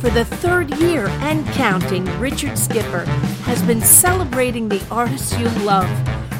For 0.00 0.10
the 0.10 0.26
third 0.26 0.74
year 0.76 1.06
and 1.06 1.46
counting, 1.54 2.04
Richard 2.20 2.58
Skipper 2.58 3.04
has 3.44 3.62
been 3.62 3.80
celebrating 3.80 4.68
the 4.68 4.84
artists 4.90 5.36
you 5.38 5.48
love. 5.64 5.88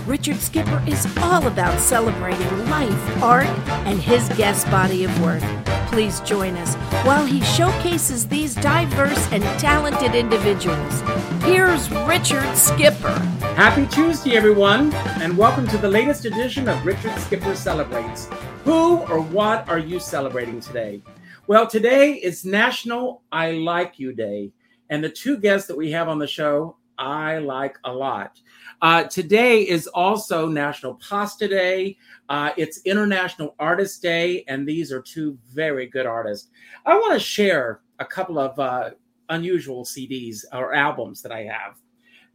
Richard 0.06 0.36
Skipper 0.36 0.82
is 0.86 1.06
all 1.22 1.46
about 1.46 1.80
celebrating 1.80 2.68
life, 2.68 3.22
art, 3.22 3.46
and 3.86 3.98
his 3.98 4.28
guest 4.36 4.70
body 4.70 5.04
of 5.04 5.22
work. 5.22 5.42
Please 5.86 6.20
join 6.20 6.54
us 6.58 6.74
while 7.06 7.24
he 7.24 7.40
showcases 7.40 8.28
these 8.28 8.54
diverse 8.54 9.32
and 9.32 9.42
talented 9.58 10.14
individuals. 10.14 11.00
Here's 11.42 11.90
Richard 12.06 12.54
Skipper. 12.54 13.18
Happy 13.56 13.86
Tuesday, 13.86 14.36
everyone, 14.36 14.92
and 15.22 15.36
welcome 15.36 15.66
to 15.68 15.78
the 15.78 15.88
latest 15.88 16.26
edition 16.26 16.68
of 16.68 16.84
Richard 16.84 17.18
Skipper 17.20 17.56
Celebrates. 17.56 18.28
Who 18.64 18.98
or 19.06 19.18
what 19.20 19.66
are 19.66 19.78
you 19.78 19.98
celebrating 19.98 20.60
today? 20.60 21.00
Well, 21.48 21.68
today 21.68 22.14
is 22.14 22.44
National 22.44 23.22
I 23.30 23.52
Like 23.52 24.00
You 24.00 24.12
Day, 24.12 24.50
and 24.90 25.02
the 25.02 25.08
two 25.08 25.36
guests 25.36 25.68
that 25.68 25.76
we 25.76 25.92
have 25.92 26.08
on 26.08 26.18
the 26.18 26.26
show, 26.26 26.76
I 26.98 27.38
like 27.38 27.78
a 27.84 27.92
lot. 27.92 28.40
Uh, 28.82 29.04
today 29.04 29.62
is 29.62 29.86
also 29.86 30.48
National 30.48 30.94
Pasta 30.94 31.46
Day. 31.46 31.98
Uh, 32.28 32.50
it's 32.56 32.80
International 32.84 33.54
Artist 33.60 34.02
Day, 34.02 34.42
and 34.48 34.66
these 34.66 34.90
are 34.90 35.00
two 35.00 35.38
very 35.52 35.86
good 35.86 36.04
artists. 36.04 36.48
I 36.84 36.98
want 36.98 37.12
to 37.12 37.20
share 37.20 37.80
a 38.00 38.04
couple 38.04 38.40
of 38.40 38.58
uh, 38.58 38.90
unusual 39.28 39.84
CDs 39.84 40.44
or 40.52 40.74
albums 40.74 41.22
that 41.22 41.30
I 41.30 41.44
have. 41.44 41.76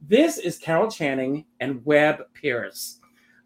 This 0.01 0.37
is 0.37 0.57
Carol 0.57 0.89
Channing 0.89 1.43
and 1.59 1.85
Webb 1.85 2.21
Pierce. 2.33 3.01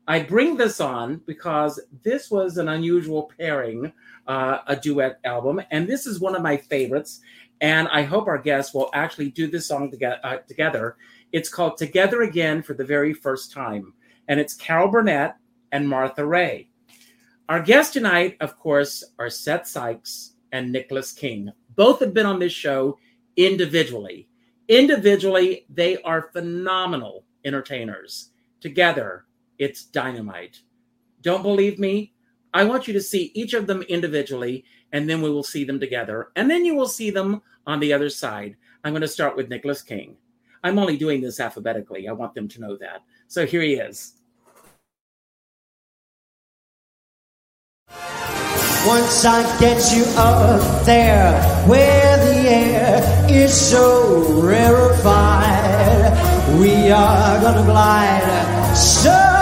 I 0.07 0.19
bring 0.21 0.55
this 0.55 0.79
on 0.79 1.21
because 1.25 1.81
this 2.03 2.29
was 2.29 2.57
an 2.57 2.67
unusual 2.67 3.31
pairing, 3.39 3.91
uh, 4.27 4.59
a 4.67 4.75
duet 4.75 5.19
album, 5.23 5.61
and 5.71 5.87
this 5.87 6.05
is 6.05 6.19
one 6.19 6.35
of 6.35 6.41
my 6.41 6.57
favorites. 6.57 7.21
And 7.61 7.87
I 7.87 8.03
hope 8.03 8.27
our 8.27 8.37
guests 8.37 8.73
will 8.73 8.89
actually 8.93 9.29
do 9.29 9.47
this 9.47 9.67
song 9.67 9.89
together. 9.89 10.19
Uh, 10.23 10.37
together. 10.47 10.97
It's 11.31 11.49
called 11.49 11.77
Together 11.77 12.21
Again 12.21 12.61
for 12.61 12.73
the 12.73 12.83
very 12.83 13.13
first 13.13 13.51
time, 13.51 13.93
and 14.27 14.39
it's 14.39 14.53
Carol 14.53 14.89
Burnett 14.89 15.37
and 15.71 15.87
Martha 15.87 16.25
Raye. 16.25 16.69
Our 17.47 17.61
guests 17.61 17.93
tonight, 17.93 18.37
of 18.39 18.57
course, 18.57 19.03
are 19.19 19.29
Seth 19.29 19.67
Sikes 19.67 20.33
and 20.51 20.71
Nicolas 20.71 21.11
King. 21.11 21.51
Both 21.75 21.99
have 21.99 22.13
been 22.13 22.25
on 22.25 22.39
this 22.39 22.53
show 22.53 22.97
individually. 23.37 24.27
Individually, 24.67 25.65
they 25.69 26.01
are 26.01 26.29
phenomenal 26.33 27.23
entertainers. 27.43 28.31
Together, 28.61 29.25
it's 29.59 29.83
dynamite. 29.83 30.61
Don't 31.21 31.43
believe 31.43 31.77
me? 31.77 32.14
I 32.55 32.63
want 32.63 32.87
you 32.87 32.93
to 32.93 33.01
see 33.01 33.31
each 33.33 33.53
of 33.53 33.67
them 33.67 33.81
individually, 33.81 34.63
and 34.93 35.09
then 35.09 35.21
we 35.21 35.29
will 35.29 35.43
see 35.43 35.65
them 35.65 35.77
together. 35.77 36.29
And 36.37 36.49
then 36.49 36.63
you 36.63 36.73
will 36.73 36.87
see 36.87 37.09
them 37.09 37.41
on 37.67 37.81
the 37.81 37.91
other 37.91 38.09
side. 38.09 38.55
I'm 38.85 38.93
going 38.93 39.01
to 39.01 39.09
start 39.09 39.35
with 39.35 39.49
Nicolas 39.49 39.81
King. 39.81 40.15
I'm 40.63 40.79
only 40.79 40.95
doing 40.95 41.19
this 41.19 41.41
alphabetically. 41.41 42.07
I 42.07 42.13
want 42.13 42.33
them 42.33 42.47
to 42.47 42.61
know 42.61 42.77
that. 42.77 43.01
So 43.27 43.45
here 43.45 43.61
he 43.61 43.73
is. 43.73 44.13
Once 48.87 49.25
I 49.25 49.59
get 49.59 49.91
you 49.93 50.05
up 50.15 50.85
there 50.85 51.33
where 51.67 52.17
the 52.25 52.49
air 52.49 53.27
is 53.29 53.53
so 53.53 54.31
rarefied, 54.41 56.13
we 56.57 56.89
are 56.89 57.41
gonna 57.41 57.65
glide 57.65 58.75
starry-eyed. 58.77 59.34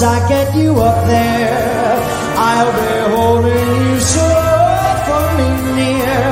Once 0.00 0.16
I 0.16 0.28
get 0.30 0.56
you 0.56 0.78
up 0.78 1.06
there, 1.06 2.00
I'll 2.34 2.72
be 2.72 3.14
holding 3.14 3.68
you 3.84 4.00
so 4.00 4.24
awfully 4.24 5.52
near. 5.76 6.24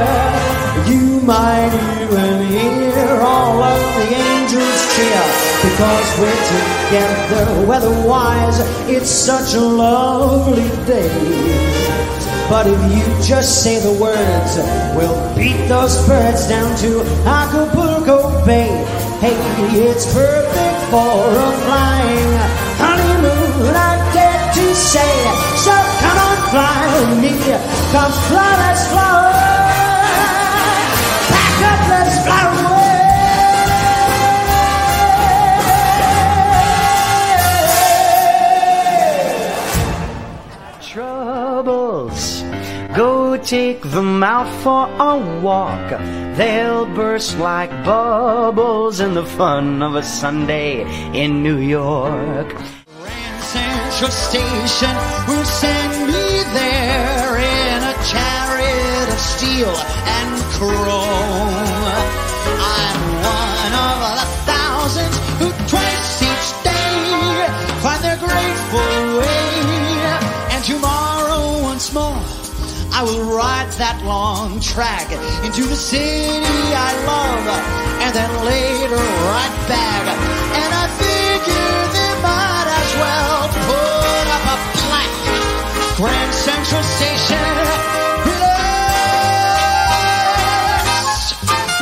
You 0.89 1.21
might 1.21 1.75
even 2.01 2.47
hear 2.49 3.21
all 3.21 3.63
of 3.63 3.81
the 3.99 4.17
angels 4.17 4.81
cheer 4.97 5.25
because 5.61 6.09
we're 6.19 6.45
together 6.57 7.67
weather-wise. 7.67 8.59
It's 8.89 9.11
such 9.11 9.53
a 9.53 9.61
lovely 9.61 10.71
day. 10.87 11.13
But 12.49 12.69
if 12.69 12.81
you 12.97 13.05
just 13.23 13.63
say 13.63 13.81
the 13.81 13.93
words, 14.01 14.57
we'll 14.97 15.37
beat 15.37 15.69
those 15.69 16.09
birds 16.09 16.49
down 16.49 16.75
to 16.79 17.03
Acapulco 17.29 18.47
Bay. 18.47 18.73
Hey, 19.21 19.37
it's 19.77 20.11
perfect 20.15 20.91
for 20.91 21.21
a 21.29 21.53
flying 21.67 22.68
say. 24.95 25.17
So 25.65 25.75
come 26.01 26.19
on, 26.27 26.37
fly 26.53 26.81
with 26.95 27.13
me. 27.23 27.33
Come 27.93 28.13
fly, 28.29 28.51
let's 28.63 28.85
fly. 28.93 29.17
Pack 31.33 31.57
up, 31.71 31.81
let's 31.93 32.17
fly 32.25 32.43
away. 32.49 32.69
troubles. 40.91 42.43
Go 42.97 43.37
take 43.37 43.83
them 43.83 44.23
out 44.23 44.49
for 44.63 44.89
a 45.11 45.41
walk. 45.43 45.89
They'll 46.39 46.87
burst 46.87 47.39
like 47.39 47.71
bubbles 47.85 49.01
in 49.01 49.13
the 49.13 49.27
fun 49.27 49.83
of 49.83 49.97
a 49.97 50.03
Sunday 50.03 50.83
in 51.13 51.43
New 51.43 51.59
York. 51.59 52.49
Central 53.99 54.17
Station 54.31 54.95
will 55.27 55.45
send 55.45 56.07
me 56.07 56.45
there 56.55 57.35
in 57.35 57.83
a 57.83 57.95
chariot 58.07 59.09
of 59.11 59.19
steel 59.19 59.75
and 59.75 60.41
chrome. 60.55 61.99
I'm 62.63 63.01
one 63.27 63.75
of 63.75 63.99
the 64.15 64.27
thousands 64.47 65.17
who 65.43 65.51
twice 65.67 66.23
each 66.23 66.49
day 66.63 67.51
find 67.83 68.01
their 68.05 68.19
grateful 68.19 69.19
way. 69.19 69.67
And 70.55 70.63
tomorrow 70.63 71.61
once 71.63 71.93
more 71.93 72.23
I 72.95 73.03
will 73.03 73.25
ride 73.35 73.73
that 73.83 74.01
long 74.05 74.61
track 74.61 75.11
into 75.43 75.63
the 75.63 75.75
city 75.75 76.59
I 76.71 76.93
love 77.03 77.47
and 78.03 78.15
then 78.15 78.31
later 78.47 78.95
right 78.95 79.57
back. 79.67 80.07
And 80.55 80.71
I 80.73 80.88
Grand 85.99 86.33
Central 86.33 86.83
Station, 86.85 87.39
relax. 88.25 88.95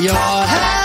You're 0.00 0.14
halfway. 0.14 0.75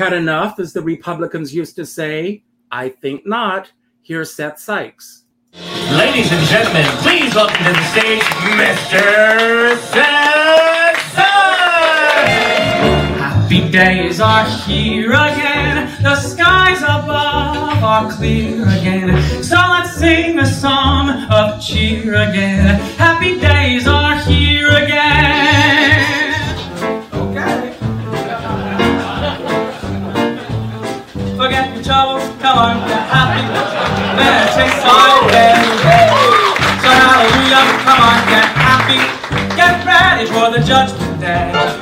Had 0.00 0.12
enough, 0.14 0.58
as 0.58 0.72
the 0.72 0.80
Republicans 0.80 1.54
used 1.54 1.76
to 1.76 1.84
say? 1.84 2.42
I 2.72 2.88
think 2.88 3.26
not. 3.26 3.70
Here's 4.00 4.32
Seth 4.32 4.58
Sikes. 4.58 5.24
Ladies 5.92 6.32
and 6.32 6.46
gentlemen, 6.46 6.86
please 7.04 7.34
welcome 7.34 7.62
to 7.66 7.72
the 7.74 7.84
stage 7.92 8.22
Mr. 8.56 9.76
Seth 9.92 11.02
Sikes! 11.12 12.40
Happy 13.20 13.68
days 13.70 14.20
are 14.22 14.46
here 14.64 15.10
again. 15.10 16.02
The 16.02 16.16
skies 16.16 16.80
above 16.80 17.84
are 17.84 18.10
clear 18.10 18.62
again. 18.62 19.42
So 19.42 19.56
let's 19.56 19.96
sing 19.96 20.38
a 20.38 20.46
song 20.46 21.10
of 21.30 21.60
cheer 21.60 22.14
again. 22.14 22.80
Happy 22.96 23.38
days 23.38 23.86
are 23.86 23.99
Meditate 34.16 34.74
silent. 34.82 35.60
So 36.82 36.90
hallelujah, 36.90 37.62
come 37.84 38.00
on, 38.00 38.18
get 38.28 38.48
happy. 38.58 39.02
Get 39.56 39.84
ready 39.86 40.26
for 40.26 40.50
the 40.50 40.64
judgment 40.64 41.20
day. 41.20 41.79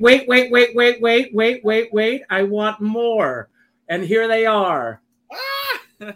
wait, 0.00 0.26
wait, 0.26 0.50
wait, 0.50 0.74
wait, 0.74 1.00
wait, 1.00 1.34
wait, 1.34 1.64
wait, 1.64 1.92
wait. 1.92 2.22
I 2.28 2.42
want 2.42 2.80
more. 2.80 3.48
And 3.88 4.02
here 4.04 4.26
they 4.26 4.46
are. 4.46 5.00
Ah! 5.32 5.80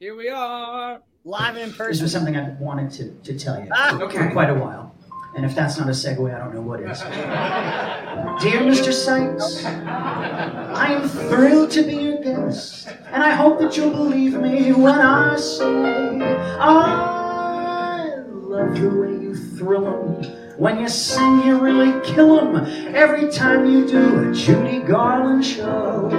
here 0.00 0.16
we 0.16 0.28
are. 0.28 1.02
Live 1.24 1.56
in 1.56 1.70
person. 1.72 1.92
This 1.92 2.02
was 2.02 2.12
something 2.12 2.36
I 2.36 2.50
wanted 2.60 2.90
to, 2.92 3.32
to 3.32 3.38
tell 3.38 3.62
you 3.62 3.68
ah, 3.72 3.96
for, 3.98 4.04
okay. 4.04 4.18
for 4.18 4.30
quite 4.30 4.50
a 4.50 4.54
while. 4.54 4.94
And 5.36 5.44
if 5.44 5.54
that's 5.54 5.78
not 5.78 5.88
a 5.88 5.92
segue, 5.92 6.34
I 6.34 6.38
don't 6.38 6.54
know 6.54 6.62
what 6.62 6.80
is. 6.80 7.00
Dear 8.42 8.60
Mr. 8.62 8.92
Sikes, 8.92 9.64
I 9.64 10.92
am 10.92 11.08
thrilled 11.08 11.70
to 11.72 11.82
be 11.82 11.96
your 11.96 12.22
guest, 12.22 12.88
and 13.12 13.22
I 13.22 13.30
hope 13.30 13.60
that 13.60 13.76
you'll 13.76 13.90
believe 13.90 14.34
me 14.34 14.72
when 14.72 14.98
I 15.00 15.36
say 15.36 16.22
I 16.58 18.16
love 18.26 18.80
the 18.80 18.88
way 18.88 19.10
you 19.10 19.36
thrill 19.36 20.22
when 20.58 20.80
you 20.80 20.88
sing, 20.88 21.44
you 21.46 21.56
really 21.56 21.94
kill 22.02 22.40
'em. 22.40 22.56
Every 22.92 23.28
time 23.30 23.64
you 23.64 23.86
do 23.86 24.28
a 24.28 24.34
Judy 24.34 24.80
Garland 24.80 25.46
show. 25.46 26.10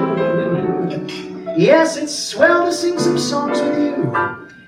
Yes, 1.58 1.98
it's 1.98 2.17
swell 2.17 2.63
to 2.65 2.72
sing 2.72 2.98
some 3.00 3.19
songs 3.19 3.60
with 3.60 3.77
you 3.77 4.15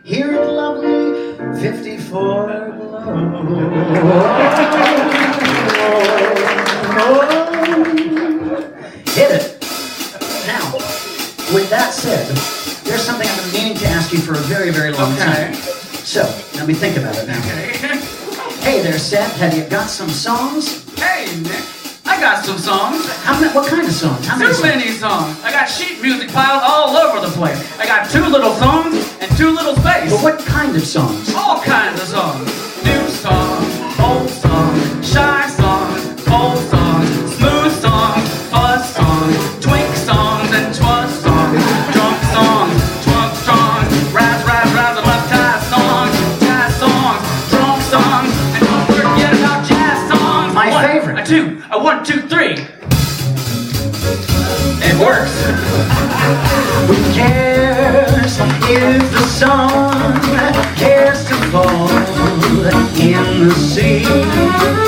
here 0.03 0.33
at 0.33 0.45
lovely 0.45 1.37
54 1.61 2.49
Hit 9.15 9.31
it. 9.31 9.61
Now, 10.47 10.73
with 11.55 11.69
that 11.69 11.93
said, 11.93 12.27
there's 12.83 13.03
something 13.03 13.25
I've 13.25 13.41
been 13.41 13.53
meaning 13.53 13.77
to 13.77 13.87
ask 13.87 14.11
you 14.11 14.19
for 14.19 14.33
a 14.33 14.43
very, 14.51 14.71
very 14.71 14.91
long 14.91 15.15
time. 15.15 15.53
So, 16.03 16.23
let 16.55 16.67
me 16.67 16.73
think 16.73 16.97
about 16.97 17.15
it 17.15 17.25
now. 17.25 18.07
Hey 18.61 18.83
there, 18.83 18.99
Seth. 18.99 19.37
Have 19.37 19.57
you 19.57 19.67
got 19.67 19.89
some 19.89 20.09
songs? 20.09 20.87
Hey, 20.93 21.25
Nick. 21.41 21.65
I 22.05 22.21
got 22.21 22.45
some 22.45 22.59
songs. 22.59 23.09
How 23.23 23.39
many, 23.39 23.51
what 23.53 23.67
kind 23.67 23.87
of 23.87 23.91
songs? 23.91 24.27
How 24.27 24.37
many 24.37 24.53
Too 24.53 24.61
many 24.61 24.91
songs. 24.91 25.35
I 25.43 25.51
got 25.51 25.65
sheet 25.65 25.99
music 25.99 26.29
piled 26.31 26.61
all 26.63 26.95
over 26.95 27.25
the 27.25 27.33
place. 27.33 27.57
I 27.79 27.87
got 27.87 28.09
two 28.09 28.23
little 28.23 28.53
songs 28.53 29.17
and 29.19 29.35
two 29.35 29.49
little 29.49 29.75
space. 29.77 30.11
But 30.11 30.21
what 30.21 30.39
kind 30.45 30.75
of 30.75 30.85
songs? 30.85 31.33
All 31.33 31.59
kinds 31.61 32.01
of 32.01 32.07
songs. 32.07 32.70
One, 51.81 52.05
two, 52.05 52.21
three. 52.21 52.57
It 54.83 54.99
works. 54.99 55.33
Who 56.85 56.93
cares 57.11 58.37
if 58.69 59.11
the 59.11 59.25
sun 59.25 60.21
cares 60.75 61.25
to 61.25 61.33
fall 61.49 61.89
in 62.99 63.47
the 63.47 63.55
sea? 63.55 64.80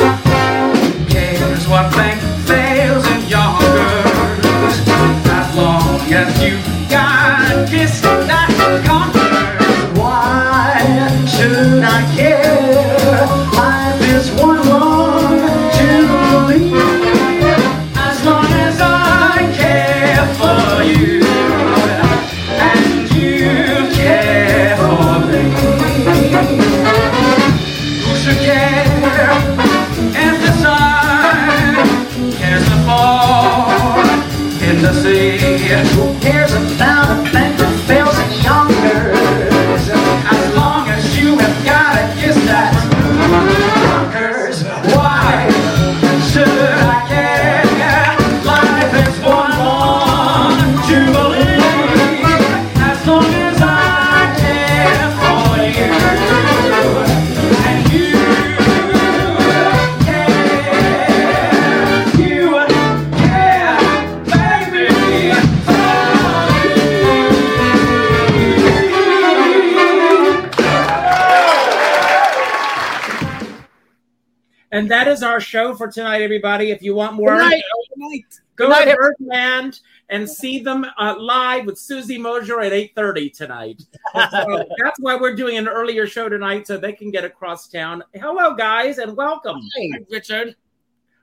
Show 75.54 75.76
for 75.76 75.88
tonight, 75.88 76.24
everybody. 76.24 76.72
If 76.72 76.82
you 76.82 76.96
want 76.96 77.14
more, 77.14 77.38
Good 77.38 77.62
night. 77.96 78.24
go 78.56 78.70
Good 78.70 78.86
to 78.86 78.96
Birdland 78.98 79.82
and 80.10 80.28
see 80.28 80.58
them 80.64 80.84
uh, 80.98 81.16
live 81.20 81.68
with 81.68 81.78
Susie 81.78 82.18
Mosher 82.18 82.60
at 82.62 82.72
8.30 82.72 83.32
tonight. 83.38 83.84
So 84.32 84.66
that's 84.84 85.00
why 85.00 85.16
we're 85.16 85.36
doing 85.36 85.58
an 85.58 85.68
earlier 85.68 86.08
show 86.08 86.28
tonight 86.28 86.66
so 86.66 86.78
they 86.78 86.94
can 86.94 87.12
get 87.12 87.24
across 87.24 87.68
town. 87.68 88.04
Hello, 88.16 88.56
guys, 88.56 88.98
and 88.98 89.16
welcome. 89.16 89.60
Hi, 89.78 90.00
Richard. 90.10 90.56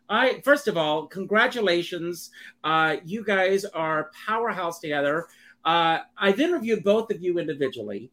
I 0.08 0.40
first 0.44 0.68
of 0.68 0.76
all, 0.76 1.08
congratulations. 1.08 2.30
Uh, 2.62 2.99
you 3.04 3.25
guys 3.25 3.64
are 3.64 4.12
powerhouse 4.28 4.78
together. 4.78 5.26
Uh, 5.64 5.99
I've 6.16 6.38
interviewed 6.38 6.84
both 6.84 7.10
of 7.10 7.20
you 7.20 7.40
individually. 7.40 8.12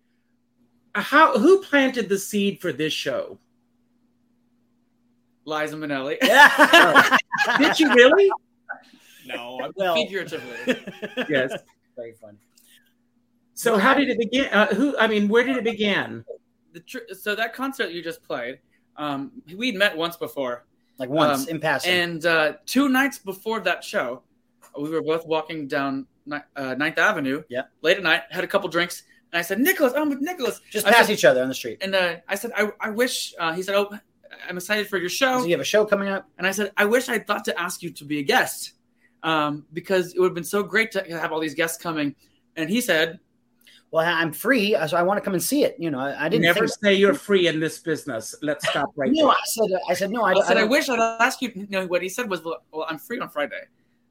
How 0.95 1.38
who 1.38 1.62
planted 1.62 2.09
the 2.09 2.17
seed 2.17 2.59
for 2.59 2.74
this 2.74 2.91
show? 2.91 3.38
Liza 5.48 5.77
Minnelli. 5.77 6.18
Did 7.58 7.80
you 7.80 7.94
really? 7.94 8.30
no, 9.25 9.60
I'm 9.63 9.72
Well- 9.75 9.96
figuratively. 9.96 10.75
yes. 11.30 11.54
Very 11.96 12.13
fun. 12.22 12.38
So 13.54 13.75
how 13.80 13.96
did 13.96 14.10
it 14.10 14.20
begin? 14.20 14.46
Uh, 14.54 14.68
who? 14.68 14.96
I 15.00 15.08
mean, 15.08 15.27
where 15.30 15.44
did 15.44 15.58
it 15.58 15.63
begin? 15.63 16.24
The 16.74 16.82
tr- 16.82 17.12
so 17.20 17.34
that 17.34 17.56
concert 17.56 17.89
you 17.89 18.04
just 18.04 18.22
played, 18.22 18.60
um, 18.98 19.32
we'd 19.56 19.74
met 19.75 19.98
once 19.98 20.16
before, 20.16 20.68
Like 21.00 21.10
once 21.10 21.44
Um, 21.44 21.50
in 21.56 21.60
passing. 21.60 21.92
and 21.92 22.24
uh, 22.24 22.54
two 22.68 22.88
nights 22.88 23.18
before 23.18 23.60
that 23.62 23.84
show, 23.84 24.22
we 24.80 24.89
were 24.92 25.01
both 25.01 25.25
walking 25.25 25.68
down 25.68 26.06
Ni- 26.27 26.38
uh, 26.56 26.75
Ninth 26.75 27.00
Avenue. 27.00 27.42
Yeah. 27.50 27.63
Late 27.82 27.98
at 27.98 28.04
night, 28.04 28.22
had 28.30 28.44
a 28.44 28.48
couple 28.48 28.70
drinks, 28.70 29.01
and 29.32 29.39
I 29.39 29.42
said, 29.42 29.60
"Nicolas, 29.60 29.94
I'm 29.96 30.10
with 30.10 30.22
Nicolas." 30.22 30.62
Just 30.70 30.86
I 30.86 30.92
pass 30.92 31.08
said- 31.08 31.13
each 31.13 31.25
other 31.25 31.42
on 31.42 31.48
the 31.50 31.56
street. 31.56 31.80
And 31.82 31.96
uh, 31.96 32.18
I 32.27 32.36
said, 32.36 32.51
"I, 32.56 32.70
I 32.80 32.92
wish." 32.92 33.34
Uh, 33.39 33.54
he 33.54 33.63
said, 33.63 33.74
"Oh, 33.74 33.89
I'm 34.48 34.58
excited 34.58 34.88
for 34.88 34.98
your 34.98 35.10
show." 35.10 35.39
So 35.39 35.46
you 35.46 35.51
have 35.51 35.62
a 35.62 35.65
show 35.65 35.86
coming 35.86 36.08
up. 36.10 36.29
And 36.38 36.46
I 36.48 36.51
said, 36.51 36.72
I 36.77 36.86
wish 36.86 37.10
I'd 37.10 37.27
thought 37.27 37.46
to 37.46 37.60
ask 37.60 37.82
you 37.82 37.91
to 37.91 38.06
be 38.06 38.20
a 38.20 38.24
guest 38.24 38.74
um, 39.24 39.65
because 39.74 40.13
it 40.13 40.20
would 40.20 40.27
have 40.27 40.36
been 40.36 40.44
so 40.44 40.63
great 40.63 40.91
to 40.91 41.03
have 41.20 41.32
all 41.32 41.39
these 41.39 41.56
guests 41.56 41.82
coming. 41.82 42.15
And 42.56 42.70
he 42.70 42.82
said, 42.82 43.20
Well, 43.91 44.06
I'm 44.06 44.34
free, 44.34 44.75
so 44.88 44.98
I 44.98 45.03
want 45.03 45.17
to 45.17 45.22
come 45.24 45.34
and 45.34 45.41
see 45.44 45.63
it. 45.63 45.75
You 45.79 45.91
know, 45.91 46.00
I, 46.00 46.25
I 46.25 46.29
didn't 46.29 46.44
Never 46.44 46.67
think. 46.67 46.79
say 46.84 46.94
you're 46.96 47.13
free 47.13 47.48
in 47.48 47.60
this 47.60 47.79
business. 47.79 48.36
Let's 48.41 48.67
stop 48.70 48.89
right 48.96 49.12
No, 49.13 49.27
there. 49.27 49.32
I 49.32 49.41
said, 49.46 49.79
I 49.89 49.94
said 49.94 50.12
no. 50.12 50.24
I, 50.24 50.34
I 50.34 50.41
said, 50.48 50.58
I 50.58 50.62
don't- 50.62 50.70
wish 50.70 50.89
I'd 50.89 51.00
ask 51.00 51.41
you. 51.41 51.51
you 51.56 51.67
know, 51.70 51.86
what 51.88 52.01
he 52.01 52.10
said 52.10 52.29
was, 52.29 52.44
well, 52.44 52.63
well, 52.72 52.86
I'm 52.89 52.98
free 52.98 53.20
on 53.20 53.29
Friday. 53.29 53.62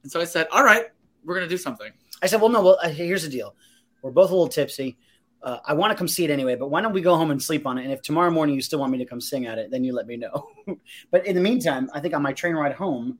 And 0.02 0.10
so 0.12 0.20
I 0.20 0.24
said, 0.24 0.46
all 0.52 0.62
right, 0.64 0.86
we're 1.24 1.34
going 1.34 1.46
to 1.48 1.52
do 1.52 1.58
something. 1.58 1.90
I 2.22 2.26
said, 2.26 2.40
well, 2.40 2.48
no. 2.50 2.62
Well, 2.62 2.78
uh, 2.82 2.88
here's 2.88 3.24
the 3.24 3.28
deal. 3.28 3.54
We're 4.02 4.12
both 4.12 4.30
a 4.30 4.32
little 4.32 4.48
tipsy. 4.48 4.96
Uh, 5.42 5.58
I 5.64 5.74
want 5.74 5.92
to 5.92 5.96
come 5.96 6.08
see 6.08 6.24
it 6.24 6.30
anyway, 6.30 6.56
but 6.56 6.68
why 6.68 6.80
don't 6.80 6.92
we 6.92 7.00
go 7.00 7.14
home 7.14 7.30
and 7.30 7.40
sleep 7.42 7.66
on 7.66 7.78
it? 7.78 7.84
And 7.84 7.92
if 7.92 8.02
tomorrow 8.02 8.30
morning 8.30 8.54
you 8.54 8.62
still 8.62 8.80
want 8.80 8.90
me 8.90 8.98
to 8.98 9.04
come 9.04 9.20
sing 9.20 9.46
at 9.46 9.58
it, 9.58 9.70
then 9.70 9.84
you 9.84 9.92
let 9.92 10.06
me 10.06 10.16
know. 10.16 10.48
but 11.10 11.26
in 11.26 11.34
the 11.34 11.40
meantime, 11.40 11.88
I 11.94 12.00
think 12.00 12.14
on 12.14 12.22
my 12.22 12.32
train 12.32 12.54
ride 12.54 12.72
home, 12.72 13.18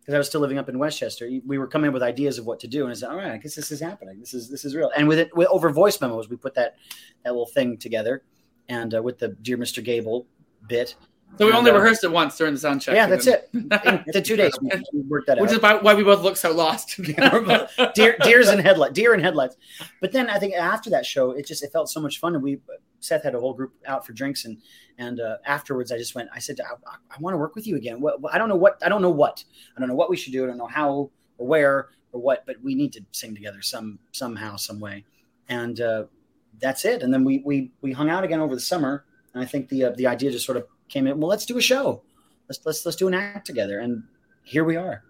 because 0.00 0.14
I 0.14 0.18
was 0.18 0.28
still 0.28 0.40
living 0.40 0.58
up 0.58 0.68
in 0.68 0.78
Westchester, 0.78 1.28
we 1.46 1.58
were 1.58 1.66
coming 1.66 1.88
up 1.88 1.94
with 1.94 2.02
ideas 2.02 2.38
of 2.38 2.46
what 2.46 2.60
to 2.60 2.66
do, 2.66 2.82
and 2.84 2.90
I 2.90 2.94
said, 2.94 3.10
all 3.10 3.16
right, 3.16 3.32
I 3.32 3.36
guess 3.36 3.54
this 3.54 3.70
is 3.70 3.80
happening. 3.80 4.18
This 4.18 4.32
is 4.32 4.48
this 4.48 4.64
is 4.64 4.74
real. 4.74 4.90
And 4.96 5.06
with 5.06 5.18
it, 5.18 5.36
with, 5.36 5.48
over 5.48 5.68
voice 5.70 6.00
memos, 6.00 6.30
we 6.30 6.36
put 6.36 6.54
that 6.54 6.76
that 7.24 7.30
little 7.30 7.46
thing 7.46 7.76
together, 7.76 8.22
and 8.68 8.94
uh, 8.94 9.02
with 9.02 9.18
the 9.18 9.28
dear 9.28 9.58
Mr. 9.58 9.84
Gable 9.84 10.26
bit. 10.66 10.96
So 11.36 11.46
we 11.46 11.52
only 11.52 11.70
uh, 11.70 11.74
rehearsed 11.74 12.02
it 12.02 12.10
once 12.10 12.36
during 12.36 12.54
the 12.54 12.60
sound 12.60 12.80
check. 12.82 12.96
yeah, 12.96 13.06
that's 13.06 13.26
it. 13.26 13.48
In 13.52 13.68
the 14.06 14.22
two 14.24 14.34
days, 14.34 14.52
we 14.60 15.00
worked 15.02 15.28
that 15.28 15.38
out. 15.38 15.42
Which 15.42 15.52
is 15.52 15.58
about 15.58 15.84
why 15.84 15.94
we 15.94 16.02
both 16.02 16.22
look 16.22 16.36
so 16.36 16.52
lost. 16.52 17.00
deer, 17.94 18.16
deers 18.22 18.48
and 18.48 18.60
headlight, 18.60 18.92
deer 18.92 19.14
and 19.14 19.22
headlights. 19.22 19.56
But 20.00 20.10
then 20.12 20.28
I 20.30 20.38
think 20.38 20.54
after 20.54 20.90
that 20.90 21.06
show, 21.06 21.30
it 21.30 21.46
just 21.46 21.62
it 21.62 21.70
felt 21.72 21.90
so 21.90 22.00
much 22.00 22.18
fun, 22.18 22.34
and 22.34 22.42
we 22.42 22.60
Seth 23.00 23.22
had 23.22 23.34
a 23.34 23.40
whole 23.40 23.54
group 23.54 23.72
out 23.86 24.04
for 24.04 24.12
drinks, 24.12 24.44
and 24.44 24.58
and 24.98 25.20
uh, 25.20 25.36
afterwards 25.44 25.92
I 25.92 25.98
just 25.98 26.14
went. 26.14 26.28
I 26.34 26.38
said, 26.38 26.58
I, 26.60 26.74
I 27.10 27.16
want 27.20 27.34
to 27.34 27.38
work 27.38 27.54
with 27.54 27.66
you 27.66 27.76
again. 27.76 28.00
What 28.00 28.16
I 28.32 28.38
don't 28.38 28.48
know 28.48 28.56
what 28.56 28.78
I 28.82 28.88
don't 28.88 29.02
know 29.02 29.10
what 29.10 29.44
I 29.76 29.80
don't 29.80 29.88
know 29.88 29.94
what 29.94 30.10
we 30.10 30.16
should 30.16 30.32
do. 30.32 30.44
I 30.44 30.46
don't 30.48 30.58
know 30.58 30.66
how 30.66 31.10
or 31.38 31.46
where 31.46 31.88
or 32.12 32.20
what, 32.20 32.44
but 32.46 32.56
we 32.62 32.74
need 32.74 32.92
to 32.94 33.04
sing 33.12 33.34
together 33.34 33.62
some 33.62 33.98
somehow, 34.12 34.56
some 34.56 34.80
way, 34.80 35.04
and 35.48 35.80
uh, 35.80 36.04
that's 36.58 36.84
it. 36.84 37.02
And 37.02 37.12
then 37.12 37.24
we 37.24 37.42
we 37.44 37.70
we 37.80 37.92
hung 37.92 38.10
out 38.10 38.24
again 38.24 38.40
over 38.40 38.54
the 38.54 38.60
summer, 38.60 39.04
and 39.34 39.42
I 39.42 39.46
think 39.46 39.68
the 39.68 39.84
uh, 39.84 39.90
the 39.90 40.06
idea 40.06 40.30
just 40.30 40.46
sort 40.46 40.58
of 40.58 40.66
came 40.88 41.06
in. 41.06 41.18
Well, 41.18 41.28
let's 41.28 41.46
do 41.46 41.58
a 41.58 41.62
show. 41.62 42.02
Let's 42.48 42.60
let's 42.64 42.84
let's 42.84 42.96
do 42.96 43.08
an 43.08 43.14
act 43.14 43.46
together, 43.46 43.80
and 43.80 44.02
here 44.42 44.64
we 44.64 44.76
are. 44.76 45.02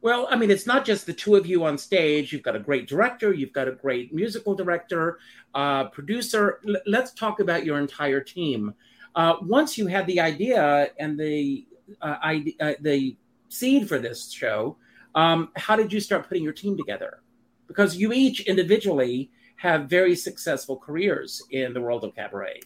Well, 0.00 0.28
I 0.30 0.36
mean, 0.36 0.50
it's 0.50 0.66
not 0.66 0.84
just 0.84 1.06
the 1.06 1.12
two 1.12 1.34
of 1.34 1.46
you 1.46 1.64
on 1.64 1.76
stage. 1.76 2.32
You've 2.32 2.44
got 2.44 2.54
a 2.54 2.60
great 2.60 2.86
director, 2.86 3.32
you've 3.32 3.52
got 3.52 3.66
a 3.66 3.72
great 3.72 4.14
musical 4.14 4.54
director, 4.54 5.18
uh, 5.54 5.88
producer. 5.88 6.60
L- 6.68 6.80
let's 6.86 7.12
talk 7.12 7.40
about 7.40 7.64
your 7.64 7.80
entire 7.80 8.20
team. 8.20 8.74
Uh, 9.16 9.36
once 9.42 9.76
you 9.76 9.88
had 9.88 10.06
the 10.06 10.20
idea 10.20 10.90
and 11.00 11.18
the 11.18 11.66
uh, 12.00 12.16
ide- 12.22 12.54
uh, 12.60 12.74
the 12.80 13.16
seed 13.48 13.88
for 13.88 13.98
this 13.98 14.30
show, 14.30 14.76
um, 15.16 15.50
how 15.56 15.74
did 15.74 15.92
you 15.92 15.98
start 15.98 16.28
putting 16.28 16.44
your 16.44 16.52
team 16.52 16.76
together? 16.76 17.22
Because 17.66 17.96
you 17.96 18.12
each 18.12 18.40
individually 18.42 19.32
have 19.56 19.88
very 19.88 20.14
successful 20.14 20.76
careers 20.76 21.42
in 21.50 21.72
the 21.72 21.80
world 21.80 22.04
of 22.04 22.14
cabaret. 22.14 22.60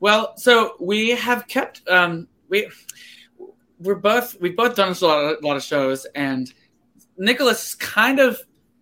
Well, 0.00 0.36
so 0.36 0.76
we 0.80 1.10
have 1.10 1.46
kept 1.48 1.86
um, 1.88 2.28
we 2.48 2.70
we're 3.80 3.96
both 3.96 4.40
we've 4.40 4.56
both 4.56 4.76
done 4.76 4.94
a 5.00 5.04
lot 5.04 5.24
of, 5.24 5.42
a 5.42 5.46
lot 5.46 5.56
of 5.56 5.62
shows, 5.62 6.06
and 6.14 6.52
Nicolas 7.16 7.74
kind 7.74 8.20
of 8.20 8.40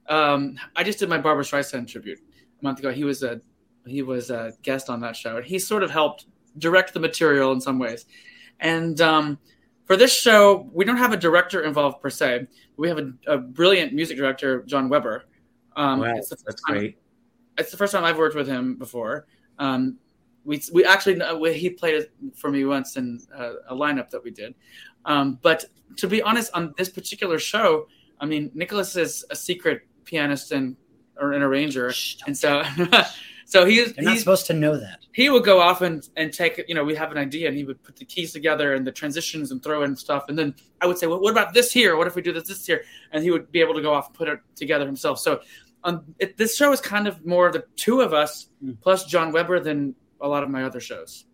um, 0.08 0.58
I 0.74 0.84
just 0.84 0.98
did 0.98 1.08
my 1.08 1.18
Barbra 1.18 1.44
Streisand 1.44 1.88
tribute 1.88 2.18
a 2.60 2.64
month 2.64 2.78
ago. 2.78 2.90
He 2.92 3.04
was 3.04 3.22
a 3.22 3.40
he 3.86 4.02
was 4.02 4.30
a 4.30 4.52
guest 4.62 4.90
on 4.90 5.00
that 5.00 5.16
show, 5.16 5.36
and 5.36 5.46
he 5.46 5.58
sort 5.58 5.82
of 5.82 5.90
helped 5.90 6.26
direct 6.58 6.92
the 6.92 7.00
material 7.00 7.52
in 7.52 7.60
some 7.60 7.78
ways. 7.78 8.06
And 8.60 9.00
um, 9.00 9.38
for 9.84 9.96
this 9.96 10.12
show, 10.14 10.68
we 10.72 10.84
don't 10.84 10.96
have 10.96 11.12
a 11.12 11.16
director 11.16 11.62
involved 11.62 12.00
per 12.00 12.10
se. 12.10 12.46
We 12.76 12.88
have 12.88 12.98
a, 12.98 13.12
a 13.26 13.38
brilliant 13.38 13.92
music 13.92 14.16
director, 14.16 14.62
Jon 14.62 14.88
Weber. 14.88 15.24
Um, 15.76 16.00
wow, 16.00 16.14
that's 16.14 16.42
time- 16.42 16.54
great. 16.66 16.98
it's 17.58 17.70
the 17.70 17.76
first 17.76 17.92
time 17.92 18.04
I've 18.04 18.18
worked 18.18 18.34
with 18.34 18.48
him 18.48 18.76
before. 18.76 19.26
Um, 19.58 19.98
we 20.46 20.62
we 20.72 20.84
actually 20.84 21.20
we- 21.38 21.52
he 21.52 21.68
played 21.70 21.94
it 21.96 22.12
for 22.34 22.50
me 22.50 22.64
once 22.64 22.96
in 22.96 23.20
uh, 23.34 23.52
a 23.68 23.74
lineup 23.74 24.08
that 24.10 24.22
we 24.24 24.30
did. 24.30 24.54
Um, 25.04 25.38
but 25.42 25.64
to 25.96 26.06
be 26.08 26.22
honest, 26.22 26.50
on 26.54 26.72
this 26.78 26.88
particular 26.88 27.38
show, 27.38 27.86
I 28.20 28.26
mean, 28.26 28.50
Nicolas 28.54 28.96
is 28.96 29.24
a 29.30 29.36
secret 29.36 29.82
pianist 30.04 30.52
and 30.52 30.76
or 31.20 31.32
an 31.32 31.42
arranger, 31.42 31.90
Shh, 31.92 32.16
and 32.26 32.36
so 32.36 32.62
so 33.46 33.64
he's 33.64 33.92
They're 33.94 34.04
not 34.04 34.12
he's 34.12 34.20
supposed 34.20 34.46
to 34.46 34.54
know 34.54 34.76
that. 34.76 34.98
he 35.12 35.30
would 35.30 35.44
go 35.44 35.60
off 35.60 35.80
and, 35.82 36.06
and 36.16 36.32
take 36.32 36.62
you 36.68 36.74
know 36.74 36.84
we 36.84 36.94
have 36.96 37.10
an 37.12 37.18
idea 37.18 37.48
and 37.48 37.56
he 37.56 37.64
would 37.64 37.80
put 37.82 37.96
the 37.96 38.04
keys 38.04 38.32
together 38.32 38.74
and 38.74 38.86
the 38.86 38.92
transitions 38.92 39.50
and 39.52 39.62
throw 39.62 39.82
in 39.84 39.94
stuff 39.96 40.24
and 40.28 40.36
then 40.38 40.52
i 40.82 40.86
would 40.86 40.98
say 40.98 41.06
well 41.06 41.20
what 41.20 41.30
about 41.30 41.54
this 41.54 41.72
here 41.72 41.96
what 41.96 42.06
if 42.08 42.14
we 42.16 42.22
do 42.22 42.32
this 42.32 42.48
this 42.48 42.66
here 42.66 42.82
and 43.12 43.22
he 43.22 43.30
would 43.30 43.50
be 43.52 43.60
able 43.60 43.72
to 43.72 43.80
go 43.80 43.94
off 43.94 44.08
and 44.08 44.14
put 44.16 44.28
it 44.28 44.40
together 44.56 44.84
himself 44.84 45.18
so 45.20 45.40
um, 45.84 46.04
it, 46.18 46.36
this 46.36 46.56
show 46.56 46.72
is 46.72 46.80
kind 46.80 47.06
of 47.06 47.24
more 47.24 47.52
the 47.52 47.64
two 47.76 48.00
of 48.00 48.12
us 48.12 48.48
Mm. 48.64 48.76
plus 48.80 49.04
jon 49.04 49.30
weber 49.32 49.60
than 49.60 49.94
a 50.26 50.28
lot 50.28 50.42
of 50.42 50.50
my 50.50 50.62
other 50.64 50.80
shows 50.80 51.24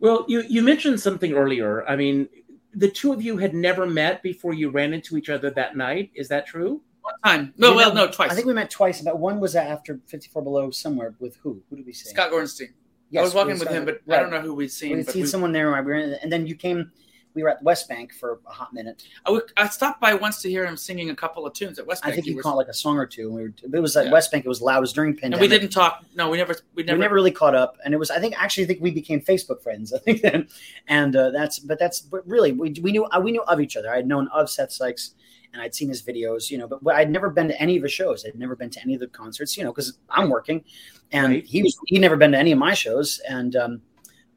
Well, 0.00 0.24
you 0.28 0.42
you 0.48 0.62
mentioned 0.62 1.00
something 1.00 1.32
earlier. 1.32 1.88
I 1.88 1.94
mean, 1.96 2.28
the 2.74 2.88
two 2.88 3.12
of 3.12 3.22
you 3.22 3.36
had 3.38 3.54
never 3.54 3.86
met 3.86 4.22
before 4.22 4.52
you 4.52 4.68
ran 4.70 4.92
into 4.92 5.16
each 5.16 5.28
other 5.28 5.48
that 5.50 5.76
night. 5.76 6.10
Is 6.14 6.28
that 6.28 6.46
true? 6.46 6.82
one 7.02 7.14
time 7.24 7.52
no 7.58 7.70
You 7.70 7.76
well 7.76 7.94
know, 7.94 8.06
no 8.06 8.12
twice 8.12 8.30
I 8.30 8.34
think 8.34 8.46
we 8.46 8.54
met 8.54 8.70
twice. 8.70 9.00
But 9.00 9.18
one 9.18 9.40
was 9.40 9.54
after 9.56 10.00
54 10.06 10.42
Below 10.42 10.70
somewhere 10.70 11.14
with 11.18 11.34
who? 11.42 11.62
Who 11.68 11.76
did 11.76 11.86
we 11.86 11.92
see? 11.92 12.08
scott 12.10 12.30
gorenstein 12.32 12.70
Yes, 13.10 13.20
i 13.20 13.24
was 13.24 13.34
walking 13.34 13.58
with 13.58 13.68
saw- 13.68 13.74
him 13.74 13.84
but 13.84 14.00
i 14.08 14.18
don't 14.20 14.30
know 14.30 14.40
who 14.40 14.54
we'd 14.54 14.70
seen 14.70 14.92
We 14.92 14.96
had 14.98 15.06
but 15.06 15.12
seen 15.14 15.22
we- 15.22 15.28
someone 15.28 15.52
there, 15.52 15.68
right? 15.70 15.84
We 15.84 15.92
were 15.92 15.98
in, 15.98 16.14
and 16.22 16.30
then 16.32 16.46
you 16.46 16.54
came. 16.54 16.90
We 17.34 17.42
were 17.42 17.48
at 17.48 17.62
West 17.62 17.88
Bank 17.88 18.12
for 18.12 18.40
a 18.46 18.52
hot 18.52 18.72
minute. 18.74 19.04
I, 19.24 19.30
would, 19.30 19.44
I 19.56 19.68
stopped 19.68 20.00
by 20.00 20.14
once 20.14 20.42
to 20.42 20.50
hear 20.50 20.66
him 20.66 20.76
singing 20.76 21.10
a 21.10 21.14
couple 21.14 21.46
of 21.46 21.52
tunes 21.54 21.78
at 21.78 21.86
west 21.86 22.02
Bank. 22.02 22.12
I 22.12 22.14
think 22.14 22.26
He 22.26 22.34
was- 22.34 22.42
caught 22.42 22.56
like 22.56 22.68
a 22.68 22.74
song 22.74 22.96
or 22.98 23.06
two. 23.06 23.26
And 23.28 23.34
we 23.34 23.42
were, 23.42 23.52
it 23.78 23.80
was 23.80 23.96
at 23.96 24.06
Yeah. 24.06 24.12
West 24.12 24.30
Bank. 24.30 24.44
It 24.44 24.48
was 24.48 24.60
loud. 24.60 24.78
It 24.78 24.80
was 24.82 24.92
during 24.92 25.10
and 25.12 25.20
pandemic. 25.20 25.40
we 25.40 25.48
didn't 25.48 25.70
talk 25.70 26.04
no 26.14 26.28
we 26.30 26.36
never 26.38 26.56
we 26.74 26.82
never. 26.82 26.98
We 26.98 27.02
never, 27.02 27.14
really 27.14 27.30
caught 27.30 27.54
up, 27.54 27.76
and 27.84 27.94
it 27.94 27.96
was. 27.96 28.10
I 28.10 28.18
think 28.18 28.34
actually, 28.42 28.64
I 28.64 28.66
think 28.66 28.80
we 28.80 28.90
became 28.90 29.20
Facebook 29.20 29.62
friends. 29.62 29.92
I 29.94 29.98
think 29.98 30.20
then, 30.22 30.48
and 30.88 31.14
uh, 31.16 31.30
that's. 31.30 31.58
But 31.58 31.78
that's. 31.78 32.00
But 32.00 32.26
really, 32.26 32.52
we, 32.52 32.70
we 32.82 32.92
knew 32.92 33.04
uh, 33.06 33.20
we 33.20 33.32
knew 33.32 33.42
of 33.44 33.60
each 33.60 33.76
other. 33.76 33.90
I 33.92 33.96
had 33.96 34.06
known 34.06 34.28
of 34.28 34.50
Seth 34.50 34.72
Sikes, 34.72 35.14
and 35.52 35.60
I'd 35.62 35.74
seen 35.74 35.88
his 35.88 36.02
videos, 36.02 36.50
you 36.50 36.58
know, 36.58 36.66
but, 36.66 36.82
but 36.84 36.94
I'd 36.96 37.10
never 37.10 37.30
been 37.30 37.48
to 37.48 37.60
any 37.60 37.76
of 37.76 37.82
his 37.82 37.92
shows. 37.92 38.24
I'd 38.26 38.34
never 38.38 38.56
been 38.56 38.70
to 38.70 38.80
any 38.82 38.94
of 38.94 39.00
the 39.00 39.06
concerts, 39.08 39.56
you 39.56 39.64
know, 39.64 39.72
because 39.72 39.98
I'm 40.10 40.28
working, 40.30 40.64
and 41.12 41.28
Right. 41.32 41.44
he 41.46 41.62
was 41.62 41.78
he'd 41.86 42.00
never 42.00 42.16
been 42.16 42.32
to 42.32 42.38
any 42.38 42.52
of 42.52 42.58
my 42.58 42.74
shows. 42.74 43.20
And 43.28 43.56
um, 43.56 43.82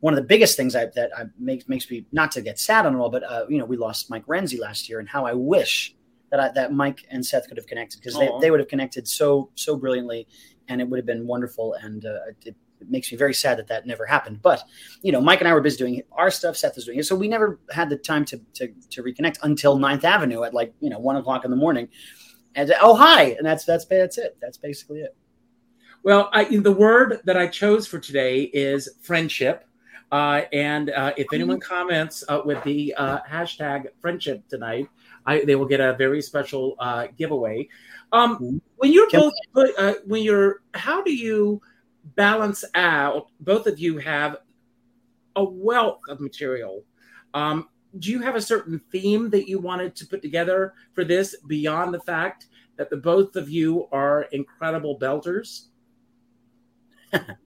one 0.05 0.13
of 0.13 0.17
the 0.17 0.27
biggest 0.27 0.55
things 0.55 0.75
I, 0.75 0.85
that 0.93 1.09
I, 1.17 1.23
makes 1.39 1.67
makes 1.67 1.89
me 1.89 2.05
not 2.11 2.31
to 2.33 2.41
get 2.43 2.59
sad 2.59 2.85
on 2.85 2.93
it 2.93 2.99
all, 2.99 3.09
but 3.09 3.23
uh, 3.23 3.47
you 3.49 3.57
know, 3.57 3.65
we 3.65 3.75
lost 3.75 4.11
Mike 4.11 4.23
Renzi 4.27 4.59
last 4.59 4.87
year, 4.87 4.99
and 4.99 5.09
how 5.09 5.25
I 5.25 5.33
wish 5.33 5.95
that 6.29 6.39
I, 6.39 6.49
that 6.49 6.73
Mike 6.73 7.07
and 7.09 7.25
Seth 7.25 7.47
could 7.47 7.57
have 7.57 7.65
connected 7.65 8.01
because 8.01 8.13
they, 8.13 8.29
they 8.39 8.51
would 8.51 8.59
have 8.59 8.69
connected 8.69 9.07
so 9.07 9.49
so 9.55 9.75
brilliantly, 9.75 10.27
and 10.67 10.79
it 10.79 10.87
would 10.87 10.99
have 10.99 11.07
been 11.07 11.25
wonderful. 11.25 11.73
And 11.73 12.05
uh, 12.05 12.19
it, 12.45 12.55
it 12.81 12.87
makes 12.87 13.11
me 13.11 13.17
very 13.17 13.33
sad 13.33 13.57
that 13.57 13.65
that 13.69 13.87
never 13.87 14.05
happened. 14.05 14.43
But 14.43 14.61
you 15.01 15.11
know, 15.11 15.21
Mike 15.21 15.39
and 15.39 15.47
I 15.47 15.55
were 15.55 15.61
busy 15.61 15.77
doing 15.77 16.03
our 16.11 16.29
stuff. 16.29 16.55
Seth 16.55 16.75
was 16.75 16.85
doing 16.85 16.99
it, 16.99 17.07
so 17.07 17.15
we 17.15 17.27
never 17.27 17.59
had 17.71 17.89
the 17.89 17.97
time 17.97 18.25
to 18.25 18.39
to, 18.53 18.67
to 18.91 19.01
reconnect 19.01 19.39
until 19.41 19.79
9th 19.79 20.03
Avenue 20.03 20.43
at 20.43 20.53
like 20.53 20.71
you 20.81 20.91
know 20.91 20.99
one 20.99 21.15
o'clock 21.15 21.45
in 21.45 21.49
the 21.49 21.57
morning. 21.57 21.87
And 22.53 22.71
oh 22.79 22.93
hi, 22.93 23.29
and 23.39 23.43
that's 23.43 23.65
that's 23.65 23.85
that's 23.85 24.19
it. 24.19 24.37
That's 24.39 24.59
basically 24.59 24.99
it. 24.99 25.15
Well, 26.03 26.29
I, 26.31 26.43
the 26.43 26.71
word 26.71 27.21
that 27.25 27.37
I 27.37 27.47
chose 27.47 27.87
for 27.87 27.97
today 27.97 28.43
is 28.53 28.87
friendship. 29.01 29.65
Uh, 30.11 30.43
and 30.53 30.91
uh, 30.91 31.13
if 31.17 31.27
anyone 31.33 31.59
comments 31.59 32.23
uh, 32.29 32.41
with 32.45 32.63
the 32.63 32.93
uh, 32.95 33.19
hashtag 33.29 33.87
friendship 33.99 34.47
tonight, 34.47 34.87
I, 35.25 35.43
they 35.43 35.55
will 35.55 35.65
get 35.65 35.79
a 35.79 35.93
very 35.93 36.21
special 36.21 36.75
uh, 36.79 37.07
giveaway. 37.17 37.67
Um, 38.11 38.61
when 38.77 38.91
you're 38.91 39.09
both, 39.09 39.33
uh, 39.55 39.93
when 40.05 40.23
you're, 40.23 40.61
how 40.73 41.01
do 41.01 41.13
you 41.13 41.61
balance 42.15 42.63
out? 42.75 43.29
Both 43.39 43.67
of 43.67 43.79
you 43.79 43.97
have 43.97 44.37
a 45.35 45.43
wealth 45.43 46.01
of 46.07 46.19
material. 46.19 46.83
Um, 47.33 47.67
do 47.99 48.11
you 48.11 48.21
have 48.21 48.35
a 48.35 48.41
certain 48.41 48.79
theme 48.91 49.29
that 49.31 49.47
you 49.47 49.59
wanted 49.59 49.95
to 49.97 50.05
put 50.05 50.21
together 50.21 50.73
for 50.93 51.03
this 51.03 51.35
beyond 51.47 51.93
the 51.93 51.99
fact 51.99 52.47
that 52.77 52.89
the 52.89 52.97
both 52.97 53.35
of 53.35 53.49
you 53.49 53.87
are 53.91 54.23
incredible 54.31 54.99
belters? 54.99 55.65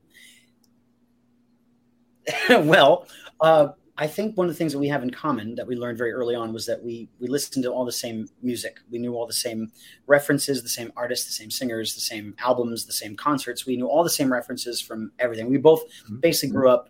well, 2.49 3.07
uh, 3.41 3.69
I 3.99 4.07
think 4.07 4.37
one 4.37 4.47
of 4.47 4.53
the 4.53 4.57
things 4.57 4.71
that 4.71 4.79
we 4.79 4.87
have 4.87 5.03
in 5.03 5.09
common 5.09 5.55
that 5.55 5.67
we 5.67 5.75
learned 5.75 5.97
very 5.97 6.13
early 6.13 6.33
on 6.33 6.53
was 6.53 6.65
that 6.67 6.81
we 6.81 7.09
we 7.19 7.27
listened 7.27 7.63
to 7.63 7.69
all 7.69 7.83
the 7.83 7.91
same 7.91 8.29
music. 8.41 8.79
We 8.89 8.97
knew 8.97 9.13
all 9.13 9.27
the 9.27 9.33
same 9.33 9.73
references, 10.07 10.63
the 10.63 10.69
same 10.69 10.93
artists, 10.95 11.25
the 11.25 11.33
same 11.33 11.51
singers, 11.51 11.95
the 11.95 12.01
same 12.01 12.33
albums, 12.39 12.85
the 12.85 12.93
same 12.93 13.17
concerts. 13.17 13.65
We 13.65 13.75
knew 13.75 13.87
all 13.87 14.05
the 14.05 14.09
same 14.09 14.31
references 14.31 14.79
from 14.79 15.11
everything. 15.19 15.49
We 15.49 15.57
both 15.57 15.83
basically 16.21 16.53
grew 16.55 16.69
up. 16.69 16.89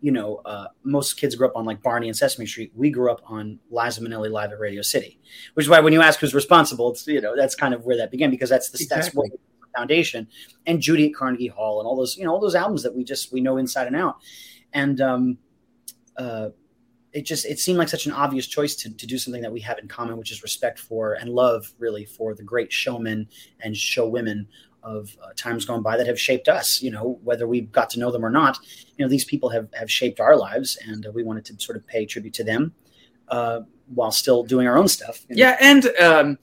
You 0.00 0.12
know, 0.12 0.36
uh, 0.44 0.66
most 0.82 1.16
kids 1.16 1.36
grew 1.36 1.46
up 1.46 1.56
on 1.56 1.64
like 1.64 1.80
Barney 1.80 2.08
and 2.08 2.16
Sesame 2.16 2.46
Street. 2.46 2.72
We 2.74 2.90
grew 2.90 3.10
up 3.10 3.20
on 3.24 3.60
Liza 3.70 4.00
Minnelli 4.00 4.30
live 4.30 4.50
at 4.50 4.58
Radio 4.58 4.82
City, 4.82 5.20
which 5.54 5.66
is 5.66 5.70
why 5.70 5.78
when 5.78 5.92
you 5.92 6.02
ask 6.02 6.18
who's 6.18 6.34
responsible, 6.34 6.90
it's 6.90 7.06
you 7.06 7.20
know 7.20 7.36
that's 7.36 7.54
kind 7.54 7.72
of 7.72 7.84
where 7.84 7.96
that 7.98 8.10
began 8.10 8.30
because 8.30 8.50
that's 8.50 8.70
the 8.70 8.84
that's 8.90 9.14
what 9.14 9.30
foundation 9.76 10.26
and 10.66 10.80
Judy 10.80 11.08
at 11.08 11.14
Carnegie 11.14 11.46
Hall 11.46 11.78
and 11.78 11.86
all 11.86 11.94
those 11.94 12.16
you 12.16 12.24
know 12.24 12.32
all 12.32 12.40
those 12.40 12.54
albums 12.56 12.82
that 12.82 12.94
we 12.94 13.04
just 13.04 13.32
we 13.32 13.40
know 13.40 13.58
inside 13.58 13.86
and 13.86 13.94
out 13.94 14.16
and 14.72 15.00
um, 15.00 15.38
uh, 16.16 16.50
it 17.12 17.22
just 17.22 17.46
it 17.46 17.58
seemed 17.58 17.78
like 17.78 17.88
such 17.88 18.06
an 18.06 18.12
obvious 18.12 18.46
choice 18.46 18.74
to, 18.76 18.90
to 18.94 19.06
do 19.06 19.18
something 19.18 19.42
that 19.42 19.52
we 19.52 19.60
have 19.60 19.78
in 19.78 19.88
common, 19.88 20.16
which 20.16 20.30
is 20.30 20.42
respect 20.42 20.78
for 20.78 21.14
and 21.14 21.30
love 21.30 21.72
really 21.78 22.04
for 22.04 22.34
the 22.34 22.42
great 22.42 22.72
showmen 22.72 23.28
and 23.60 23.74
showwomen 23.74 24.46
of 24.82 25.16
uh, 25.22 25.30
times 25.36 25.64
gone 25.64 25.82
by 25.82 25.96
that 25.96 26.06
have 26.06 26.20
shaped 26.20 26.48
us. 26.48 26.82
You 26.82 26.90
know, 26.90 27.18
whether 27.22 27.46
we 27.46 27.62
got 27.62 27.90
to 27.90 27.98
know 27.98 28.10
them 28.10 28.24
or 28.24 28.30
not, 28.30 28.58
you 28.96 29.04
know, 29.04 29.08
these 29.08 29.24
people 29.24 29.48
have 29.50 29.68
have 29.74 29.90
shaped 29.90 30.20
our 30.20 30.36
lives, 30.36 30.78
and 30.86 31.06
uh, 31.06 31.12
we 31.12 31.22
wanted 31.22 31.44
to 31.46 31.60
sort 31.60 31.76
of 31.76 31.86
pay 31.86 32.04
tribute 32.04 32.34
to 32.34 32.44
them 32.44 32.74
uh, 33.28 33.60
while 33.94 34.10
still 34.10 34.42
doing 34.42 34.66
our 34.66 34.76
own 34.76 34.88
stuff. 34.88 35.24
you 35.28 35.36
know. 35.36 35.40
Yeah, 35.40 35.56
and 35.60 35.86
um, 36.00 36.38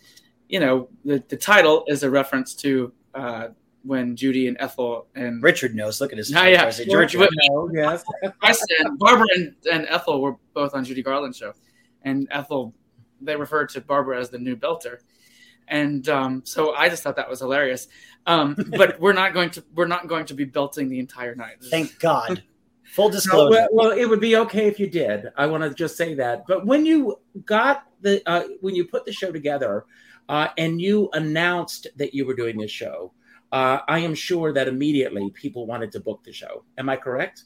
you 0.50 0.60
know 0.60 0.90
the 1.04 1.24
the 1.28 1.38
title 1.38 1.84
is 1.88 2.04
a 2.04 2.10
reference 2.10 2.54
to 2.56 2.92
uh, 3.14 3.50
when 3.86 4.16
Judy 4.16 4.48
and 4.48 4.58
Ethel 4.60 5.08
and 5.16 5.42
Richard 5.44 5.76
knows. 5.76 6.02
Look 6.02 6.12
at 6.12 6.18
his. 6.18 6.36
Oh, 6.36 6.44
yeah. 6.44 6.66
I 6.66 6.70
say, 6.72 6.86
George, 6.86 7.16
Well, 7.16 7.30
No, 7.50 7.70
yes. 7.74 8.04
Chris 8.40 8.66
and 8.80 8.98
Barbra 9.00 9.28
and, 9.36 9.56
and 9.72 9.86
Ethel 9.90 10.22
were 10.22 10.36
both 10.54 10.74
on 10.74 10.84
Judy 10.84 11.04
Garland 11.04 11.36
show, 11.36 11.54
and 12.04 12.28
Ethel 12.32 12.74
they 13.22 13.36
referred 13.36 13.70
to 13.70 13.82
Barbra 13.82 14.20
as 14.20 14.30
the 14.30 14.38
new 14.40 14.56
belter, 14.56 14.98
and 15.68 16.08
um, 16.10 16.42
so 16.46 16.76
I 16.76 16.90
just 16.90 17.04
thought 17.04 17.16
that 17.16 17.30
was 17.30 17.40
hilarious. 17.40 17.88
Um, 18.28 18.56
but 18.78 19.00
we're 19.00 19.14
not 19.14 19.34
going 19.34 19.52
to 19.52 19.64
we're 19.74 19.88
not 19.88 20.08
going 20.08 20.26
to 20.26 20.34
be 20.34 20.46
belting 20.46 20.90
the 20.90 21.00
entire 21.00 21.36
night. 21.36 21.58
thank 21.70 22.00
God. 22.00 22.44
Full 22.94 23.10
No, 23.10 23.16
disclosure. 23.16 23.50
well, 23.50 23.68
well, 23.72 23.92
it 23.92 24.06
would 24.06 24.20
be 24.22 24.38
okay 24.38 24.68
if 24.68 24.80
you 24.80 24.88
did. 24.88 25.26
I 25.36 25.48
want 25.48 25.64
to 25.64 25.72
just 25.74 25.98
say 25.98 26.14
that. 26.16 26.46
But 26.48 26.66
when 26.66 26.86
you 26.86 27.20
got 27.46 27.88
the 28.02 28.22
uh, 28.30 28.44
when 28.62 28.76
you 28.76 28.86
put 28.86 29.06
the 29.06 29.12
show 29.12 29.32
together 29.32 29.86
uh, 30.30 30.50
and 30.58 30.80
you 30.80 31.10
announced 31.14 31.88
that 31.98 32.14
you 32.14 32.26
were 32.26 32.36
doing 32.36 32.58
this 32.58 32.70
show, 32.72 33.12
uh, 33.56 33.80
I 33.88 34.00
am 34.00 34.14
sure 34.16 34.52
that 34.54 34.68
immediately 34.68 35.30
people 35.44 35.66
wanted 35.66 35.90
to 35.94 36.00
book 36.08 36.20
the 36.26 36.34
show. 36.34 36.64
Am 36.78 36.90
I 36.90 36.98
correct? 36.98 37.44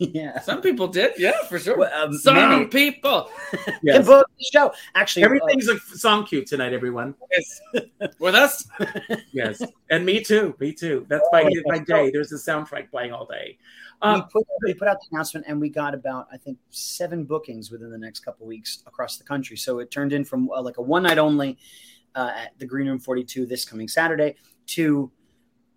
yeah. 0.00 0.40
Some 0.40 0.60
people 0.60 0.88
did, 0.88 1.12
yeah, 1.18 1.44
for 1.48 1.56
sure. 1.58 1.78
Well, 1.78 1.92
um, 2.02 2.12
Some 2.14 2.34
many- 2.34 2.66
people. 2.66 3.30
Can 3.86 4.04
book 4.04 4.26
the 4.38 4.44
show. 4.52 4.72
Actually, 4.96 5.22
uh, 5.22 5.26
Everything's 5.26 5.68
a 5.68 5.78
song 5.78 6.26
cue 6.26 6.44
tonight, 6.44 6.72
everyone. 6.72 7.14
Yes. 7.30 7.60
With 8.18 8.34
us, 8.34 8.66
Yes, 9.32 9.62
and 9.90 10.04
me 10.04 10.20
too. 10.20 10.56
Me 10.58 10.72
too. 10.72 11.06
That's 11.08 11.26
my 11.30 11.48
my 11.66 11.78
day. 11.78 12.10
There's 12.12 12.32
a 12.32 12.36
soundtrack 12.50 12.90
playing 12.90 13.12
all 13.12 13.26
day. 13.26 13.56
we 14.02 14.08
Um, 14.08 14.22
put 14.32 14.44
we 14.64 14.74
put 14.74 14.88
out 14.88 14.98
the 15.00 15.06
announcement 15.12 15.46
and 15.48 15.60
we 15.60 15.68
got 15.68 15.94
about 15.94 16.26
I 16.32 16.38
think 16.38 16.58
seven 16.70 17.20
bookings 17.24 17.70
within 17.70 17.90
the 17.96 18.02
next 18.06 18.20
couple 18.26 18.48
weeks 18.48 18.82
across 18.88 19.16
the 19.16 19.24
country. 19.32 19.56
So 19.56 19.78
it 19.78 19.92
turned 19.92 20.12
in 20.12 20.24
from 20.24 20.50
uh, 20.50 20.60
like 20.60 20.78
a 20.78 20.82
one 20.82 21.04
night 21.04 21.18
only 21.18 21.56
uh, 22.16 22.32
at 22.42 22.58
the 22.58 22.66
Green 22.66 22.88
Room 22.88 22.98
42 22.98 23.46
this 23.46 23.64
coming 23.64 23.86
Saturday 23.88 24.34
to 24.68 25.10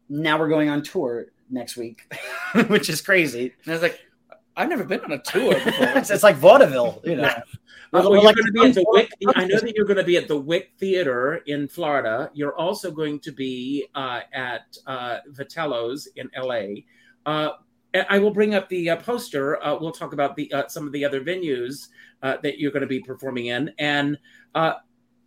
now 0.09 0.39
we're 0.39 0.49
going 0.49 0.69
on 0.69 0.81
tour 0.83 1.27
next 1.49 1.77
week, 1.77 2.01
which 2.67 2.89
is 2.89 3.01
crazy. 3.01 3.53
and 3.63 3.71
I 3.71 3.73
was 3.73 3.81
like, 3.81 3.99
I've 4.55 4.69
never 4.69 4.83
been 4.83 5.01
on 5.01 5.11
a 5.11 5.19
tour 5.19 5.53
before. 5.65 5.87
it's, 5.97 6.09
it's 6.09 6.23
like 6.23 6.35
vaudeville, 6.37 7.01
you 7.03 7.15
know. 7.17 7.31
Well, 7.93 8.09
we're 8.09 8.17
you're 8.17 8.25
like- 8.25 8.35
going 8.35 8.45
to 8.47 8.51
be 8.51 8.67
at 8.67 8.75
the 8.75 8.85
Wick. 8.87 9.11
I 9.35 9.45
know 9.45 9.59
that 9.59 9.73
you're 9.75 9.85
going 9.85 9.97
to 9.97 10.03
be 10.03 10.17
at 10.17 10.27
the 10.27 10.37
Wick 10.37 10.71
Theater 10.77 11.35
in 11.47 11.67
Florida. 11.67 12.29
You're 12.33 12.55
also 12.57 12.91
going 12.91 13.19
to 13.21 13.31
be 13.31 13.87
uh, 13.95 14.21
at 14.33 14.77
uh, 14.87 15.19
Vitello's 15.31 16.07
in 16.15 16.29
LA. 16.37 16.81
Uh, 17.25 17.51
I 18.09 18.19
will 18.19 18.31
bring 18.31 18.53
up 18.55 18.67
the 18.69 18.89
uh, 18.89 18.95
poster. 18.97 19.63
Uh, 19.63 19.77
we'll 19.79 19.91
talk 19.91 20.11
about 20.13 20.35
the 20.35 20.51
uh, 20.53 20.67
some 20.67 20.85
of 20.85 20.91
the 20.91 21.05
other 21.05 21.21
venues 21.21 21.87
uh, 22.21 22.35
that 22.43 22.59
you're 22.59 22.71
going 22.71 22.81
to 22.81 22.87
be 22.87 22.99
performing 22.99 23.47
in. 23.47 23.71
And 23.79 24.17
uh, 24.53 24.73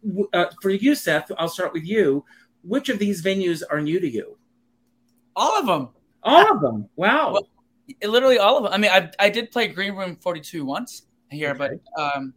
w- 0.07 0.29
uh, 0.35 0.46
for 0.61 0.70
you, 0.70 0.94
Seth, 0.94 1.33
I'll 1.38 1.49
start 1.49 1.73
with 1.73 1.85
you. 1.85 2.25
Which 2.62 2.88
of 2.88 2.99
these 2.99 3.23
venues 3.25 3.62
are 3.70 3.81
new 3.81 4.01
to 4.01 4.09
you? 4.09 4.37
All 5.37 5.59
of 5.59 5.66
them. 5.66 5.88
All 6.23 6.53
of 6.55 6.61
them. 6.61 6.88
Wow. 6.96 7.33
Well, 7.33 7.49
literally 8.03 8.38
all 8.38 8.57
of 8.59 8.64
them. 8.64 8.73
I 8.73 8.79
mean, 8.79 8.90
I 8.90 9.11
I 9.18 9.31
did 9.31 9.51
play 9.51 9.68
Green 9.68 9.94
Room 9.94 10.16
42 10.16 10.64
once 10.64 11.07
here, 11.31 11.51
Okay. 11.51 11.79
but 11.96 12.03
um, 12.03 12.35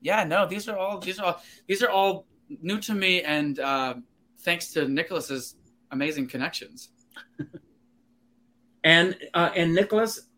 yeah, 0.00 0.24
no, 0.24 0.46
these 0.46 0.68
are 0.68 0.76
all 0.76 0.98
these 0.98 1.18
are 1.18 1.24
all 1.26 1.42
these 1.66 1.82
are 1.82 1.90
all 1.90 2.26
new 2.62 2.78
to 2.80 2.94
me, 2.94 3.22
and 3.22 3.58
uh, 3.58 3.94
thanks 4.40 4.68
to 4.74 4.86
Nicolas's 4.86 5.56
amazing 5.90 6.28
connections. 6.28 6.90
and 8.84 9.16
uh, 9.32 9.50
and 9.56 9.74
Nicolas, 9.74 10.28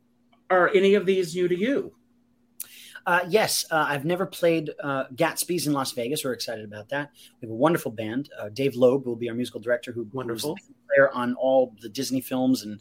are 0.50 0.70
any 0.74 0.94
of 0.94 1.04
these 1.04 1.34
new 1.34 1.48
to 1.48 1.56
you? 1.58 1.92
Uh, 3.06 3.20
yes, 3.28 3.64
uh, 3.70 3.86
I've 3.88 4.04
never 4.04 4.26
played 4.26 4.70
uh, 4.82 5.04
Gatsby's 5.14 5.66
in 5.68 5.72
Las 5.72 5.92
Vegas. 5.92 6.24
We're 6.24 6.32
excited 6.32 6.64
about 6.64 6.88
that. 6.88 7.12
We 7.40 7.46
have 7.46 7.52
a 7.52 7.54
wonderful 7.54 7.92
band. 7.92 8.30
Uh, 8.38 8.48
Dave 8.48 8.74
Loeb 8.74 9.06
will 9.06 9.14
be 9.14 9.28
our 9.28 9.34
musical 9.34 9.60
director, 9.60 9.92
who 9.92 10.08
Wonderful. 10.12 10.56
player 10.88 11.10
on 11.12 11.34
all 11.36 11.74
the 11.80 11.88
Disney 11.88 12.20
films 12.20 12.64
and 12.64 12.80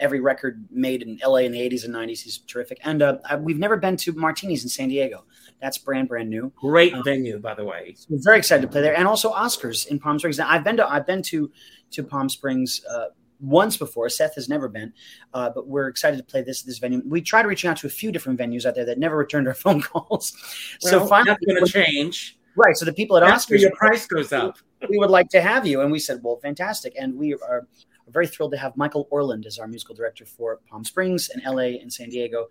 every 0.00 0.18
record 0.18 0.66
made 0.72 1.02
in 1.02 1.20
LA 1.24 1.36
in 1.40 1.52
the 1.52 1.60
80s 1.60 1.84
and 1.84 1.94
90s. 1.94 2.22
He's 2.22 2.38
terrific. 2.38 2.78
And 2.82 3.00
uh, 3.00 3.18
I- 3.28 3.36
we've 3.36 3.58
never 3.60 3.76
been 3.76 3.96
to 3.98 4.12
Martini's 4.12 4.64
in 4.64 4.68
San 4.70 4.88
Diego. 4.88 5.24
That's 5.60 5.78
brand 5.78 6.08
brand 6.08 6.30
new. 6.30 6.50
Great 6.56 6.94
Um, 6.94 7.04
venue, 7.04 7.38
by 7.38 7.54
the 7.54 7.64
way. 7.64 7.94
We're 8.08 8.18
very 8.22 8.38
excited 8.38 8.62
to 8.62 8.68
play 8.68 8.80
there, 8.80 8.96
and 8.96 9.06
also 9.06 9.30
Oscars 9.32 9.86
in 9.86 10.00
Palm 10.00 10.18
Springs. 10.18 10.38
Now, 10.38 10.48
I've 10.48 10.64
been 10.64 10.78
to 10.78 10.90
I've 10.90 11.06
been 11.06 11.22
to 11.24 11.52
to 11.92 12.02
Palm 12.02 12.28
Springs 12.30 12.80
uh, 12.90 13.06
once 13.40 13.76
before. 13.76 14.08
Seth 14.08 14.34
has 14.34 14.48
never 14.48 14.68
been, 14.68 14.92
uh, 15.34 15.50
but 15.50 15.66
we're 15.66 15.88
excited 15.88 16.16
to 16.16 16.22
play 16.22 16.42
this 16.42 16.62
this 16.62 16.78
venue. 16.78 17.02
We 17.06 17.20
tried 17.22 17.46
reaching 17.46 17.70
out 17.70 17.76
to 17.78 17.86
a 17.86 17.90
few 17.90 18.12
different 18.12 18.38
venues 18.38 18.66
out 18.66 18.74
there 18.74 18.84
that 18.84 18.98
never 18.98 19.16
returned 19.16 19.48
our 19.48 19.54
phone 19.64 19.80
calls. 19.80 20.36
so 20.80 20.98
Well, 20.98 21.08
finally, 21.08 21.30
that's 21.30 21.44
going 21.44 21.64
to 21.64 21.72
change. 21.72 22.38
right? 22.56 22.76
So 22.76 22.84
the 22.84 22.92
people 22.92 23.16
at 23.16 23.22
Oscars, 23.22 23.60
your 23.60 23.72
price 23.72 24.06
goes 24.06 24.32
up. 24.32 24.58
we 24.88 24.98
would 24.98 25.10
like 25.10 25.28
to 25.30 25.40
have 25.40 25.66
you, 25.66 25.80
and 25.82 25.90
we 25.92 25.98
said, 25.98 26.20
well, 26.22 26.36
fantastic, 26.36 26.94
and 26.98 27.16
we 27.16 27.34
are. 27.34 27.66
Very 28.08 28.26
thrilled 28.26 28.50
to 28.50 28.58
have 28.58 28.76
Michael 28.76 29.06
Orland 29.12 29.46
as 29.46 29.60
our 29.60 29.68
musical 29.68 29.94
director 29.94 30.26
for 30.26 30.58
Palm 30.68 30.82
Springs 30.82 31.28
and 31.28 31.44
LA 31.44 31.78
and 31.80 31.92
San 31.92 32.08
Diego. 32.08 32.48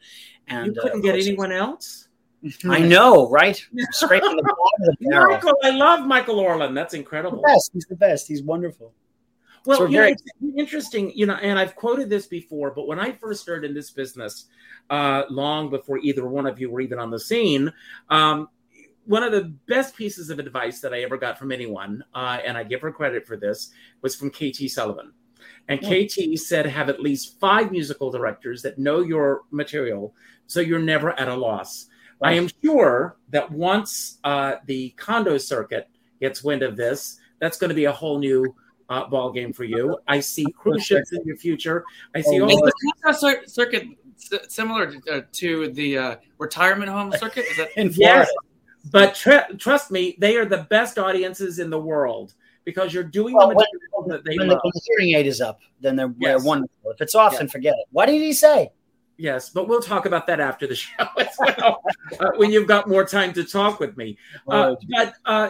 And 0.47 0.67
You 0.67 0.81
couldn't 0.81 0.99
uh, 0.99 1.01
get 1.01 1.15
anyone 1.15 1.51
else. 1.51 2.07
I 2.65 2.79
know, 2.79 3.29
right? 3.29 3.61
Scraping 3.91 4.35
the 4.35 4.43
bottom 4.43 4.89
of 4.89 4.97
the 4.97 5.09
barrel. 5.09 5.33
Michael, 5.33 5.57
I 5.63 5.69
love 5.71 6.05
Michael 6.05 6.39
Orland. 6.39 6.75
That's 6.75 6.93
incredible. 6.93 7.41
best. 7.45 7.71
He's 7.73 7.85
the 7.85 7.95
best. 7.95 8.27
He's 8.27 8.41
wonderful. 8.41 8.93
Well, 9.69 9.87
you 9.87 9.99
know, 9.99 10.07
it's 10.07 10.23
interesting, 10.57 11.11
you 11.13 11.27
know, 11.27 11.35
and 11.35 11.59
I've 11.59 11.75
quoted 11.75 12.09
this 12.09 12.25
before, 12.25 12.71
but 12.71 12.87
when 12.87 12.99
I 12.99 13.11
first 13.11 13.43
started 13.43 13.69
in 13.69 13.75
this 13.75 13.91
business, 13.91 14.45
uh, 14.89 15.25
long 15.29 15.69
before 15.69 15.99
either 15.99 16.25
one 16.25 16.47
of 16.47 16.59
you 16.59 16.71
were 16.71 16.81
even 16.81 16.97
on 16.97 17.11
the 17.11 17.19
scene, 17.19 17.71
um, 18.09 18.49
one 19.05 19.21
of 19.21 19.31
the 19.31 19.53
best 19.67 19.95
pieces 19.95 20.31
of 20.31 20.39
advice 20.39 20.81
that 20.81 20.91
I 20.91 21.01
ever 21.01 21.17
got 21.17 21.37
from 21.37 21.51
anyone, 21.51 22.03
uh, 22.15 22.39
and 22.43 22.57
I 22.57 22.63
give 22.63 22.81
her 22.81 22.91
credit 22.91 23.27
for 23.27 23.37
this, 23.37 23.69
was 24.01 24.15
from 24.15 24.31
KT 24.31 24.71
Sullivan. 24.71 25.13
And 25.67 25.79
KT 25.79 26.39
said, 26.39 26.65
have 26.65 26.89
at 26.89 26.99
least 26.99 27.39
five 27.39 27.71
musical 27.71 28.09
directors 28.09 28.63
that 28.63 28.79
know 28.79 29.01
your 29.01 29.43
material 29.51 30.15
so 30.47 30.61
you're 30.61 30.79
never 30.79 31.11
at 31.11 31.27
a 31.27 31.35
loss. 31.35 31.85
I 32.23 32.33
am 32.33 32.49
sure 32.65 33.17
that 33.29 33.51
once 33.51 34.17
uh, 34.23 34.55
the 34.65 34.89
condo 34.97 35.37
circuit 35.37 35.87
gets 36.19 36.43
wind 36.43 36.63
of 36.63 36.75
this, 36.75 37.19
that's 37.39 37.59
going 37.59 37.69
to 37.69 37.75
be 37.75 37.85
a 37.85 37.91
whole 37.91 38.17
new 38.17 38.55
uh, 38.89 39.07
ball 39.07 39.31
game 39.31 39.53
for 39.53 39.63
you. 39.63 39.97
I 40.07 40.19
see 40.19 40.45
cruise 40.57 40.83
ships 40.85 41.11
in 41.13 41.21
your 41.25 41.37
future. 41.37 41.83
I 42.15 42.21
see 42.21 42.41
all 42.41 42.49
Is 42.49 42.57
the 42.57 42.93
condo 43.03 43.45
circuit 43.45 43.85
similar 44.47 44.91
to, 44.91 45.11
uh, 45.13 45.21
to 45.33 45.71
the 45.71 45.97
uh, 45.97 46.15
retirement 46.37 46.89
home 46.89 47.11
circuit? 47.17 47.45
Is 47.51 47.57
that 47.57 47.69
In 47.77 47.91
Florida. 47.91 48.25
Yes, 48.27 48.31
but 48.91 49.15
tr- 49.15 49.55
trust 49.57 49.91
me, 49.91 50.15
they 50.19 50.37
are 50.37 50.45
the 50.45 50.65
best 50.69 50.97
audiences 50.97 51.59
in 51.59 51.69
the 51.69 51.79
world 51.79 52.33
because 52.65 52.93
you're 52.93 53.03
doing 53.03 53.35
Well, 53.35 53.49
the 53.49 53.55
when- 53.55 53.65
material 53.73 54.07
that 54.09 54.29
they 54.29 54.37
when, 54.37 54.47
love. 54.49 54.59
the 54.63 54.81
hearing 54.85 55.15
aid 55.15 55.27
is 55.27 55.41
up, 55.41 55.59
then 55.81 55.95
they're, 55.95 56.13
they're 56.19 56.39
wonderful. 56.39 56.91
If 56.91 57.01
it's 57.01 57.15
off, 57.15 57.33
Yeah. 57.33 57.39
then 57.39 57.47
forget 57.49 57.73
it. 57.77 57.85
What 57.91 58.07
did 58.07 58.21
he 58.21 58.33
say? 58.33 58.71
Yes, 59.17 59.49
but 59.49 59.67
we'll 59.67 59.81
talk 59.81 60.05
about 60.05 60.27
that 60.27 60.39
after 60.39 60.65
the 60.65 60.75
show 60.75 61.05
as 61.17 61.27
well, 61.39 61.81
uh, 62.19 62.29
when 62.37 62.51
you've 62.51 62.67
got 62.67 62.87
more 62.87 63.05
time 63.05 63.33
to 63.33 63.43
talk 63.43 63.79
with 63.79 63.97
me. 63.97 64.17
Uh, 64.47 64.75
but 64.95 65.13
uh, 65.25 65.49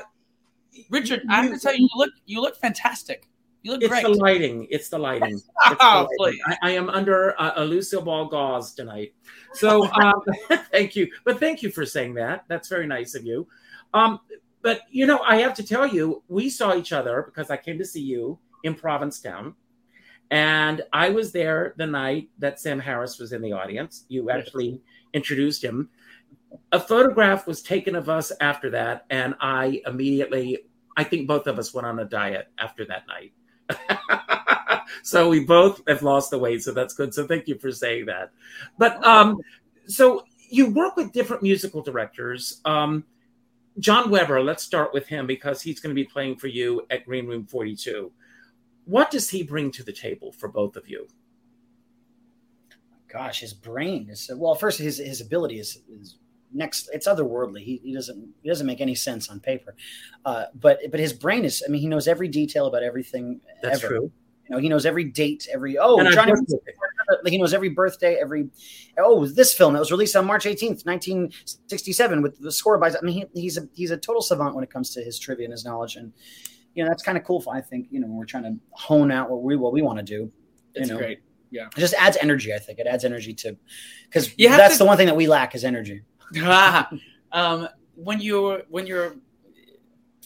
Richard? 0.89 1.21
I 1.29 1.43
have 1.43 1.53
to 1.53 1.59
tell 1.59 1.75
you, 1.75 1.83
you 1.83 1.89
look 1.95 2.11
you 2.25 2.41
look 2.41 2.55
fantastic. 2.57 3.28
You 3.61 3.71
look 3.73 3.81
it's 3.81 3.89
great. 3.89 4.03
the 4.03 4.09
lighting. 4.09 4.67
It's 4.69 4.89
the 4.89 4.97
lighting. 4.97 5.33
It's 5.33 5.43
the 5.43 5.77
Oh, 5.81 6.07
lighting. 6.17 6.39
I, 6.45 6.57
I 6.63 6.71
am 6.71 6.89
under 6.89 7.39
uh, 7.39 7.53
a 7.57 7.65
Lucille 7.65 8.01
Ball 8.01 8.27
gauze 8.27 8.73
tonight. 8.73 9.13
So 9.53 9.85
um, 10.01 10.21
thank 10.71 10.95
you. 10.95 11.11
But 11.25 11.39
thank 11.39 11.61
you 11.61 11.69
for 11.69 11.85
saying 11.85 12.13
that. 12.15 12.45
That's 12.47 12.69
very 12.69 12.87
nice 12.87 13.15
of 13.15 13.25
you. 13.25 13.47
Um, 13.93 14.19
but, 14.61 14.81
you 14.91 15.05
know, 15.05 15.19
I 15.27 15.37
have 15.37 15.53
to 15.55 15.63
tell 15.63 15.87
you, 15.87 16.23
we 16.27 16.49
saw 16.49 16.75
each 16.75 16.93
other 16.93 17.23
because 17.25 17.49
I 17.49 17.57
came 17.57 17.77
to 17.77 17.85
see 17.85 18.01
you 18.01 18.39
in 18.63 18.75
Provincetown. 18.75 19.55
And 20.31 20.83
I 20.93 21.09
was 21.09 21.31
there 21.31 21.73
the 21.77 21.87
night 21.87 22.29
that 22.37 22.59
Sam 22.59 22.79
Harris 22.79 23.19
was 23.19 23.33
in 23.33 23.41
the 23.41 23.51
audience. 23.51 24.05
You 24.09 24.29
actually 24.29 24.79
introduced 25.13 25.63
him. 25.63 25.89
A 26.71 26.79
photograph 26.79 27.47
was 27.47 27.61
taken 27.61 27.95
of 27.95 28.09
us 28.09 28.31
after 28.39 28.69
that. 28.71 29.05
And 29.09 29.33
I 29.41 29.81
immediately, 29.85 30.59
I 30.95 31.03
think 31.03 31.27
both 31.27 31.47
of 31.47 31.57
us 31.57 31.73
went 31.73 31.87
on 31.87 31.99
a 31.99 32.05
diet 32.05 32.47
after 32.57 32.85
that 32.85 33.07
night. 33.07 33.33
so 35.03 35.29
we 35.29 35.41
both 35.41 35.81
have 35.87 36.03
lost 36.03 36.31
the 36.31 36.39
weight, 36.39 36.63
so 36.63 36.71
that's 36.71 36.93
good. 36.93 37.13
So 37.13 37.27
thank 37.27 37.47
you 37.47 37.57
for 37.57 37.71
saying 37.71 38.05
that. 38.07 38.31
But 38.77 39.05
um, 39.05 39.39
so 39.87 40.23
you 40.49 40.71
work 40.71 40.95
with 40.95 41.11
different 41.11 41.43
musical 41.43 41.81
directors. 41.81 42.61
Um, 42.65 43.03
Jon 43.77 44.09
Weber, 44.09 44.41
let's 44.41 44.63
start 44.63 44.93
with 44.93 45.07
him 45.07 45.27
because 45.27 45.61
he's 45.61 45.79
going 45.79 45.95
to 45.95 46.01
be 46.01 46.07
playing 46.07 46.37
for 46.37 46.47
you 46.47 46.85
at 46.89 47.05
Green 47.05 47.27
Room 47.27 47.45
42. 47.45 48.11
What 48.85 49.11
does 49.11 49.29
he 49.29 49.43
bring 49.43 49.71
to 49.71 49.83
the 49.83 49.93
table 49.93 50.31
for 50.31 50.49
both 50.49 50.75
of 50.75 50.87
you? 50.89 51.07
Gosh, 53.07 53.39
his 53.39 53.53
brain 53.53 54.07
is 54.09 54.29
well. 54.35 54.55
First, 54.55 54.79
his 54.79 54.97
his 54.99 55.21
ability 55.21 55.59
is, 55.59 55.79
is 55.89 56.17
next. 56.53 56.89
It's 56.93 57.07
otherworldly. 57.07 57.61
He, 57.61 57.81
he 57.83 57.93
doesn't 57.93 58.29
he 58.41 58.49
doesn't 58.49 58.67
make 58.67 58.81
any 58.81 58.95
sense 58.95 59.29
on 59.29 59.39
paper, 59.39 59.75
uh, 60.25 60.45
but 60.55 60.79
but 60.91 60.99
his 60.99 61.13
brain 61.13 61.45
is. 61.45 61.63
I 61.65 61.69
mean, 61.71 61.81
he 61.81 61.87
knows 61.87 62.07
every 62.07 62.27
detail 62.27 62.67
about 62.67 62.83
everything. 62.83 63.41
That's 63.61 63.83
ever. 63.83 63.87
true. 63.87 64.11
You 64.47 64.55
know, 64.55 64.61
he 64.61 64.67
knows 64.69 64.85
every 64.87 65.03
date, 65.03 65.47
every 65.53 65.77
oh, 65.77 65.99
And 65.99 66.11
Johnny. 66.11 66.31
worked 66.31 66.49
with 66.49 66.61
him. 66.67 67.31
He 67.31 67.37
knows 67.37 67.53
every 67.53 67.69
birthday, 67.69 68.15
every 68.19 68.49
oh, 68.97 69.25
this 69.25 69.53
film 69.53 69.73
that 69.73 69.79
was 69.79 69.91
released 69.91 70.15
on 70.15 70.25
March 70.25 70.45
eighteenth, 70.45 70.85
nineteen 70.85 71.31
sixty 71.67 71.93
seven, 71.93 72.21
with 72.21 72.39
the 72.39 72.51
score 72.51 72.77
by. 72.77 72.89
I 72.89 73.01
mean, 73.01 73.27
he, 73.33 73.41
he's 73.41 73.57
a 73.57 73.67
he's 73.73 73.91
a 73.91 73.97
total 73.97 74.21
savant 74.21 74.55
when 74.55 74.63
it 74.63 74.71
comes 74.71 74.91
to 74.95 75.03
his 75.03 75.17
trivia 75.19 75.45
and 75.45 75.51
his 75.51 75.65
knowledge, 75.65 75.95
and 75.97 76.13
you 76.75 76.83
know 76.83 76.89
that's 76.89 77.03
kind 77.03 77.17
of 77.17 77.23
cool. 77.23 77.43
I 77.51 77.61
think 77.61 77.87
you 77.91 77.99
know 77.99 78.07
when 78.07 78.15
we're 78.17 78.25
trying 78.25 78.43
to 78.43 78.55
hone 78.71 79.11
out 79.11 79.29
what 79.29 79.41
we 79.43 79.55
what 79.55 79.73
we 79.73 79.81
want 79.81 79.97
to 79.99 80.03
do. 80.03 80.31
it's 80.75 80.87
you 80.87 80.93
know. 80.93 80.99
great. 80.99 81.19
Yeah. 81.51 81.65
It 81.75 81.79
just 81.79 81.95
adds 81.95 82.17
energy. 82.21 82.53
I 82.53 82.59
think 82.59 82.77
it 82.79 82.85
adds 82.85 83.03
energy 83.03 83.33
to 83.35 83.57
because 84.05 84.31
You 84.37 84.49
that's 84.49 84.75
to- 84.75 84.79
the 84.79 84.85
one 84.85 84.97
thing 84.97 85.07
that 85.07 85.15
we 85.15 85.27
lack 85.27 85.55
is 85.55 85.63
energy. 85.63 86.03
um, 87.31 87.67
when 87.95 88.21
you're 88.21 88.63
when 88.69 88.87
you're 88.87 89.15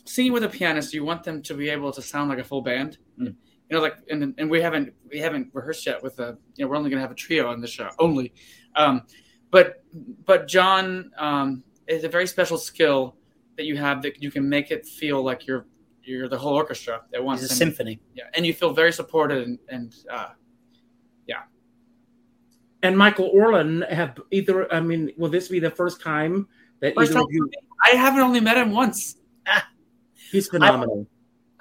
singing 0.05 0.31
with 0.31 0.43
a 0.43 0.49
pianist, 0.49 0.93
you 0.93 1.03
want 1.03 1.23
them 1.23 1.41
to 1.43 1.53
be 1.53 1.69
able 1.69 1.91
to 1.91 2.01
sound 2.01 2.29
like 2.29 2.39
a 2.39 2.43
full 2.43 2.61
band. 2.61 2.97
Mm. 3.19 3.35
You 3.69 3.77
know, 3.77 3.81
like 3.81 3.97
and 4.09 4.35
and 4.37 4.49
we 4.49 4.61
haven't 4.61 4.93
we 5.09 5.19
haven't 5.19 5.49
rehearsed 5.53 5.85
yet 5.85 6.03
with 6.03 6.19
a 6.19 6.37
you 6.55 6.65
know 6.65 6.69
we're 6.69 6.75
only 6.75 6.89
going 6.89 6.99
to 6.99 7.01
have 7.01 7.11
a 7.11 7.15
trio 7.15 7.49
on 7.49 7.61
the 7.61 7.67
show 7.67 7.89
only, 7.99 8.33
um, 8.75 9.03
but 9.51 9.83
but 10.25 10.47
Jon 10.47 11.11
um, 11.17 11.63
is 11.87 12.03
a 12.03 12.09
very 12.09 12.27
special 12.27 12.57
skill 12.57 13.15
that 13.57 13.65
you 13.65 13.77
have 13.77 14.01
that 14.01 14.21
you 14.21 14.31
can 14.31 14.47
make 14.47 14.71
it 14.71 14.85
feel 14.85 15.23
like 15.23 15.47
you're 15.47 15.65
you're 16.03 16.27
the 16.27 16.37
whole 16.37 16.53
orchestra 16.53 17.01
at 17.13 17.23
once. 17.23 17.41
It's 17.41 17.51
a 17.51 17.53
and, 17.53 17.57
symphony. 17.57 17.99
yeah, 18.13 18.25
and 18.33 18.45
you 18.45 18.53
feel 18.53 18.73
very 18.73 18.91
supported 18.91 19.47
and 19.47 19.59
and 19.69 19.95
uh, 20.11 20.29
And 22.83 22.97
Michael 22.97 23.31
Orland 23.33 23.85
have 23.89 24.19
either, 24.31 24.71
I 24.71 24.81
mean, 24.81 25.11
will 25.17 25.29
this 25.29 25.47
be 25.47 25.59
the 25.59 25.71
first 25.71 26.01
time 26.01 26.47
that 26.81 26.93
First 26.93 27.11
either 27.11 27.19
time 27.19 27.23
of 27.23 27.31
you? 27.31 27.49
I 27.85 27.95
haven't 27.95 28.19
only 28.19 28.41
met 28.41 28.57
him 28.57 28.71
once. 28.71 29.15
He's 30.31 30.49
phenomenal. 30.49 31.07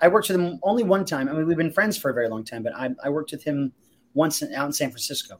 I 0.00 0.08
worked 0.08 0.28
with 0.28 0.40
him 0.40 0.58
only 0.64 0.82
one 0.82 1.04
time. 1.04 1.28
I 1.28 1.32
mean, 1.32 1.46
we've 1.46 1.56
been 1.56 1.70
friends 1.70 1.96
for 1.96 2.10
a 2.10 2.14
very 2.14 2.28
long 2.28 2.42
time, 2.44 2.64
but 2.64 2.74
I, 2.74 2.90
I 3.04 3.08
worked 3.08 3.30
with 3.30 3.44
him 3.44 3.72
once 4.14 4.42
in, 4.42 4.52
out 4.52 4.66
in 4.66 4.72
San 4.72 4.90
Francisco. 4.90 5.38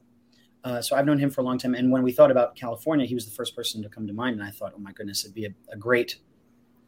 Uh, 0.63 0.81
so 0.81 0.95
I've 0.95 1.05
known 1.05 1.19
him 1.19 1.29
for 1.29 1.41
a 1.41 1.43
long 1.43 1.57
time. 1.57 1.75
And 1.75 1.91
when 1.91 2.01
we 2.01 2.13
thought 2.13 2.31
about 2.31 2.55
California, 2.55 3.05
he 3.05 3.13
was 3.13 3.25
the 3.25 3.35
first 3.35 3.53
person 3.53 3.83
to 3.83 3.89
come 3.89 4.07
to 4.07 4.13
mind. 4.13 4.39
And 4.39 4.47
I 4.47 4.51
thought, 4.51 4.71
oh 4.73 4.79
my 4.79 4.93
goodness, 4.93 5.25
it'd 5.25 5.35
be 5.35 5.45
a, 5.45 5.53
a 5.69 5.75
great, 5.75 6.17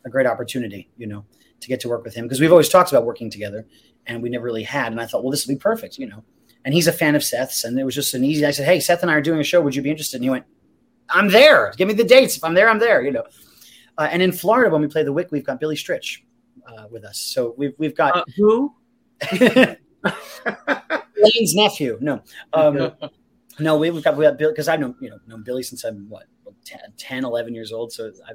a 0.06 0.10
great 0.10 0.26
opportunity, 0.26 0.90
you 0.96 1.08
know, 1.08 1.26
to 1.60 1.68
get 1.68 1.82
to 1.82 1.90
work 1.90 2.06
with 2.06 2.16
him 2.16 2.24
because 2.24 2.40
we've 2.40 2.52
always 2.52 2.70
talked 2.70 2.92
about 2.94 3.04
working 3.06 3.30
together, 3.30 3.68
and 4.06 4.24
we 4.24 4.30
never 4.30 4.46
really 4.46 4.64
had. 4.64 4.94
And 4.94 5.02
I 5.02 5.06
thought, 5.06 5.24
well, 5.24 5.32
this 5.32 5.46
would 5.46 5.54
be 5.54 5.60
perfect, 5.60 5.98
you 5.98 6.08
know. 6.08 6.24
And 6.66 6.74
he's 6.74 6.88
a 6.88 6.92
fan 6.92 7.16
of 7.16 7.24
Seth's, 7.24 7.64
and 7.64 7.80
it 7.80 7.84
was 7.84 7.96
just 7.96 8.14
an 8.16 8.24
easy. 8.24 8.46
I 8.46 8.52
said, 8.52 8.66
hey, 8.66 8.80
Seth 8.80 9.04
and 9.04 9.12
I 9.12 9.14
are 9.14 9.22
doing 9.22 9.40
a 9.40 9.44
show. 9.44 9.62
Would 9.62 9.76
you 9.76 9.84
be 9.84 9.92
interested? 9.92 10.18
And 10.18 10.24
he 10.24 10.30
went, 10.32 10.46
I'm 11.10 11.30
there. 11.30 11.72
Give 11.78 11.88
me 11.88 11.94
the 11.94 12.04
dates. 12.04 12.36
If 12.36 12.44
I'm 12.44 12.56
there, 12.56 12.68
I'm 12.70 12.80
there. 12.80 13.04
You 13.04 13.12
know. 13.12 13.24
Uh, 13.98 14.10
and 14.12 14.22
in 14.22 14.32
Florida, 14.32 14.70
when 14.72 14.82
we 14.82 14.88
play 14.88 15.04
the 15.04 15.14
Wick, 15.14 15.30
we've 15.32 15.46
got 15.46 15.60
Billy 15.60 15.76
Stritch 15.76 16.22
uh, 16.68 16.88
with 16.92 17.06
us. 17.06 17.20
So 17.20 17.54
we've 17.58 17.74
we've 17.78 17.96
got 17.96 18.18
Uh, 18.18 18.24
who? 18.36 18.76
Lane's 21.18 21.56
nephew. 21.56 21.98
No, 22.02 22.22
um, 22.54 22.92
no, 23.60 23.78
we, 23.78 23.90
we've 23.92 24.04
got 24.04 24.18
we 24.18 24.26
have 24.26 24.38
Bill 24.38 24.50
because 24.50 24.68
I've 24.68 24.80
known 24.80 24.96
you 25.00 25.10
know 25.10 25.20
known 25.28 25.44
Billy 25.44 25.64
since 25.64 25.84
I'm 25.84 26.10
what 26.10 26.26
10, 26.66 26.80
10 26.98 27.26
11 27.26 27.54
years 27.54 27.72
old. 27.72 27.92
So 27.92 28.12
I, 28.28 28.34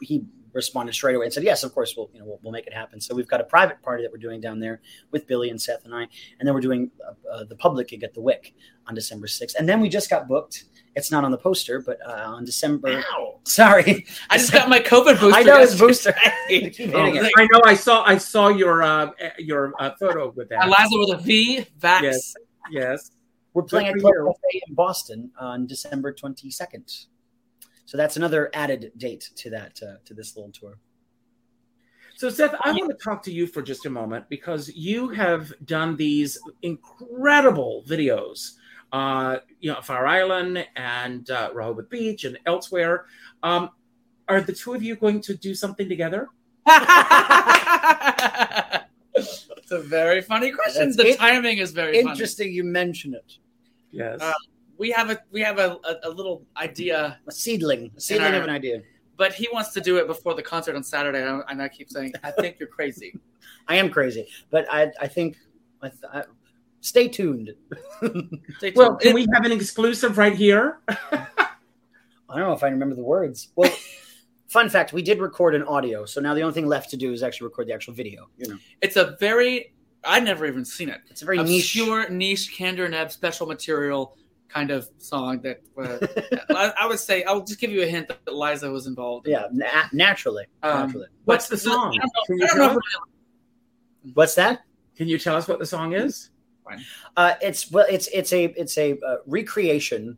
he 0.00 0.24
responded 0.54 0.94
straight 0.94 1.14
away 1.16 1.26
and 1.26 1.32
said, 1.32 1.44
"Yes, 1.44 1.64
of 1.64 1.74
course, 1.74 1.94
we'll 1.96 2.10
you 2.12 2.20
know 2.20 2.26
we'll, 2.26 2.40
we'll 2.42 2.52
make 2.52 2.66
it 2.66 2.72
happen." 2.72 3.00
So 3.00 3.14
we've 3.14 3.28
got 3.28 3.40
a 3.40 3.44
private 3.44 3.82
party 3.82 4.02
that 4.02 4.12
we're 4.12 4.18
doing 4.18 4.40
down 4.40 4.60
there 4.60 4.80
with 5.10 5.26
Billy 5.26 5.50
and 5.50 5.60
Seth 5.60 5.84
and 5.84 5.94
I, 5.94 6.02
and 6.38 6.46
then 6.46 6.54
we're 6.54 6.60
doing 6.60 6.90
uh, 7.06 7.30
uh, 7.30 7.44
the 7.44 7.56
public 7.56 7.88
gig 7.88 8.02
at 8.02 8.14
the 8.14 8.20
Wick 8.20 8.54
on 8.86 8.94
December 8.94 9.26
sixth, 9.26 9.56
and 9.58 9.68
then 9.68 9.80
we 9.80 9.88
just 9.88 10.08
got 10.10 10.28
booked. 10.28 10.64
It's 10.96 11.10
not 11.10 11.24
on 11.24 11.32
the 11.32 11.38
poster, 11.38 11.80
but 11.80 11.98
uh, 12.06 12.12
on 12.12 12.44
December. 12.44 13.02
Ow. 13.12 13.40
Sorry, 13.44 14.06
I 14.30 14.38
just 14.38 14.52
got 14.52 14.68
my 14.68 14.78
COVID 14.78 15.20
booster. 15.20 15.38
I 15.38 15.42
know 15.42 15.60
it's 15.60 15.78
booster. 15.78 16.14
I 16.24 16.72
Oh. 16.94 17.30
I 17.36 17.46
know. 17.50 17.60
I 17.64 17.74
saw. 17.74 18.04
I 18.04 18.18
saw 18.18 18.48
your 18.48 18.82
uh, 18.82 19.10
your 19.38 19.74
uh, 19.78 19.90
photo 19.98 20.30
with 20.30 20.48
that. 20.50 20.66
Eliza 20.66 20.98
with 20.98 21.20
a 21.20 21.22
V, 21.22 21.66
Vax. 21.80 22.02
Yes. 22.02 22.34
Yes. 22.70 23.10
We're 23.54 23.62
playing 23.62 23.88
at 23.88 23.96
Club. 23.98 24.12
Cafe 24.14 24.62
in 24.66 24.74
Boston 24.74 25.30
on 25.38 25.66
December 25.66 26.12
22nd. 26.12 27.06
So 27.86 27.96
that's 27.96 28.16
another 28.16 28.50
added 28.54 28.92
date 28.96 29.30
to 29.36 29.50
that 29.50 29.80
uh, 29.82 29.96
to 30.04 30.14
this 30.14 30.36
little 30.36 30.52
tour. 30.52 30.78
So, 32.16 32.30
Seth, 32.30 32.54
I 32.62 32.70
want 32.70 32.96
to 32.96 33.04
talk 33.04 33.24
to 33.24 33.32
you 33.32 33.46
for 33.46 33.60
just 33.60 33.86
a 33.86 33.90
moment 33.90 34.28
because 34.28 34.68
you 34.74 35.08
have 35.08 35.52
done 35.64 35.96
these 35.96 36.38
incredible 36.62 37.82
videos, 37.88 38.52
uh, 38.92 39.38
you 39.58 39.72
know, 39.72 39.80
Fire 39.82 40.06
Island 40.06 40.64
and 40.76 41.28
uh, 41.28 41.50
Rehoboth 41.52 41.90
Beach 41.90 42.22
and 42.24 42.38
elsewhere. 42.46 43.06
Um, 43.42 43.70
are 44.28 44.40
the 44.40 44.52
two 44.52 44.74
of 44.74 44.82
you 44.82 44.94
going 44.94 45.20
to 45.22 45.34
do 45.34 45.56
something 45.56 45.88
together? 45.88 46.28
it's 46.66 46.78
a 49.72 49.80
very 49.80 50.22
funny 50.22 50.52
question. 50.52 50.84
That's 50.84 50.96
the 50.96 51.08
it- 51.08 51.18
timing 51.18 51.58
is 51.58 51.72
very 51.72 52.00
funny. 52.00 52.10
Interesting 52.12 52.52
you 52.52 52.62
mention 52.62 53.14
it. 53.14 53.38
Yes. 53.90 54.20
Uh, 54.20 54.32
We 54.78 54.90
have 54.90 55.10
a 55.10 55.20
we 55.30 55.40
have 55.40 55.58
a, 55.58 55.78
a, 55.84 56.08
a 56.08 56.10
little 56.10 56.44
idea, 56.56 57.18
A 57.26 57.32
seedling, 57.32 57.90
a 57.96 58.00
seedling 58.00 58.32
our- 58.34 58.38
of 58.40 58.44
an 58.44 58.50
idea. 58.50 58.82
but 59.16 59.32
he 59.32 59.48
wants 59.52 59.70
to 59.72 59.80
do 59.80 59.96
it 59.98 60.06
before 60.06 60.34
the 60.34 60.42
concert 60.42 60.74
on 60.76 60.82
Saturday, 60.82 61.20
and 61.22 61.42
I, 61.46 61.52
and 61.52 61.62
I 61.62 61.68
keep 61.68 61.88
saying, 61.90 62.12
I 62.24 62.30
think 62.32 62.56
you're 62.58 62.68
crazy. 62.68 63.18
I 63.68 63.76
am 63.76 63.88
crazy, 63.90 64.26
but 64.50 64.66
I 64.70 64.90
I 65.00 65.06
think 65.08 65.36
I, 65.82 65.88
th- 65.88 66.02
I, 66.12 66.24
stay 66.80 67.08
tuned. 67.08 67.54
Stay 68.58 68.70
tuned. 68.70 68.76
well, 68.76 68.96
can 68.96 69.10
It- 69.10 69.14
we 69.14 69.26
have 69.32 69.44
an 69.44 69.52
exclusive 69.52 70.18
right 70.18 70.34
here? 70.34 70.80
I 70.88 72.38
don't 72.38 72.48
know 72.48 72.52
if 72.52 72.64
I 72.64 72.68
remember 72.68 72.96
the 72.96 73.02
words. 73.04 73.48
Well, 73.54 73.70
fun 74.48 74.68
fact: 74.68 74.92
we 74.92 75.02
did 75.02 75.20
record 75.20 75.54
an 75.54 75.62
audio, 75.64 76.04
so 76.04 76.20
now 76.20 76.34
the 76.34 76.40
only 76.42 76.54
thing 76.54 76.66
left 76.66 76.90
to 76.90 76.96
do 76.96 77.12
is 77.12 77.22
actually 77.22 77.46
record 77.46 77.68
the 77.68 77.74
actual 77.74 77.94
video. 77.94 78.28
You 78.38 78.48
know, 78.48 78.58
it's 78.82 78.96
a 78.96 79.16
very 79.20 79.72
I'd 80.04 80.24
never 80.24 80.44
even 80.46 80.64
seen 80.64 80.88
it. 80.88 81.00
it's 81.08 81.22
a 81.22 81.24
very 81.24 81.38
niche. 81.38 81.76
obscure 81.76 82.08
niche 82.10 82.54
Kander 82.58 82.84
and 82.86 82.94
Ebb 82.94 83.12
special 83.12 83.46
material 83.46 84.16
kind 84.54 84.70
of 84.70 84.88
song 84.98 85.40
that 85.42 85.60
uh, 85.76 85.98
I, 86.54 86.72
I 86.82 86.86
would 86.86 87.00
say 87.00 87.24
I'll 87.24 87.44
just 87.44 87.60
give 87.60 87.70
you 87.70 87.82
a 87.82 87.86
hint 87.86 88.08
that 88.08 88.32
Liza 88.32 88.70
was 88.70 88.86
involved. 88.86 89.26
in. 89.26 89.32
Yeah, 89.32 89.46
na- 89.52 89.88
naturally. 89.92 90.44
Um, 90.62 90.86
naturally. 90.86 91.06
What's 91.24 91.48
the 91.48 91.56
song? 91.56 91.98
I 92.00 92.06
don't 92.28 92.38
know- 92.38 92.44
I 92.44 92.48
don't 92.48 92.58
know 92.58 92.70
if 92.72 92.76
us? 92.76 92.82
What's 94.14 94.34
that? 94.36 94.60
Can 94.96 95.08
you 95.08 95.18
tell 95.18 95.36
us 95.36 95.48
what 95.48 95.58
the 95.58 95.66
song 95.66 95.92
is? 95.94 96.30
Uh, 97.16 97.34
it's 97.42 97.70
well, 97.70 97.86
it's 97.90 98.06
it's 98.08 98.32
a 98.32 98.44
it's 98.44 98.78
a 98.78 98.98
uh, 99.06 99.16
recreation 99.26 100.16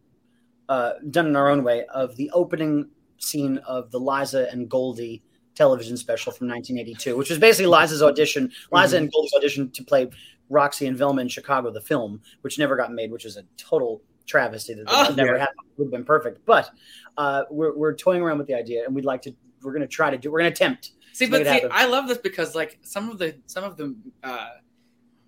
uh, 0.68 0.92
done 1.11 1.27
in 1.27 1.35
our 1.37 1.49
own 1.49 1.64
way 1.64 1.85
of 1.87 2.14
the 2.16 2.31
opening 2.33 2.88
scene 3.18 3.59
of 3.59 3.90
the 3.90 3.99
Liza 3.99 4.49
and 4.53 4.68
Goldie 4.68 5.22
television 5.55 5.96
special 5.96 6.33
from 6.33 6.49
1982, 6.49 7.16
which 7.16 7.31
was 7.31 7.38
basically 7.38 7.66
Liza's 7.66 8.03
audition, 8.03 8.53
Liza 8.70 8.99
and 8.99 9.11
Goldie's 9.11 9.33
audition 9.35 9.70
to 9.70 9.83
play 9.83 10.09
Roxie 10.51 10.87
and 10.87 10.96
Velma 10.96 11.22
in 11.22 11.29
Chicago, 11.29 11.70
the 11.72 11.81
film, 11.81 12.20
which 12.42 12.59
never 12.59 12.77
got 12.77 12.92
made, 12.92 13.11
which 13.11 13.25
is 13.25 13.37
a 13.37 13.42
total 13.57 14.03
travesty 14.27 14.75
that 14.75 14.85
Oh, 14.89 15.15
never 15.17 15.35
yeah. 15.35 15.41
happened. 15.41 15.67
It 15.73 15.79
would 15.79 15.85
have 15.87 15.91
been 15.93 16.05
perfect, 16.05 16.45
but 16.47 16.71
uh, 17.17 17.45
we're 17.51 17.77
we're 17.77 17.95
toying 17.95 18.23
around 18.23 18.39
with 18.39 18.47
the 18.47 18.55
idea, 18.55 18.85
and 18.85 18.95
we'd 18.95 19.05
like 19.05 19.23
to. 19.23 19.35
We're 19.62 19.73
going 19.73 19.83
to 19.83 19.89
try 19.89 20.11
to 20.11 20.19
do. 20.19 20.31
We're 20.31 20.41
going 20.41 20.53
to 20.53 20.55
attempt. 20.55 20.93
See, 21.12 21.27
to 21.27 21.31
but 21.31 21.45
see. 21.47 21.67
I 21.71 21.87
love 21.87 22.09
this 22.09 22.19
because 22.19 22.55
like 22.55 22.79
some 22.83 23.09
of 23.11 23.19
the 23.19 23.37
some 23.47 23.65
of 23.65 23.77
the 23.77 23.97
uh, 24.23 24.49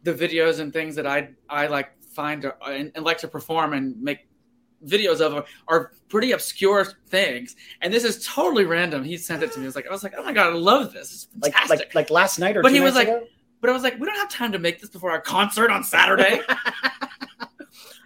the 0.03 0.13
videos 0.15 0.61
and 0.61 0.73
things 0.73 0.95
that 0.97 1.07
I 1.07 1.31
I 1.49 1.67
like 1.67 1.91
find 2.13 2.45
are, 2.45 2.57
and, 2.67 2.93
and 2.95 3.05
like 3.05 3.19
to 3.19 3.29
perform 3.29 3.73
and 3.73 4.01
make 4.03 4.29
videos 4.87 5.21
of 5.21 5.45
are, 5.67 5.93
pretty 6.09 6.33
obscure 6.33 6.85
things. 7.09 7.57
And 7.83 7.93
this 7.93 8.05
is 8.05 8.25
totally 8.27 8.65
random. 8.65 9.03
He 9.05 9.17
sent 9.17 9.43
it 9.43 9.51
to 9.53 9.59
me. 9.59 9.65
I 9.65 9.69
was 9.69 9.77
like, 9.77 9.87
I 9.89 9.91
was 9.91 10.03
like, 10.03 10.15
oh 10.17 10.23
my 10.25 10.33
god, 10.33 10.53
I 10.53 10.57
love 10.57 10.93
this. 10.93 11.13
It's 11.13 11.29
like 11.43 11.53
fantastic. 11.53 11.89
like 11.89 11.95
like 11.95 12.11
last 12.11 12.39
night 12.39 12.57
or 12.57 12.63
But 12.63 12.73
he 12.73 12.81
was 12.81 12.95
like- 12.95 13.09
ago? 13.09 13.25
but 13.61 13.71
I 13.71 13.73
was 13.73 13.83
like, 13.83 13.99
we 13.99 14.07
don't 14.07 14.17
have 14.17 14.29
time 14.31 14.53
to 14.53 14.59
make 14.61 14.81
this 14.81 14.89
before 14.91 15.11
our 15.11 15.21
concert 15.21 15.71
on 15.71 15.83
Saturday. 15.83 16.41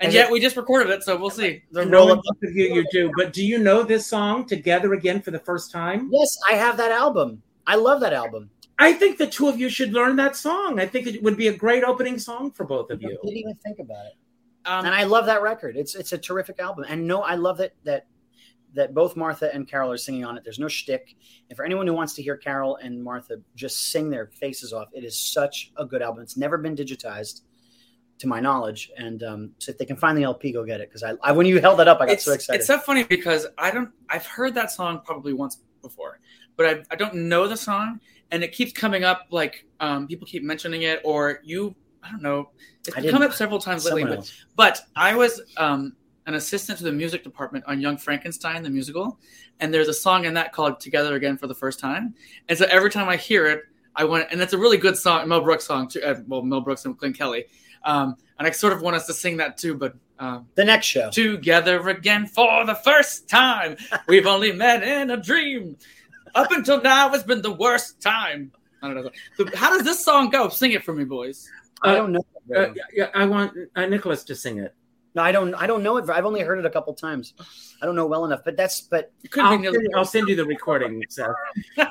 and 0.02 0.08
Is 0.08 0.14
yet 0.14 0.26
it- 0.28 0.32
we 0.32 0.40
just 0.40 0.56
recorded 0.56 0.90
it, 0.90 1.02
so 1.02 1.16
we'll 1.16 1.30
see. 1.30 1.62
The 1.70 1.84
No, 1.86 1.98
roll 2.00 2.12
up- 2.12 2.22
both 2.24 2.50
of 2.50 2.54
you, 2.56 2.74
you 2.74 2.84
do. 2.92 3.10
But 3.16 3.32
do 3.32 3.44
you 3.44 3.58
know 3.58 3.82
this 3.82 4.06
song 4.06 4.44
together 4.44 4.92
again 4.92 5.22
for 5.22 5.30
the 5.30 5.38
first 5.38 5.70
time? 5.70 6.10
Yes, 6.12 6.36
I 6.50 6.54
have 6.54 6.76
that 6.76 6.90
album. 6.92 7.42
I 7.66 7.76
love 7.76 8.00
that 8.00 8.12
album. 8.12 8.50
I 8.78 8.92
think 8.92 9.16
the 9.18 9.26
two 9.26 9.48
of 9.48 9.58
you 9.58 9.68
should 9.68 9.92
learn 9.92 10.16
that 10.16 10.34
song. 10.36 10.80
I 10.80 10.86
think 10.86 11.06
it 11.06 11.22
would 11.22 11.36
be 11.36 11.48
a 11.48 11.56
great 11.56 11.84
opening 11.84 12.18
song 12.18 12.50
for 12.50 12.64
both 12.64 12.90
of 12.90 12.98
I 12.98 13.08
you. 13.08 13.18
didn't 13.22 13.36
even 13.38 13.54
think 13.64 13.78
about 13.78 14.06
it. 14.06 14.12
Um, 14.64 14.84
and 14.86 14.94
I 14.94 15.04
love 15.04 15.26
that 15.26 15.42
record. 15.42 15.76
It's 15.76 15.94
it's 15.94 16.12
a 16.12 16.18
terrific 16.18 16.58
album. 16.60 16.84
And 16.88 17.06
no, 17.06 17.22
I 17.22 17.34
love 17.36 17.58
that 17.58 17.72
that 17.84 18.06
that 18.74 18.94
both 18.94 19.16
Martha 19.16 19.54
and 19.54 19.68
Carol 19.68 19.92
are 19.92 19.96
singing 19.98 20.24
on 20.24 20.36
it. 20.38 20.44
There's 20.44 20.58
no 20.58 20.66
shtick. 20.68 21.14
And 21.50 21.56
for 21.56 21.64
anyone 21.64 21.86
who 21.86 21.92
wants 21.92 22.14
to 22.14 22.22
hear 22.22 22.36
Carol 22.38 22.76
and 22.76 23.02
Martha 23.04 23.36
just 23.54 23.90
sing 23.90 24.08
their 24.08 24.28
faces 24.28 24.72
off, 24.72 24.88
it 24.94 25.04
is 25.04 25.18
such 25.18 25.72
a 25.76 25.84
good 25.84 26.00
album. 26.00 26.22
It's 26.22 26.38
never 26.38 26.56
been 26.56 26.74
digitized, 26.74 27.42
to 28.22 28.28
my 28.28 28.40
knowledge. 28.40 28.90
And 28.96 29.22
um, 29.22 29.50
so 29.58 29.70
if 29.70 29.78
they 29.78 29.84
can 29.84 29.96
find 29.96 30.16
the 30.16 30.22
LP, 30.22 30.52
go 30.52 30.64
get 30.64 30.80
it. 30.80 30.88
Because 30.88 31.02
I, 31.02 31.14
I 31.22 31.32
when 31.32 31.46
you 31.46 31.60
held 31.60 31.78
that 31.80 31.88
up, 31.88 32.00
I 32.00 32.06
got 32.06 32.12
it's, 32.14 32.24
so 32.24 32.32
excited. 32.32 32.60
It's 32.60 32.66
so 32.66 32.78
funny 32.78 33.04
because 33.04 33.46
I 33.58 33.70
don't. 33.70 33.90
I've 34.08 34.26
heard 34.26 34.54
that 34.54 34.70
song 34.70 35.02
probably 35.04 35.32
once 35.32 35.58
before, 35.82 36.20
but 36.56 36.66
I, 36.66 36.82
I 36.90 36.96
don't 36.96 37.14
know 37.14 37.46
the 37.46 37.56
song, 37.56 38.00
and 38.30 38.42
it 38.42 38.52
keeps 38.52 38.72
coming 38.72 39.04
up. 39.04 39.26
Like 39.30 39.66
um, 39.80 40.06
people 40.06 40.26
keep 40.26 40.42
mentioning 40.42 40.82
it, 40.82 41.00
or 41.04 41.40
you. 41.44 41.74
I 42.02 42.10
don't 42.10 42.22
know. 42.22 42.50
It's 42.84 43.10
come 43.10 43.22
up 43.22 43.32
several 43.32 43.60
times 43.60 43.84
lately. 43.84 44.04
But, 44.04 44.32
but 44.56 44.80
I 44.96 45.14
was 45.14 45.40
um, 45.56 45.94
an 46.26 46.34
assistant 46.34 46.78
to 46.78 46.84
the 46.84 46.90
music 46.90 47.22
department 47.22 47.64
on 47.68 47.80
Young 47.80 47.96
Frankenstein, 47.96 48.64
the 48.64 48.70
musical, 48.70 49.20
and 49.60 49.72
there's 49.72 49.86
a 49.86 49.94
song 49.94 50.24
in 50.24 50.34
that 50.34 50.52
called 50.52 50.80
"Together 50.80 51.14
Again" 51.14 51.36
for 51.36 51.46
the 51.46 51.54
first 51.54 51.78
time. 51.78 52.14
And 52.48 52.58
so 52.58 52.66
every 52.70 52.90
time 52.90 53.08
I 53.08 53.16
hear 53.16 53.46
it, 53.46 53.62
I 53.94 54.04
want, 54.04 54.26
and 54.30 54.40
it's 54.40 54.52
a 54.52 54.58
really 54.58 54.78
good 54.78 54.96
song, 54.96 55.28
Mel 55.28 55.42
Brooks 55.42 55.64
song 55.64 55.88
too. 55.88 56.02
Uh, 56.02 56.20
well, 56.26 56.42
Mel 56.42 56.60
Brooks 56.60 56.84
and 56.84 56.96
Glen 56.96 57.12
Kelly, 57.12 57.46
um, 57.84 58.16
and 58.38 58.46
I 58.46 58.50
sort 58.50 58.72
of 58.72 58.82
want 58.82 58.96
us 58.96 59.06
to 59.06 59.12
sing 59.14 59.36
that 59.38 59.56
too, 59.58 59.74
but. 59.74 59.94
Um, 60.18 60.46
The 60.54 60.64
next 60.64 60.86
show. 60.86 61.10
together 61.10 61.88
again 61.88 62.26
for 62.26 62.64
the 62.64 62.76
first 62.76 63.28
time. 63.28 63.76
We've 64.06 64.26
only 64.26 64.52
met 64.52 64.84
in 64.84 65.10
a 65.10 65.16
dream. 65.16 65.76
Up 66.36 66.52
until 66.52 66.80
now, 66.80 67.12
it's 67.12 67.24
been 67.24 67.42
the 67.42 67.52
worst 67.52 68.00
time. 68.00 68.52
I 68.82 68.86
don't 68.92 69.02
know. 69.04 69.10
So 69.36 69.46
How 69.56 69.70
does 69.76 69.84
this 69.84 70.04
song 70.04 70.30
go? 70.30 70.48
Sing 70.48 70.72
it 70.72 70.84
for 70.84 70.92
me, 70.94 71.02
boys. 71.04 71.50
I 71.82 71.94
don't 71.96 72.12
know. 72.12 72.24
Uh, 72.56 72.68
yeah, 72.92 73.08
I 73.14 73.24
want 73.26 73.52
uh, 73.74 73.86
Nicolas 73.86 74.22
to 74.24 74.34
sing 74.36 74.58
it. 74.58 74.74
no, 75.16 75.22
I 75.22 75.32
don't. 75.32 75.54
I 75.54 75.66
don't 75.66 75.82
know 75.82 75.96
it. 75.96 76.08
I've 76.08 76.24
only 76.26 76.40
heard 76.42 76.58
it 76.60 76.66
a 76.66 76.70
couple 76.70 76.94
times. 76.94 77.34
I 77.82 77.86
don't 77.86 77.96
know 77.96 78.06
well 78.06 78.24
enough. 78.24 78.42
But 78.44 78.56
that's. 78.56 78.80
But 78.82 79.10
It 79.24 79.30
could 79.32 79.42
I'll 79.44 79.60
send, 79.60 79.88
I'll 79.96 80.04
send 80.04 80.28
you 80.28 80.36
the 80.36 80.44
recording, 80.44 81.02
Seth. 81.08 81.30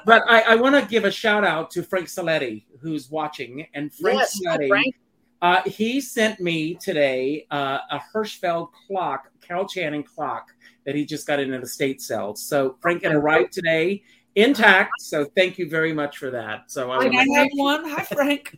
but 0.06 0.24
I, 0.30 0.42
I 0.42 0.56
want 0.56 0.76
to 0.76 0.90
give 0.90 1.04
a 1.04 1.12
shout 1.12 1.44
out 1.44 1.70
to 1.72 1.84
Frank 1.84 2.08
Saletti, 2.08 2.64
who's 2.80 3.10
watching. 3.12 3.68
And 3.74 3.94
Frank 3.94 4.20
yes, 4.20 4.40
Saletti, 4.42 4.70
Frank. 4.70 4.96
Uh, 5.42 5.62
he 5.64 6.00
sent 6.00 6.40
me 6.40 6.76
today 6.76 7.48
uh, 7.52 7.80
a 7.90 8.00
Hirschfeld 8.14 8.70
clock, 8.88 9.30
Carol 9.42 9.68
Channing 9.68 10.04
clock 10.04 10.50
that 10.86 10.94
he 10.96 11.06
just 11.06 11.26
got 11.26 11.40
in 11.40 11.54
an 11.54 11.62
estate 11.62 12.02
sale. 12.02 12.36
So 12.36 12.78
Frank 12.82 13.04
it 13.04 13.12
arrived 13.12 13.52
today 13.52 14.04
intact. 14.36 14.92
So 15.00 15.26
thank 15.36 15.58
you 15.58 15.68
very 15.70 15.94
much 15.94 16.18
for 16.18 16.30
that. 16.32 16.72
So 16.72 16.92
I 16.92 17.00
Can 17.04 17.14
wanna- 17.14 17.32
I 17.34 17.40
have 17.40 17.50
one? 17.54 17.90
Hi, 17.90 18.04
Frank. 18.04 18.58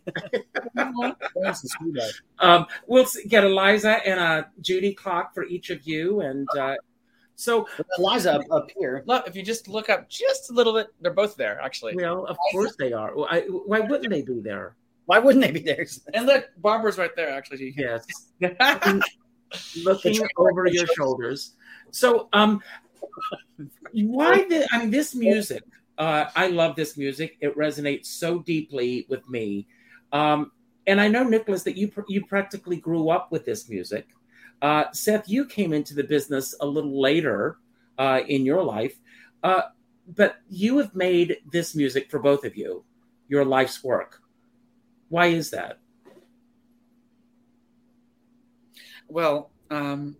Frank's 0.75 1.61
the 1.61 1.69
sweetheart. 1.79 2.11
um, 2.39 2.65
we'll 2.87 3.07
get 3.27 3.43
Eliza 3.43 4.05
and 4.05 4.19
a 4.19 4.49
Judy 4.61 4.93
clock 4.93 5.33
for 5.33 5.45
each 5.45 5.69
of 5.69 5.83
you. 5.87 6.21
And 6.21 6.47
uh, 6.57 6.75
so, 7.35 7.67
Eliza 7.97 8.33
up, 8.35 8.41
up 8.51 8.67
here. 8.77 9.03
Look, 9.07 9.27
if 9.27 9.35
you 9.35 9.41
just 9.41 9.67
look 9.67 9.89
up 9.89 10.09
just 10.09 10.51
a 10.51 10.53
little 10.53 10.73
bit, 10.73 10.87
they're 11.01 11.13
both 11.13 11.35
there, 11.35 11.59
actually. 11.61 11.95
well, 11.95 12.25
of 12.25 12.37
course 12.51 12.75
they 12.77 12.93
are. 12.93 13.15
Why, 13.15 13.41
why 13.41 13.79
wouldn't 13.79 14.09
they 14.09 14.21
be 14.21 14.39
there? 14.41 14.75
Why 15.05 15.19
wouldn't 15.19 15.43
they 15.43 15.51
be 15.51 15.61
there? 15.61 15.85
And 16.13 16.25
look, 16.25 16.45
Barbra's 16.61 16.97
right 16.97 17.15
there, 17.15 17.29
actually. 17.29 17.73
Yes. 17.77 18.05
Yeah. 18.39 18.99
looking 19.83 20.19
over 20.37 20.67
your 20.67 20.87
shoulders. 20.87 21.55
So, 21.91 22.29
um, 22.33 22.61
why 23.91 24.45
the? 24.47 24.67
I 24.71 24.79
mean, 24.79 24.91
this 24.91 25.13
music. 25.13 25.63
Uh, 25.97 26.25
I 26.35 26.47
love 26.47 26.75
this 26.75 26.97
music. 26.97 27.37
It 27.39 27.55
resonates 27.55 28.07
so 28.07 28.39
deeply 28.39 29.05
with 29.09 29.27
me. 29.29 29.67
Um, 30.11 30.51
and 30.87 30.99
I 30.99 31.07
know 31.07 31.23
Nicolas 31.23 31.63
that 31.63 31.77
you 31.77 31.89
pr- 31.89 32.01
you 32.07 32.25
practically 32.25 32.77
grew 32.77 33.09
up 33.09 33.31
with 33.31 33.45
this 33.45 33.69
music. 33.69 34.07
Uh, 34.61 34.85
Seth, 34.91 35.29
you 35.29 35.45
came 35.45 35.73
into 35.73 35.93
the 35.93 36.03
business 36.03 36.55
a 36.61 36.65
little 36.65 36.99
later 36.99 37.57
uh, 37.97 38.21
in 38.27 38.45
your 38.45 38.63
life, 38.63 38.97
uh, 39.43 39.63
but 40.07 40.37
you 40.49 40.77
have 40.77 40.95
made 40.95 41.37
this 41.51 41.75
music 41.75 42.09
for 42.09 42.19
both 42.19 42.43
of 42.43 42.55
you 42.55 42.83
your 43.27 43.45
life's 43.45 43.83
work. 43.83 44.21
Why 45.13 45.27
is 45.27 45.51
that? 45.51 45.77
Well, 49.07 49.51
um, 49.69 50.17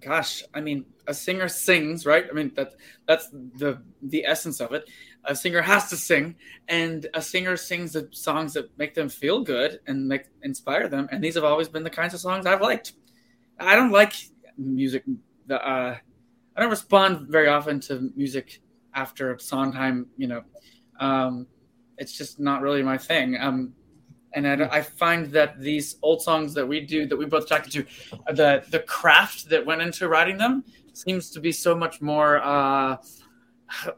gosh, 0.00 0.42
I 0.52 0.60
mean, 0.60 0.84
a 1.06 1.14
singer 1.14 1.46
sings, 1.46 2.04
right? 2.04 2.24
I 2.28 2.32
mean, 2.34 2.50
that 2.56 2.74
that's 3.06 3.28
the 3.30 3.80
the 4.02 4.26
essence 4.26 4.60
of 4.60 4.72
it. 4.72 4.90
A 5.26 5.36
singer 5.36 5.62
has 5.62 5.90
to 5.90 5.96
sing, 5.96 6.34
and 6.66 7.06
a 7.14 7.22
singer 7.22 7.56
sings 7.56 7.92
the 7.92 8.08
songs 8.10 8.54
that 8.54 8.76
make 8.76 8.94
them 8.94 9.08
feel 9.08 9.44
good 9.44 9.78
and 9.86 10.08
make 10.08 10.24
inspire 10.42 10.88
them. 10.88 11.08
And 11.12 11.22
these 11.22 11.36
have 11.36 11.44
always 11.44 11.68
been 11.68 11.84
the 11.84 11.96
kinds 12.00 12.12
of 12.12 12.18
songs 12.18 12.46
I've 12.46 12.60
liked. 12.60 12.94
I 13.60 13.76
don't 13.76 13.92
like 13.92 14.14
music. 14.58 15.04
The 15.46 15.64
uh, 15.64 15.98
I 16.56 16.60
don't 16.60 16.70
respond 16.70 17.28
very 17.28 17.46
often 17.46 17.78
to 17.82 18.10
music 18.16 18.60
after 18.92 19.38
Sondheim. 19.38 20.08
You 20.16 20.26
know, 20.26 20.42
um, 20.98 21.46
it's 21.96 22.18
just 22.18 22.40
not 22.40 22.60
really 22.60 22.82
my 22.82 22.98
thing. 22.98 23.36
Um, 23.40 23.74
and 24.36 24.46
I, 24.46 24.68
I 24.70 24.82
find 24.82 25.26
that 25.32 25.58
these 25.58 25.96
old 26.02 26.20
songs 26.22 26.52
that 26.54 26.66
we 26.66 26.80
do, 26.80 27.06
that 27.06 27.16
we 27.16 27.24
both 27.24 27.44
attracted 27.44 27.72
to, 27.72 27.86
uh, 28.28 28.32
the 28.32 28.64
the 28.70 28.80
craft 28.80 29.48
that 29.48 29.64
went 29.64 29.80
into 29.80 30.08
writing 30.08 30.36
them 30.36 30.62
seems 30.92 31.30
to 31.30 31.40
be 31.40 31.50
so 31.50 31.74
much 31.74 32.00
more 32.02 32.40
uh, 32.44 32.96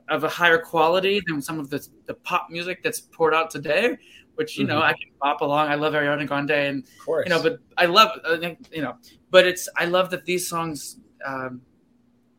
of 0.09 0.25
a 0.25 0.29
higher 0.29 0.59
quality 0.59 1.21
than 1.27 1.43
some 1.43 1.59
of 1.59 1.69
the 1.71 1.87
the 2.07 2.15
pop 2.15 2.49
music 2.51 2.83
that's 2.83 3.01
poured 3.01 3.35
out 3.35 3.51
today. 3.51 3.99
Which 4.37 4.57
you 4.57 4.65
know 4.65 4.79
Mhm. 4.79 4.91
I 4.91 4.93
can 4.93 5.11
pop 5.21 5.41
along. 5.41 5.67
I 5.69 5.75
love 5.75 5.95
Ariana 5.95 6.25
Grande, 6.25 6.53
and 6.53 6.85
Of 6.85 7.05
course. 7.05 7.25
you 7.27 7.31
know, 7.31 7.43
but 7.43 7.59
I 7.77 7.87
love 7.87 8.11
I 8.25 8.57
you 8.73 8.83
know, 8.83 8.95
but 9.31 9.45
it's 9.45 9.69
I 9.77 9.87
love 9.87 10.11
that 10.11 10.25
these 10.25 10.49
songs 10.49 11.01
um, 11.27 11.63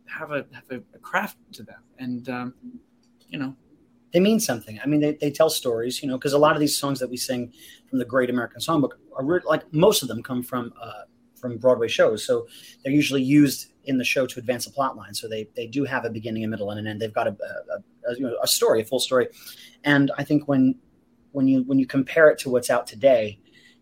have 0.05 0.31
a 0.31 0.45
have 0.53 0.67
a 0.71 0.99
craft 0.99 1.37
to 1.57 1.63
them, 1.63 1.81
and 1.97 2.29
um, 2.29 2.53
you 3.27 3.37
know, 3.37 3.53
they 4.13 4.19
mean 4.19 4.39
something. 4.39 4.79
I 4.83 4.87
mean, 4.87 5.01
they, 5.01 5.13
they 5.13 5.31
tell 5.31 5.49
stories, 5.49 6.01
you 6.01 6.09
know, 6.09 6.17
because 6.17 6.33
a 6.33 6.37
lot 6.37 6.55
of 6.55 6.59
these 6.59 6.77
songs 6.77 6.99
that 6.99 7.09
we 7.09 7.17
sing 7.17 7.53
from 7.89 7.99
the 7.99 8.05
Great 8.05 8.29
American 8.29 8.59
Songbook 8.59 8.91
are 9.15 9.23
re- 9.23 9.41
like 9.45 9.71
most 9.73 10.01
of 10.01 10.07
them 10.07 10.23
come 10.23 10.41
from 10.43 10.73
uh, 10.81 11.03
from 11.35 11.57
Broadway 11.57 11.87
shows, 11.87 12.25
so 12.25 12.47
they're 12.83 12.93
usually 12.93 13.23
used 13.23 13.71
in 13.85 13.97
the 13.97 14.03
show 14.03 14.27
to 14.27 14.39
advance 14.39 14.67
a 14.67 14.71
plot 14.71 14.97
line. 14.97 15.13
So 15.13 15.27
they 15.27 15.47
they 15.55 15.67
do 15.67 15.85
have 15.85 16.05
a 16.05 16.09
beginning, 16.09 16.43
a 16.43 16.47
middle, 16.47 16.71
and 16.71 16.79
an 16.79 16.87
end. 16.87 17.01
They've 17.01 17.13
got 17.13 17.27
a 17.27 17.31
a, 17.31 18.11
a, 18.11 18.15
you 18.15 18.21
know, 18.21 18.35
a 18.41 18.47
story, 18.47 18.81
a 18.81 18.85
full 18.85 18.99
story. 18.99 19.27
And 19.83 20.11
I 20.17 20.23
think 20.23 20.47
when 20.47 20.75
when 21.31 21.47
you 21.47 21.63
when 21.63 21.79
you 21.79 21.85
compare 21.85 22.29
it 22.29 22.39
to 22.39 22.49
what's 22.49 22.69
out 22.69 22.87
today, 22.87 23.39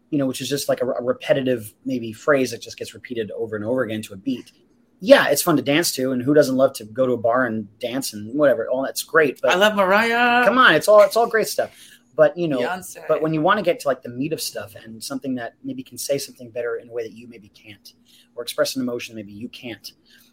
you 0.10 0.18
know, 0.18 0.26
which 0.26 0.42
is 0.42 0.50
just 0.50 0.70
like 0.70 0.82
a, 0.82 0.86
a 0.86 1.04
repetitive 1.04 1.74
maybe 1.86 2.14
phrase 2.14 2.52
that 2.52 2.62
just 2.62 2.78
gets 2.78 2.94
repeated 2.94 3.32
over 3.32 3.56
and 3.56 3.66
over 3.66 3.84
again 3.84 4.02
to 4.04 4.14
a 4.14 4.18
beat. 4.18 4.52
Yeah, 5.00 5.28
it's 5.28 5.44
fun 5.44 5.58
to 5.58 5.62
dance 5.62 5.92
to, 5.94 6.12
and 6.12 6.24
who 6.24 6.34
doesn't 6.34 6.56
love 6.56 6.74
to 6.74 6.86
go 6.86 7.06
to 7.06 7.14
a 7.14 7.18
bar 7.18 7.46
and 7.46 7.68
dance 7.80 8.14
and 8.14 8.34
whatever? 8.38 8.68
All 8.68 8.84
that's 8.84 9.04
great. 9.04 9.40
But 9.42 9.52
I 9.52 9.56
love 9.56 9.76
Mariah. 9.76 10.44
Come 10.46 10.58
on, 10.58 10.74
it's 10.74 10.88
all 10.88 11.02
it's 11.02 11.16
all 11.16 11.28
great 11.28 11.48
stuff. 11.48 11.72
But 12.16 12.36
you 12.36 12.48
know, 12.48 12.60
Beyonce. 12.60 13.08
but 13.08 13.22
when 13.22 13.34
you 13.34 13.42
want 13.42 13.60
to 13.60 13.64
get 13.64 13.80
to 13.82 13.88
like 13.88 14.02
the 14.02 14.10
meat 14.10 14.34
of 14.34 14.42
stuff 14.42 14.74
and 14.74 15.04
something 15.04 15.36
that 15.36 15.54
maybe 15.64 15.84
can 15.84 16.00
say 16.00 16.18
something 16.18 16.50
better 16.50 16.78
in 16.78 16.90
a 16.90 16.92
way 16.92 17.04
that 17.04 17.14
you 17.14 17.28
maybe 17.28 17.50
can't, 17.50 17.94
or 18.36 18.42
express 18.42 18.76
an 18.76 18.82
emotion 18.82 19.16
maybe 19.16 19.32
you 19.32 19.50
can't, 19.50 19.92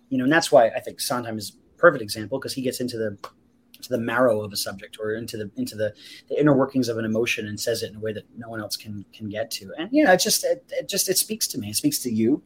you 0.09 0.17
know, 0.17 0.25
and 0.25 0.33
that's 0.33 0.51
why 0.51 0.69
I 0.69 0.81
think 0.81 0.99
Sondheim 0.99 1.37
is 1.37 1.51
a 1.51 1.79
perfect 1.79 2.03
example 2.03 2.39
because 2.39 2.55
he 2.55 2.63
gets 2.63 2.81
into 2.81 2.97
the 2.97 3.19
to 3.85 3.91
the 3.91 3.99
marrow 3.99 4.43
of 4.43 4.53
a 4.53 4.57
subject 4.57 4.97
or 5.01 5.13
into 5.13 5.37
the 5.37 5.51
into 5.57 5.77
the, 5.77 5.93
the 6.29 6.41
inner 6.41 6.55
workings 6.55 6.89
of 6.89 6.99
an 6.99 7.05
emotion 7.05 7.47
and 7.47 7.61
says 7.61 7.83
it 7.83 7.91
in 7.91 7.97
a 7.97 8.01
way 8.01 8.13
that 8.13 8.25
no 8.37 8.49
one 8.49 8.61
else 8.61 8.77
can 8.77 9.05
can 9.13 9.29
get 9.29 9.51
to. 9.53 9.73
And 9.79 9.89
you 9.93 10.05
know, 10.05 10.13
it 10.13 10.21
just 10.21 10.45
it, 10.45 10.65
it 10.71 10.89
just 10.89 11.09
it 11.09 11.19
speaks 11.19 11.47
to 11.49 11.59
me. 11.59 11.69
It 11.71 11.77
speaks 11.77 11.99
to 12.01 12.11
you, 12.11 12.43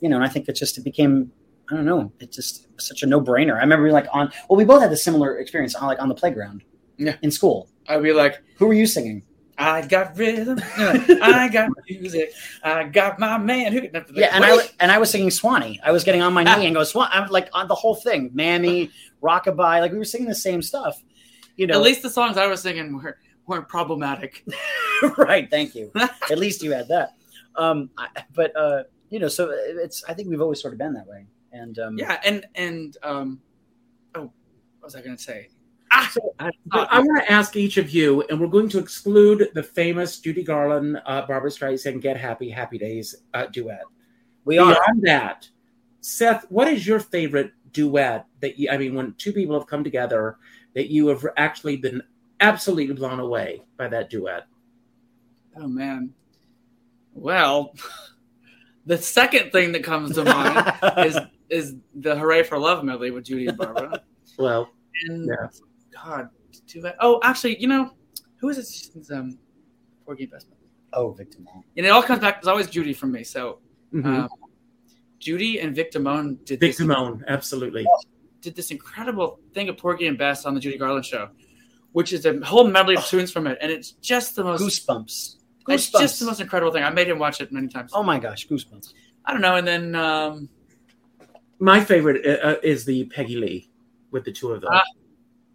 you 0.00 0.08
know. 0.08 0.16
And 0.16 0.24
I 0.24 0.28
think 0.28 0.48
it 0.48 0.54
just 0.54 0.78
it 0.78 0.84
became 0.84 1.30
I 1.70 1.74
don't 1.76 1.84
know. 1.84 2.12
It's 2.20 2.36
just 2.36 2.66
such 2.80 3.02
a 3.02 3.06
no 3.06 3.20
brainer. 3.20 3.56
I 3.56 3.60
remember 3.60 3.90
like 3.92 4.06
on 4.12 4.30
well, 4.48 4.56
we 4.56 4.64
both 4.64 4.82
had 4.82 4.92
a 4.92 4.96
similar 4.96 5.38
experience 5.38 5.74
on 5.74 5.86
like 5.86 6.00
on 6.00 6.08
the 6.08 6.14
playground, 6.14 6.62
Yeah. 6.98 7.16
in 7.22 7.30
school. 7.30 7.68
I'd 7.88 8.02
be 8.02 8.12
like, 8.12 8.42
Who 8.58 8.66
were 8.66 8.74
you 8.74 8.86
singing? 8.86 9.22
I 9.58 9.86
got 9.86 10.16
rhythm, 10.16 10.58
I 10.76 11.48
got 11.52 11.70
music, 11.88 12.32
I 12.64 12.84
got 12.84 13.18
my 13.20 13.38
man. 13.38 13.72
Who? 13.72 13.82
Yeah, 14.14 14.30
and 14.32 14.44
I 14.44 14.58
and 14.80 14.90
I 14.90 14.98
was 14.98 15.10
singing 15.10 15.30
Swanee. 15.30 15.78
I 15.84 15.92
was 15.92 16.04
getting 16.04 16.22
on 16.22 16.32
my 16.32 16.42
knee 16.42 16.66
and 16.66 16.74
go 16.74 16.82
Swan. 16.84 17.08
I'm 17.12 17.28
like 17.30 17.48
on 17.52 17.68
the 17.68 17.74
whole 17.74 17.94
thing, 17.94 18.30
Mammy, 18.32 18.90
Rockabye. 19.22 19.80
Like 19.80 19.92
we 19.92 19.98
were 19.98 20.04
singing 20.04 20.28
the 20.28 20.34
same 20.34 20.62
stuff. 20.62 21.00
You 21.56 21.66
know, 21.66 21.74
At 21.74 21.82
least 21.82 22.02
the 22.02 22.10
songs 22.10 22.38
I 22.38 22.46
was 22.46 22.62
singing 22.62 22.96
were 23.00 23.18
weren't 23.46 23.68
problematic. 23.68 24.42
right. 25.18 25.48
Thank 25.50 25.74
you. 25.74 25.92
At 26.30 26.38
least 26.38 26.62
you 26.62 26.72
had 26.72 26.88
that. 26.88 27.10
Um, 27.56 27.90
I, 27.98 28.08
but 28.34 28.56
uh, 28.56 28.84
you 29.10 29.18
know, 29.18 29.28
so 29.28 29.50
it's. 29.52 30.02
I 30.08 30.14
think 30.14 30.28
we've 30.28 30.40
always 30.40 30.60
sort 30.60 30.72
of 30.72 30.78
been 30.78 30.94
that 30.94 31.06
way. 31.06 31.26
And 31.52 31.78
um, 31.78 31.98
Yeah, 31.98 32.18
and 32.24 32.46
and 32.54 32.96
um, 33.02 33.40
oh, 34.14 34.22
what 34.22 34.32
was 34.84 34.96
I 34.96 35.02
going 35.02 35.16
to 35.16 35.22
say? 35.22 35.48
Ah, 35.92 36.10
I, 36.38 36.50
But 36.66 36.88
I 36.90 37.00
want 37.00 37.22
to 37.22 37.32
ask 37.32 37.54
each 37.54 37.76
of 37.76 37.90
you, 37.90 38.22
and 38.30 38.40
we're 38.40 38.46
going 38.46 38.70
to 38.70 38.78
exclude 38.78 39.50
the 39.54 39.62
famous 39.62 40.18
Judy 40.18 40.42
Garland, 40.42 41.00
uh, 41.04 41.26
Barbra 41.26 41.50
Streisand, 41.50 42.00
"Get 42.00 42.16
Happy, 42.16 42.48
Happy 42.48 42.78
Days" 42.78 43.14
uh, 43.34 43.46
duet. 43.46 43.82
we 44.44 44.58
are. 44.58 44.74
on 44.88 45.00
that, 45.02 45.48
Seth, 46.00 46.46
what 46.50 46.68
is 46.68 46.86
your 46.86 46.98
favorite 46.98 47.52
duet 47.72 48.26
that 48.40 48.58
you? 48.58 48.70
I 48.70 48.78
mean, 48.78 48.94
when 48.94 49.14
two 49.18 49.32
people 49.32 49.58
have 49.58 49.68
come 49.68 49.84
together, 49.84 50.38
that 50.74 50.90
you 50.90 51.08
have 51.08 51.26
actually 51.36 51.76
been 51.76 52.02
absolutely 52.40 52.94
blown 52.94 53.20
away 53.20 53.62
by 53.76 53.88
that 53.88 54.08
duet. 54.08 54.46
oh 55.56 55.68
man. 55.68 56.14
Well, 57.14 57.74
the 58.86 58.98
second 58.98 59.52
thing 59.52 59.72
that 59.72 59.84
comes 59.84 60.14
to 60.14 60.24
mind 60.24 60.72
is 61.06 61.18
is 61.52 61.76
the 61.94 62.16
"Hooray 62.16 62.42
for 62.42 62.58
Love" 62.58 62.82
medley 62.84 63.10
with 63.10 63.24
Judy 63.24 63.46
and 63.46 63.58
Barbra. 63.58 64.02
Well, 64.38 64.70
And 65.08 65.26
Yeah. 65.26 65.48
God, 65.92 66.28
too 66.66 66.80
bad. 66.80 66.94
Oh, 67.00 67.20
actually, 67.22 67.60
you 67.60 67.68
know, 67.68 67.90
who 68.36 68.48
is 68.48 68.56
it? 68.56 68.96
It's, 68.96 69.10
um, 69.10 69.38
Porgy 70.06 70.22
and 70.22 70.32
Bess. 70.32 70.46
oh, 70.94 71.12
victim. 71.12 71.46
And 71.76 71.84
it 71.86 71.90
all 71.90 72.02
comes 72.02 72.20
back. 72.20 72.38
It's 72.38 72.46
always 72.46 72.68
Judy 72.68 72.94
from 72.94 73.12
me. 73.12 73.24
So 73.24 73.58
mhm. 73.92 74.06
um, 74.06 74.28
Judy 75.18 75.60
and 75.60 75.76
Vic 75.76 75.92
Damone 75.92 76.42
did 76.46 76.60
this, 76.60 76.78
Vic 76.78 76.88
Damone, 76.88 77.22
absolutely. 77.28 77.84
did 78.40 78.56
this 78.56 78.70
incredible 78.70 79.38
thing 79.52 79.68
of 79.68 79.76
Porgy 79.76 80.06
and 80.06 80.16
Bess 80.16 80.46
on 80.46 80.54
the 80.54 80.60
Judy 80.60 80.78
Garland 80.78 81.04
show, 81.04 81.28
which 81.92 82.14
is 82.14 82.24
a 82.24 82.40
whole 82.44 82.66
medley 82.66 82.96
of 82.96 83.04
tunes 83.04 83.30
from 83.30 83.46
it, 83.46 83.58
and 83.60 83.70
it's 83.70 83.92
just 83.92 84.34
the 84.34 84.44
most. 84.44 84.62
Goosebumps. 84.62 85.36
It's 85.68 85.90
just 85.90 86.18
the 86.18 86.26
most 86.26 86.40
incredible 86.40 86.72
thing. 86.72 86.82
I 86.82 86.90
made 86.90 87.08
him 87.08 87.18
watch 87.18 87.40
it 87.42 87.52
many 87.52 87.68
times. 87.68 87.92
Oh 87.94 88.02
my 88.02 88.18
gosh, 88.18 88.48
goosebumps. 88.48 88.94
I 89.26 89.32
don't 89.32 89.42
know. 89.42 89.56
And 89.56 89.66
then 89.66 89.94
um, 89.94 90.48
My 91.62 91.84
favorite 91.84 92.26
uh, 92.26 92.46
uh, 92.46 92.56
is 92.64 92.84
the 92.84 93.04
Peggy 93.04 93.36
Lee 93.36 93.70
with 94.10 94.24
the 94.24 94.32
two 94.32 94.50
of 94.50 94.60
them. 94.60 94.70
Ah. 94.72 94.82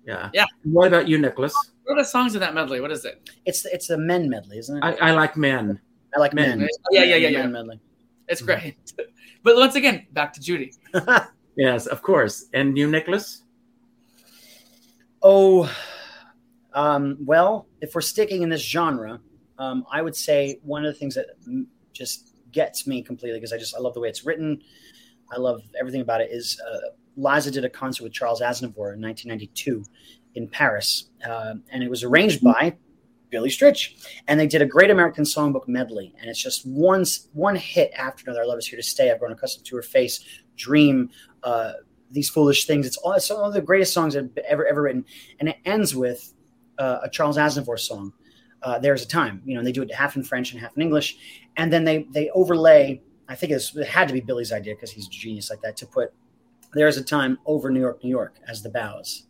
yeah. 0.05 0.29
Yeah. 0.33 0.45
What 0.63 0.87
about 0.87 1.07
you, 1.09 1.17
Nicolas? 1.17 1.53
what 1.83 1.97
are 1.97 2.01
the 2.01 2.05
songs 2.05 2.33
in 2.33 2.39
that 2.39 2.53
medley? 2.53 2.79
What 2.79 2.91
is 2.91 3.03
it? 3.03 3.29
It's 3.45 3.65
it's 3.65 3.89
a 3.89 3.97
men 3.97 4.29
medley, 4.29 4.57
isn't 4.57 4.77
it? 4.77 4.83
I, 4.83 5.09
I 5.09 5.11
like 5.11 5.35
men. 5.35 5.81
I 6.15 6.19
like 6.19 6.33
Men. 6.33 6.59
men. 6.59 6.69
Yeah, 6.91 7.03
yeah, 7.03 7.15
yeah, 7.17 7.27
yeah. 7.27 7.41
Men 7.43 7.51
medley. 7.51 7.79
It's 8.29 8.41
great. 8.41 8.77
but 9.43 9.57
once 9.57 9.75
again, 9.75 10.07
back 10.13 10.31
to 10.33 10.41
Judy. 10.41 10.73
Yes, 11.57 11.87
of 11.87 12.03
course. 12.03 12.45
And 12.53 12.77
you, 12.77 12.87
Nicolas? 12.87 13.41
Oh, 15.23 15.67
um, 16.71 17.17
well, 17.25 17.67
if 17.81 17.95
we're 17.95 18.01
sticking 18.01 18.43
in 18.43 18.49
this 18.49 18.61
genre, 18.61 19.19
um, 19.57 19.83
I 19.91 20.03
would 20.03 20.15
say 20.15 20.59
one 20.61 20.85
of 20.85 20.93
the 20.93 20.99
things 20.99 21.15
that 21.15 21.25
just 21.93 22.35
gets 22.51 22.85
me 22.85 23.01
completely 23.01 23.39
because 23.39 23.53
I 23.53 23.57
just 23.57 23.75
I 23.75 23.79
love 23.79 23.95
the 23.95 23.99
way 23.99 24.07
it's 24.07 24.23
written. 24.23 24.61
I 25.31 25.37
love 25.37 25.61
everything 25.79 26.01
about 26.01 26.21
it. 26.21 26.29
Is 26.31 26.59
uh, 26.61 26.89
Liza 27.15 27.51
did 27.51 27.65
a 27.65 27.69
concert 27.69 28.03
with 28.03 28.13
Charles 28.13 28.41
Aznavour 28.41 28.93
in 28.93 29.01
1992 29.01 29.83
in 30.35 30.47
Paris, 30.47 31.09
uh, 31.27 31.55
and 31.71 31.83
it 31.83 31.89
was 31.89 32.03
arranged 32.03 32.41
by 32.41 32.75
Billy 33.29 33.49
Stritch, 33.49 34.07
and 34.27 34.39
they 34.39 34.47
did 34.47 34.61
a 34.61 34.65
Great 34.65 34.89
American 34.89 35.23
Songbook 35.23 35.67
medley, 35.67 36.13
and 36.19 36.29
it's 36.29 36.41
just 36.41 36.65
one 36.65 37.05
one 37.33 37.55
hit 37.55 37.91
after 37.97 38.23
another. 38.25 38.43
I 38.43 38.45
love 38.45 38.59
is 38.59 38.67
here 38.67 38.77
to 38.77 38.83
stay. 38.83 39.11
I've 39.11 39.19
grown 39.19 39.31
accustomed 39.31 39.65
to 39.65 39.75
her 39.75 39.81
face. 39.81 40.23
Dream. 40.55 41.09
Uh, 41.43 41.73
these 42.11 42.29
foolish 42.29 42.65
things. 42.65 42.85
It's 42.85 42.97
all 42.97 43.13
it's 43.13 43.29
one 43.29 43.43
of 43.43 43.53
the 43.53 43.61
greatest 43.61 43.93
songs 43.93 44.13
have 44.13 44.29
ever 44.47 44.65
ever 44.65 44.83
written, 44.83 45.05
and 45.39 45.49
it 45.49 45.57
ends 45.65 45.95
with 45.95 46.33
uh, 46.77 46.99
a 47.03 47.09
Charles 47.09 47.37
Aznavour 47.37 47.79
song. 47.79 48.13
Uh, 48.63 48.79
There's 48.79 49.03
a 49.03 49.07
time, 49.07 49.41
you 49.45 49.53
know, 49.53 49.59
and 49.59 49.67
they 49.67 49.71
do 49.71 49.83
it 49.83 49.93
half 49.93 50.15
in 50.15 50.23
French 50.23 50.51
and 50.51 50.61
half 50.61 50.75
in 50.75 50.81
English, 50.81 51.17
and 51.57 51.71
then 51.71 51.83
they 51.83 52.07
they 52.11 52.29
overlay. 52.31 53.01
I 53.29 53.35
think 53.35 53.51
it's, 53.51 53.75
it 53.75 53.87
had 53.87 54.07
to 54.07 54.13
be 54.13 54.21
Billy's 54.21 54.51
idea 54.51 54.75
because 54.75 54.91
he's 54.91 55.07
a 55.07 55.11
genius 55.11 55.49
like 55.49 55.61
that 55.61 55.77
to 55.77 55.85
put 55.85 56.13
"There's 56.73 56.97
a 56.97 57.03
time" 57.03 57.39
over 57.45 57.69
New 57.69 57.79
York, 57.79 58.03
New 58.03 58.09
York 58.09 58.35
as 58.47 58.61
the 58.61 58.69
bows. 58.69 59.23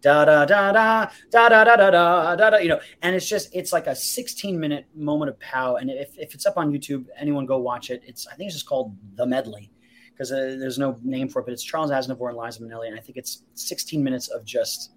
Da 0.00 0.24
da 0.24 0.44
da 0.44 0.72
da 0.72 1.10
da 1.30 1.48
da 1.48 1.64
da 1.64 1.76
da 1.76 1.90
da 1.90 2.36
da 2.36 2.50
da. 2.50 2.56
You 2.56 2.68
know, 2.68 2.80
and 3.02 3.14
it's 3.14 3.28
just 3.28 3.54
it's 3.54 3.72
like 3.72 3.86
a 3.86 3.94
16 3.94 4.58
minute 4.58 4.86
moment 4.94 5.28
of 5.28 5.38
pow. 5.40 5.76
And 5.76 5.90
if, 5.90 6.16
if 6.18 6.34
it's 6.34 6.46
up 6.46 6.56
on 6.56 6.72
YouTube, 6.72 7.06
anyone 7.16 7.46
go 7.46 7.58
watch 7.58 7.90
it. 7.90 8.02
It's 8.06 8.26
I 8.26 8.34
think 8.34 8.48
it's 8.48 8.56
just 8.56 8.66
called 8.66 8.96
the 9.16 9.26
medley 9.26 9.70
because 10.12 10.32
uh, 10.32 10.56
there's 10.58 10.78
no 10.78 10.96
name 11.02 11.28
for 11.28 11.40
it, 11.40 11.46
but 11.46 11.52
it's 11.52 11.62
Charles 11.62 11.90
Aznavour 11.90 12.28
and 12.28 12.36
Liza 12.36 12.60
Minnelli, 12.60 12.88
and 12.88 12.96
I 12.96 13.00
think 13.00 13.16
it's 13.16 13.44
16 13.54 14.02
minutes 14.02 14.28
of 14.28 14.44
just 14.44 14.92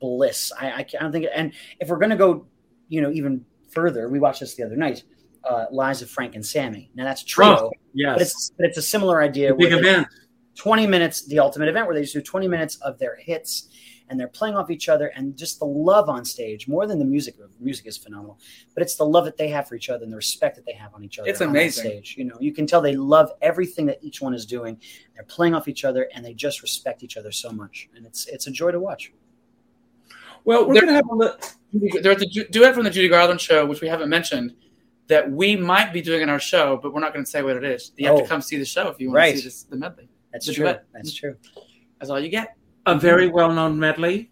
bliss. 0.00 0.52
I, 0.58 0.70
I, 0.70 0.78
I 0.78 0.84
don't 1.02 1.12
think, 1.12 1.26
and 1.34 1.52
if 1.78 1.88
we're 1.88 1.98
gonna 1.98 2.16
go, 2.16 2.46
you 2.88 3.00
know, 3.00 3.10
even 3.10 3.44
further, 3.70 4.08
we 4.08 4.18
watched 4.18 4.40
this 4.40 4.54
the 4.54 4.64
other 4.64 4.76
night. 4.76 5.04
Uh, 5.42 5.66
of 5.70 6.10
Frank, 6.10 6.34
and 6.34 6.44
Sammy. 6.44 6.90
Now 6.94 7.04
that's 7.04 7.24
true. 7.24 7.44
trio, 7.44 7.56
Oh, 7.66 7.70
yes. 7.94 8.14
but 8.14 8.22
it's 8.22 8.52
but 8.58 8.66
it's 8.66 8.78
a 8.78 8.82
similar 8.82 9.22
idea. 9.22 9.54
Big 9.54 9.72
event. 9.72 10.06
20 10.56 10.86
minutes, 10.86 11.24
the 11.26 11.38
ultimate 11.38 11.68
event, 11.68 11.86
where 11.86 11.94
they 11.94 12.02
just 12.02 12.12
do 12.12 12.20
20 12.20 12.46
minutes 12.46 12.76
of 12.76 12.98
their 12.98 13.16
hits 13.16 13.68
and 14.10 14.18
they're 14.20 14.28
playing 14.28 14.56
off 14.56 14.70
each 14.70 14.88
other 14.90 15.06
and 15.16 15.34
just 15.36 15.58
the 15.60 15.64
love 15.64 16.08
on 16.10 16.24
stage, 16.24 16.66
more 16.68 16.86
than 16.86 16.98
the 16.98 17.04
music. 17.04 17.38
The 17.38 17.48
music 17.60 17.86
is 17.86 17.96
phenomenal, 17.96 18.38
but 18.74 18.82
it's 18.82 18.96
the 18.96 19.04
love 19.06 19.24
that 19.24 19.36
they 19.38 19.48
have 19.48 19.68
for 19.68 19.76
each 19.76 19.88
other 19.88 20.02
and 20.02 20.12
the 20.12 20.16
respect 20.16 20.56
that 20.56 20.66
they 20.66 20.72
have 20.74 20.92
on 20.92 21.02
each 21.04 21.18
other. 21.18 21.30
It's 21.30 21.40
on 21.40 21.48
amazing. 21.48 21.84
Stage. 21.84 22.16
You 22.18 22.24
know, 22.24 22.36
you 22.40 22.52
can 22.52 22.66
tell 22.66 22.82
they 22.82 22.96
love 22.96 23.30
everything 23.40 23.86
that 23.86 23.98
each 24.02 24.20
one 24.20 24.34
is 24.34 24.44
doing. 24.44 24.78
They're 25.14 25.24
playing 25.24 25.54
off 25.54 25.68
each 25.68 25.84
other 25.84 26.08
and 26.14 26.22
they 26.24 26.34
just 26.34 26.60
respect 26.60 27.02
each 27.02 27.16
other 27.16 27.32
so 27.32 27.50
much. 27.52 27.88
And 27.94 28.04
it's 28.04 28.26
it's 28.26 28.46
a 28.46 28.50
joy 28.50 28.72
to 28.72 28.80
watch. 28.80 29.12
Well, 30.44 30.66
we're 30.66 30.74
going 30.74 30.88
to 30.88 30.94
have 30.94 31.08
a 31.08 31.14
look. 31.14 31.42
There's 31.72 32.22
a 32.22 32.26
du- 32.26 32.48
duet 32.48 32.74
from 32.74 32.84
the 32.84 32.90
Judy 32.90 33.08
Garland 33.08 33.40
show, 33.40 33.64
which 33.66 33.80
we 33.80 33.88
haven't 33.88 34.08
mentioned, 34.08 34.54
that 35.10 35.30
we 35.30 35.56
might 35.56 35.92
be 35.92 36.00
doing 36.00 36.22
in 36.22 36.28
our 36.28 36.38
show, 36.38 36.78
but 36.80 36.94
we're 36.94 37.00
not 37.00 37.12
going 37.12 37.24
to 37.24 37.30
say 37.30 37.42
what 37.42 37.56
it 37.56 37.64
is. 37.64 37.92
You 37.96 38.06
have 38.06 38.16
Oh. 38.16 38.20
to 38.22 38.26
come 38.28 38.40
see 38.40 38.56
the 38.56 38.64
show 38.64 38.88
if 38.88 39.00
you 39.00 39.08
want 39.08 39.16
Right. 39.16 39.32
to 39.32 39.38
see 39.38 39.44
this, 39.44 39.64
the 39.64 39.76
medley. 39.76 40.08
That's 40.32 40.46
The 40.46 40.54
true. 40.54 40.64
duet. 40.66 40.84
That's 40.92 41.12
true. 41.12 41.36
That's 41.98 42.10
all 42.10 42.20
you 42.20 42.28
get. 42.30 42.56
a 42.86 42.98
very 42.98 43.28
well 43.28 43.52
known 43.52 43.78
medley. 43.78 44.30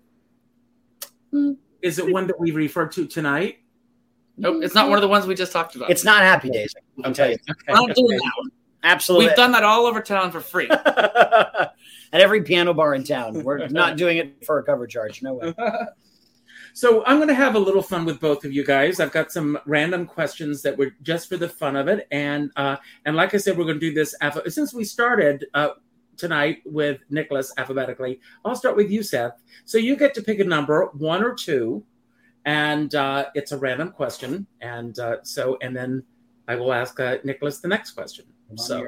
Is 1.82 1.98
it 1.98 2.06
mm. 2.06 2.12
one 2.12 2.26
that 2.28 2.40
we 2.40 2.50
referred 2.50 2.92
to 2.92 3.06
tonight? 3.06 3.58
Nope, 4.38 4.62
it's 4.62 4.74
not 4.74 4.88
one 4.88 4.96
of 4.96 5.02
the 5.02 5.08
ones 5.08 5.26
we 5.26 5.34
just 5.34 5.52
talked 5.52 5.74
about. 5.76 5.90
It's 5.90 6.02
not 6.04 6.22
Happy 6.22 6.48
Days. 6.48 6.74
I 6.98 7.02
can 7.02 7.12
tell 7.12 7.30
you. 7.30 7.36
We're 7.68 7.74
not 7.74 7.94
doing 7.94 8.16
that 8.16 8.32
one. 8.38 8.50
Absolutely. 8.84 9.26
We've 9.26 9.36
done 9.36 9.52
that 9.52 9.64
all 9.64 9.84
over 9.84 10.00
town 10.00 10.30
for 10.30 10.40
free. 10.40 10.68
At 10.70 11.72
every 12.12 12.42
piano 12.42 12.72
bar 12.72 12.94
in 12.94 13.04
town. 13.04 13.44
We're 13.44 13.68
not 13.68 13.96
doing 13.96 14.16
it 14.16 14.46
for 14.46 14.58
a 14.58 14.62
cover 14.62 14.86
charge. 14.86 15.22
No 15.22 15.34
way. 15.34 15.54
So 16.78 17.04
I'm 17.06 17.16
going 17.16 17.26
to 17.26 17.34
have 17.34 17.56
a 17.56 17.58
little 17.58 17.82
fun 17.82 18.04
with 18.04 18.20
both 18.20 18.44
of 18.44 18.52
you 18.52 18.64
guys. 18.64 19.00
I've 19.00 19.10
got 19.10 19.32
some 19.32 19.58
random 19.66 20.06
questions 20.06 20.62
that 20.62 20.78
were 20.78 20.92
just 21.02 21.28
for 21.28 21.36
the 21.36 21.48
fun 21.48 21.74
of 21.74 21.88
it, 21.88 22.06
and 22.12 22.52
uh, 22.54 22.76
and 23.04 23.16
like 23.16 23.34
I 23.34 23.38
said, 23.38 23.58
we're 23.58 23.64
going 23.64 23.80
to 23.80 23.88
do 23.88 23.92
this 23.92 24.14
alpha- 24.20 24.48
since 24.48 24.72
we 24.72 24.84
started 24.84 25.46
uh, 25.54 25.70
tonight 26.16 26.58
with 26.64 27.00
Nicolas 27.10 27.52
alphabetically. 27.58 28.20
I'll 28.44 28.54
start 28.54 28.76
with 28.76 28.92
you, 28.92 29.02
Seth. 29.02 29.42
So 29.64 29.76
you 29.76 29.96
get 29.96 30.14
to 30.14 30.22
pick 30.22 30.38
a 30.38 30.44
number, 30.44 30.88
one 30.92 31.24
or 31.24 31.34
two, 31.34 31.84
and 32.44 32.94
uh, 32.94 33.24
it's 33.34 33.50
a 33.50 33.58
random 33.58 33.90
question, 33.90 34.46
and 34.60 34.96
uh, 35.00 35.16
so 35.24 35.58
and 35.60 35.74
then 35.74 36.04
I 36.46 36.54
will 36.54 36.72
ask 36.72 37.00
uh, 37.00 37.16
Nicolas 37.24 37.58
the 37.58 37.66
next 37.66 37.90
question. 37.90 38.24
So 38.54 38.86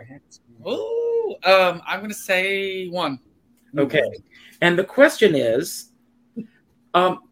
Ooh, 0.65 1.35
um, 1.45 1.83
I'm 1.85 1.99
going 1.99 2.11
to 2.11 2.15
say 2.15 2.87
one. 2.87 3.19
okay, 3.77 4.13
and 4.61 4.79
the 4.79 4.85
question 4.85 5.35
is, 5.35 5.91
um, 6.95 7.23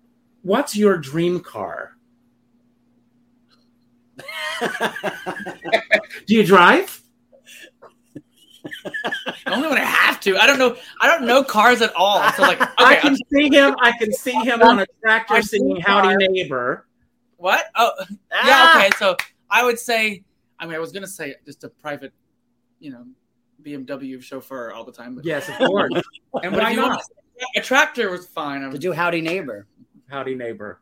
what's 0.49 0.75
your 0.75 0.97
dream 0.97 1.41
car? 1.41 1.93
Do 6.27 6.35
you 6.35 6.45
drive? 6.45 7.01
Only 9.47 9.69
when 9.69 9.79
I 9.79 9.85
have 9.85 10.19
to. 10.21 10.37
I 10.37 10.47
don't 10.47 10.59
know. 10.59 10.77
I 11.01 11.07
don't 11.07 11.27
know 11.27 11.45
cars 11.45 11.81
at 11.83 11.95
all. 11.95 12.21
So 12.33 12.43
like, 12.43 12.61
okay, 12.63 12.73
I 12.79 12.97
can 12.97 13.13
I'm- 13.13 13.17
see 13.33 13.49
him. 13.55 13.77
I 13.81 13.93
can 13.99 14.13
see 14.13 14.33
him 14.33 14.63
on 14.63 14.81
a 14.81 14.87
tractor 15.03 15.41
singing 15.43 15.81
"Howdy 15.81 16.17
Neighbor." 16.29 16.87
what? 17.37 17.67
Oh, 17.77 17.93
Ah! 18.33 18.47
yeah. 18.47 18.81
Okay, 18.87 18.91
so 18.99 19.17
I 19.51 19.65
would 19.65 19.79
say. 19.79 20.25
I 20.59 20.67
mean, 20.67 20.75
I 20.75 20.81
was 20.81 20.91
gonna 20.91 21.07
say 21.07 21.37
just 21.47 21.63
a 21.63 21.69
private, 21.69 22.13
you 22.81 22.91
know, 22.91 23.05
BMW 23.63 24.21
chauffeur 24.21 24.73
all 24.73 24.83
the 24.85 24.91
time. 24.93 25.15
But 25.15 25.25
Yes, 25.25 25.49
of 25.49 25.55
course. 25.59 25.93
and 26.43 26.53
But 26.53 26.53
why 26.63 26.71
if 26.71 26.77
you 26.77 26.83
want 26.83 27.01
a 27.57 27.61
tractor 27.61 28.11
was 28.11 28.27
fine. 28.27 28.63
I'm- 28.63 28.73
To 28.73 28.79
do 28.79 28.93
howdy 28.93 29.21
neighbor. 29.21 29.67
Howdy, 30.09 30.35
neighbor. 30.35 30.81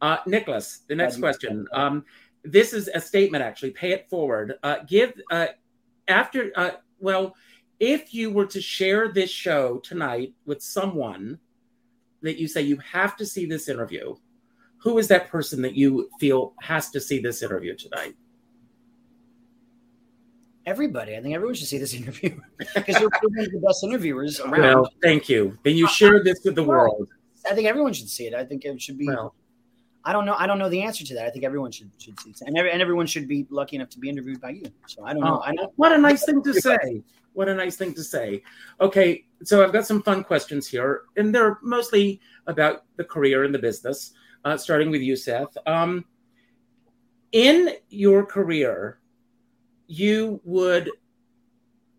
Uh, 0.00 0.18
Nicolas, 0.26 0.82
the 0.86 0.94
next 0.94 1.14
Howdy. 1.14 1.20
question. 1.20 1.66
Um, 1.72 2.04
this 2.44 2.72
is 2.72 2.88
a 2.94 3.00
statement, 3.00 3.42
actually. 3.42 3.70
Pay 3.70 3.92
it 3.92 4.08
forward. 4.08 4.54
Uh, 4.62 4.76
give 4.86 5.12
uh, 5.30 5.48
after. 6.06 6.52
Uh, 6.54 6.70
well, 7.00 7.34
if 7.80 8.12
you 8.12 8.30
were 8.30 8.46
to 8.46 8.60
share 8.60 9.12
this 9.12 9.30
show 9.30 9.78
tonight 9.78 10.34
with 10.46 10.62
someone 10.62 11.38
that 12.22 12.38
you 12.38 12.48
say 12.48 12.62
you 12.62 12.76
have 12.78 13.16
to 13.16 13.26
see 13.26 13.46
this 13.46 13.68
interview, 13.68 14.14
who 14.78 14.98
is 14.98 15.08
that 15.08 15.28
person 15.28 15.62
that 15.62 15.74
you 15.74 16.08
feel 16.20 16.54
has 16.60 16.90
to 16.90 17.00
see 17.00 17.20
this 17.20 17.42
interview 17.42 17.76
tonight? 17.76 18.14
Everybody, 20.66 21.16
I 21.16 21.22
think 21.22 21.34
everyone 21.34 21.54
should 21.54 21.66
see 21.66 21.78
this 21.78 21.94
interview 22.00 22.38
because 22.74 23.00
you're 23.00 23.10
one 23.10 23.46
of 23.46 23.52
the 23.52 23.62
best 23.66 23.82
interviewers 23.84 24.38
around. 24.40 24.60
Well, 24.60 24.92
thank 25.02 25.28
you. 25.28 25.58
Then 25.64 25.76
you 25.76 25.88
share 25.88 26.22
this 26.22 26.40
with 26.44 26.56
the 26.56 26.64
world. 26.64 27.08
I 27.48 27.54
think 27.54 27.66
everyone 27.66 27.92
should 27.92 28.08
see 28.08 28.26
it. 28.26 28.34
I 28.34 28.44
think 28.44 28.64
it 28.64 28.80
should 28.80 28.98
be. 28.98 29.06
Well, 29.06 29.34
I 30.04 30.12
don't 30.12 30.24
know. 30.24 30.34
I 30.38 30.46
don't 30.46 30.58
know 30.58 30.68
the 30.68 30.82
answer 30.82 31.04
to 31.04 31.14
that. 31.14 31.26
I 31.26 31.30
think 31.30 31.44
everyone 31.44 31.70
should 31.70 31.90
should 31.98 32.18
see 32.20 32.30
it, 32.30 32.40
and, 32.46 32.56
every, 32.56 32.70
and 32.70 32.80
everyone 32.80 33.06
should 33.06 33.28
be 33.28 33.46
lucky 33.50 33.76
enough 33.76 33.90
to 33.90 33.98
be 33.98 34.08
interviewed 34.08 34.40
by 34.40 34.50
you. 34.50 34.64
So 34.86 35.04
I 35.04 35.12
don't 35.12 35.22
know. 35.22 35.40
Oh, 35.40 35.42
I 35.44 35.54
don't. 35.54 35.72
what 35.76 35.92
a 35.92 35.98
nice 35.98 36.24
thing 36.24 36.42
to 36.44 36.54
say. 36.54 37.02
What 37.34 37.48
a 37.48 37.54
nice 37.54 37.76
thing 37.76 37.94
to 37.94 38.02
say. 38.02 38.42
Okay, 38.80 39.24
so 39.44 39.62
I've 39.62 39.72
got 39.72 39.86
some 39.86 40.02
fun 40.02 40.24
questions 40.24 40.66
here, 40.66 41.02
and 41.16 41.34
they're 41.34 41.58
mostly 41.62 42.20
about 42.46 42.84
the 42.96 43.04
career 43.04 43.44
and 43.44 43.54
the 43.54 43.58
business, 43.58 44.12
uh, 44.44 44.56
starting 44.56 44.90
with 44.90 45.02
you, 45.02 45.14
Seth. 45.14 45.56
Um, 45.66 46.04
in 47.32 47.74
your 47.90 48.24
career, 48.24 48.98
you 49.86 50.40
would, 50.44 50.90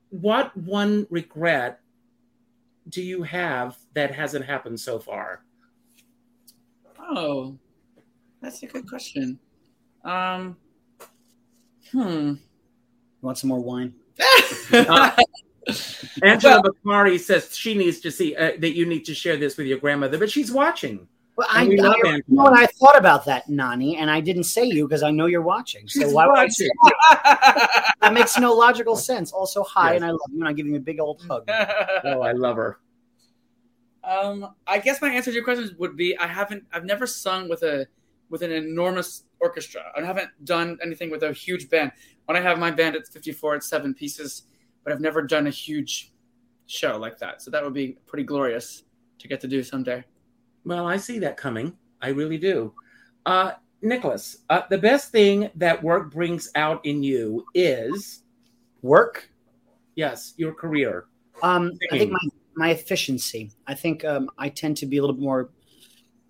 what 0.10 0.56
one 0.58 1.08
regret 1.10 1.80
do 2.90 3.02
you 3.02 3.24
have 3.24 3.78
that 3.94 4.14
hasn't 4.14 4.46
happened 4.46 4.80
so 4.80 5.00
far? 5.00 5.44
Oh, 7.00 7.58
that's 8.42 8.62
a 8.64 8.68
good 8.68 8.88
question. 8.88 9.40
Um, 10.04 10.58
hmm. 11.92 12.34
Want 13.22 13.38
some 13.38 13.50
more 13.50 13.60
wine? 13.60 13.94
Uh, 14.72 15.12
Angela 16.24 16.62
Bakari 16.62 17.18
says 17.18 17.56
she 17.56 17.76
needs 17.76 18.00
to 18.00 18.12
see 18.12 18.36
uh, 18.36 18.52
that 18.60 18.76
you 18.76 18.86
need 18.86 19.06
to 19.06 19.14
share 19.14 19.38
this 19.38 19.58
with 19.58 19.68
your 19.68 19.78
grandmother, 19.78 20.18
but 20.18 20.32
she's 20.32 20.52
watching. 20.52 21.08
Well, 21.40 21.48
I, 21.50 21.64
And 21.64 21.80
I, 21.80 21.84
love 21.88 21.96
you 22.04 22.24
know 22.28 22.44
what 22.44 22.54
I 22.54 22.66
thought 22.66 22.98
about 22.98 23.24
that, 23.26 23.48
Nani, 23.48 23.96
and 23.96 24.12
I 24.12 24.20
didn't 24.20 24.44
say 24.44 24.66
you 24.66 24.86
because 24.86 25.04
I 25.04 25.12
know 25.12 25.26
you're 25.26 25.42
watching. 25.42 25.88
So 25.88 26.02
She's 26.02 26.14
why 26.14 26.28
would 26.28 26.38
I 26.38 26.44
watching. 26.44 26.52
say 26.52 26.70
that 28.02 28.12
makes 28.14 28.38
no 28.38 28.52
logical 28.54 28.98
sense. 28.98 29.32
Also, 29.32 29.64
hi, 29.64 29.94
Yes. 29.94 29.96
and 30.02 30.06
I 30.06 30.10
love 30.12 30.20
you, 30.34 30.40
and 30.42 30.50
I 30.50 30.52
give 30.52 30.68
you 30.68 30.76
a 30.76 30.82
big 30.82 31.00
old 31.00 31.22
hug. 31.30 31.48
Oh, 32.04 32.22
I 32.22 32.34
love 32.34 32.58
her. 32.58 32.80
um, 34.04 34.54
I 34.68 34.80
guess 34.80 35.02
my 35.02 35.10
answer 35.10 35.32
to 35.32 35.36
your 35.36 35.44
question 35.46 35.74
would 35.80 35.96
be 35.96 36.18
I 36.18 36.28
haven't. 36.28 36.66
I've 36.74 36.84
never 36.86 37.08
sung 37.08 37.48
with 37.48 37.64
a 37.64 37.88
with 38.30 38.42
an 38.42 38.52
enormous 38.52 39.24
orchestra. 39.40 39.82
I 39.98 40.02
haven't 40.04 40.30
done 40.44 40.78
anything 40.84 41.10
with 41.10 41.24
a 41.24 41.32
huge 41.32 41.70
band. 41.70 41.94
When 42.26 42.36
I 42.36 42.42
have 42.42 42.60
my 42.60 42.70
band, 42.70 42.96
it's 42.98 43.10
54, 43.10 43.56
it's 43.56 43.70
seven 43.70 43.94
pieces, 43.94 44.44
but 44.84 44.92
I've 44.94 45.00
never 45.00 45.22
done 45.22 45.48
a 45.48 45.52
huge 45.52 46.12
show 46.68 46.98
like 46.98 47.18
that. 47.20 47.42
So 47.42 47.50
that 47.52 47.64
would 47.64 47.74
be 47.74 47.98
pretty 48.06 48.24
glorious 48.26 48.84
to 49.20 49.28
get 49.28 49.40
to 49.42 49.48
do 49.48 49.64
someday. 49.64 50.04
Well, 50.66 50.88
I 50.88 50.98
see 50.98 51.20
that 51.20 51.38
coming. 51.38 51.78
I 52.02 52.10
really 52.10 52.38
do. 52.38 52.74
Uh, 53.26 53.54
Nicolas, 53.82 54.38
uh, 54.50 54.64
the 54.70 54.78
best 54.78 55.12
thing 55.12 55.50
that 55.56 55.82
work 55.82 56.12
brings 56.12 56.50
out 56.56 56.86
in 56.86 57.02
you 57.04 57.46
is 57.54 58.24
Work. 58.82 59.30
yes, 59.96 60.34
your 60.38 60.54
career. 60.54 61.06
Um, 61.44 61.72
I 61.92 61.98
think 61.98 62.12
my 62.12 62.20
my 62.56 62.70
efficiency. 62.72 63.52
I 63.68 63.74
think 63.74 64.04
um, 64.04 64.30
I 64.38 64.50
tend 64.50 64.78
to 64.78 64.86
be 64.86 64.98
a 64.98 65.02
little 65.02 65.16
bit 65.16 65.24
more 65.24 65.50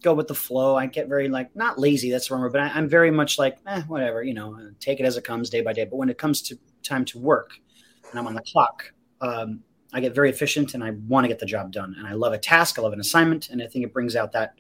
go 0.02 0.14
with 0.14 0.28
the 0.28 0.36
flow. 0.36 0.76
I 0.76 0.86
get 0.86 1.08
very 1.08 1.28
like 1.28 1.56
not 1.56 1.80
lazy. 1.80 2.12
That's 2.12 2.28
the 2.28 2.34
wrong 2.34 2.44
word, 2.44 2.54
but 2.54 2.62
I, 2.62 2.70
I'm 2.70 2.88
very 2.88 3.12
much 3.12 3.38
like 3.38 3.58
eh, 3.68 3.82
whatever. 3.88 4.24
You 4.24 4.34
know, 4.34 4.72
take 4.80 5.00
it 5.00 5.06
as 5.06 5.18
it 5.18 5.24
comes, 5.24 5.50
day 5.50 5.62
by 5.62 5.74
day. 5.74 5.86
But 5.86 5.98
when 5.98 6.10
it 6.10 6.18
comes 6.18 6.42
to 6.44 6.58
time 6.84 7.06
to 7.06 7.20
work, 7.20 7.52
and 8.10 8.20
I'm 8.20 8.28
on 8.28 8.36
the 8.36 8.42
clock, 8.42 8.92
um, 9.22 9.64
I 9.94 10.00
get 10.00 10.14
very 10.14 10.30
efficient, 10.30 10.74
and 10.74 10.84
I 10.84 10.92
want 11.08 11.24
to 11.24 11.28
get 11.28 11.40
the 11.40 11.46
job 11.46 11.72
done. 11.72 11.96
And 11.98 12.08
I 12.08 12.14
love 12.14 12.34
a 12.34 12.38
task. 12.38 12.78
I 12.78 12.82
love 12.82 12.94
an 12.94 13.00
assignment, 13.00 13.50
and 13.50 13.62
I 13.62 13.68
think 13.68 13.86
it 13.86 13.94
brings 13.94 14.16
out 14.16 14.32
that 14.34 14.56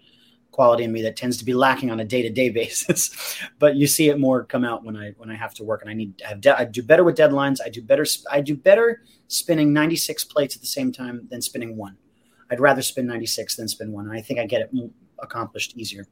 quality 0.52 0.84
in 0.84 0.92
me 0.92 1.04
that 1.04 1.16
tends 1.16 1.38
to 1.38 1.46
be 1.46 1.54
lacking 1.54 1.92
on 1.92 2.00
a 2.00 2.06
day 2.06 2.22
to 2.22 2.30
day 2.30 2.50
basis. 2.50 3.40
but 3.60 3.76
you 3.76 3.88
see 3.88 4.10
it 4.10 4.20
more 4.20 4.44
come 4.44 4.64
out 4.64 4.84
when 4.84 4.98
I 4.98 5.12
when 5.18 5.30
I 5.30 5.36
have 5.36 5.54
to 5.56 5.64
work, 5.64 5.82
and 5.82 5.90
I 5.90 5.94
need 5.94 6.18
to 6.20 6.28
have 6.28 6.42
de- 6.42 6.60
I 6.60 6.66
do 6.66 6.82
better 6.82 7.04
with 7.04 7.18
deadlines. 7.18 7.60
I 7.64 7.70
do 7.70 7.82
better. 7.82 8.06
I 8.32 8.42
do 8.42 8.56
better 8.56 9.04
spinning 9.28 9.72
96 9.74 10.24
plates 10.26 10.56
at 10.56 10.62
the 10.62 10.68
same 10.68 10.92
time 10.92 11.28
than 11.30 11.42
spinning 11.42 11.78
one. 11.78 11.98
I'd 12.52 12.60
rather 12.60 12.82
spin 12.82 13.06
96 13.06 13.56
than 13.56 13.68
spin 13.68 13.92
one. 13.92 14.06
And 14.06 14.18
I 14.18 14.22
think 14.22 14.40
I 14.40 14.46
get 14.46 14.62
it 14.62 14.72
accomplished 15.20 15.78
easier. 15.78 16.08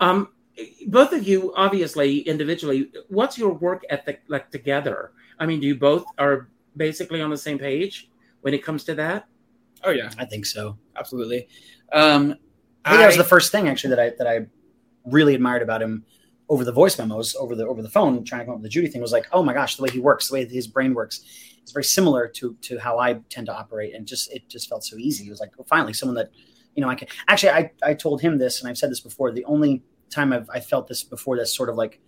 Um, 0.00 0.28
both 0.88 1.12
of 1.12 1.26
you, 1.26 1.54
obviously, 1.56 2.20
individually, 2.20 2.90
what's 3.08 3.38
your 3.38 3.54
work 3.54 3.84
ethic 3.88 4.22
like 4.28 4.50
together? 4.50 5.12
I 5.38 5.46
mean, 5.46 5.60
do 5.60 5.66
you 5.66 5.76
both 5.76 6.04
are 6.18 6.48
basically 6.76 7.22
on 7.22 7.30
the 7.30 7.38
same 7.38 7.58
page 7.58 8.09
when 8.42 8.54
it 8.54 8.64
comes 8.64 8.84
to 8.84 8.94
that? 8.94 9.26
Oh 9.82 9.90
yeah, 9.90 10.10
I 10.18 10.24
think 10.24 10.46
so. 10.46 10.78
absolutely. 10.96 11.48
Um, 11.92 12.36
I 12.84 12.90
think 12.90 13.00
that 13.00 13.06
was 13.06 13.16
the 13.16 13.24
first 13.24 13.52
thing 13.52 13.68
actually 13.68 13.90
that 13.90 14.00
I 14.00 14.12
that 14.18 14.26
I 14.26 14.46
really 15.04 15.34
admired 15.34 15.62
about 15.62 15.82
him 15.82 16.04
over 16.48 16.64
the 16.64 16.72
voice 16.72 16.98
memos, 16.98 17.34
over 17.36 17.54
the 17.54 17.66
over 17.66 17.82
the 17.82 17.88
phone, 17.88 18.24
trying 18.24 18.40
to 18.40 18.44
come 18.44 18.54
up 18.54 18.58
with 18.58 18.64
the 18.64 18.68
Judy 18.68 18.88
thing 18.88 19.00
was 19.00 19.12
like, 19.12 19.26
oh 19.32 19.42
my 19.42 19.52
gosh, 19.52 19.76
the 19.76 19.82
way 19.82 19.90
he 19.90 20.00
works, 20.00 20.28
the 20.28 20.34
way 20.34 20.44
his 20.46 20.66
brain 20.66 20.94
works, 20.94 21.20
it's 21.62 21.72
very 21.72 21.84
similar 21.84 22.26
to 22.28 22.56
to 22.62 22.78
how 22.78 22.98
I 22.98 23.14
tend 23.28 23.46
to 23.46 23.56
operate, 23.56 23.94
and 23.94 24.06
just 24.06 24.32
it 24.32 24.48
just 24.48 24.68
felt 24.68 24.84
so 24.84 24.96
easy. 24.96 25.26
It 25.26 25.30
was 25.30 25.40
like, 25.40 25.56
well, 25.56 25.66
finally, 25.68 25.92
someone 25.92 26.16
that 26.16 26.30
you 26.74 26.82
know 26.82 26.88
I 26.88 26.94
can 26.94 27.08
actually. 27.28 27.50
I 27.50 27.70
I 27.82 27.94
told 27.94 28.20
him 28.20 28.38
this, 28.38 28.60
and 28.60 28.68
I've 28.68 28.78
said 28.78 28.90
this 28.90 29.00
before. 29.00 29.32
The 29.32 29.44
only 29.44 29.82
time 30.10 30.32
I've 30.32 30.50
I 30.50 30.60
felt 30.60 30.88
this 30.88 31.04
before, 31.04 31.36
that's 31.36 31.54
sort 31.54 31.68
of 31.68 31.76
like, 31.76 32.00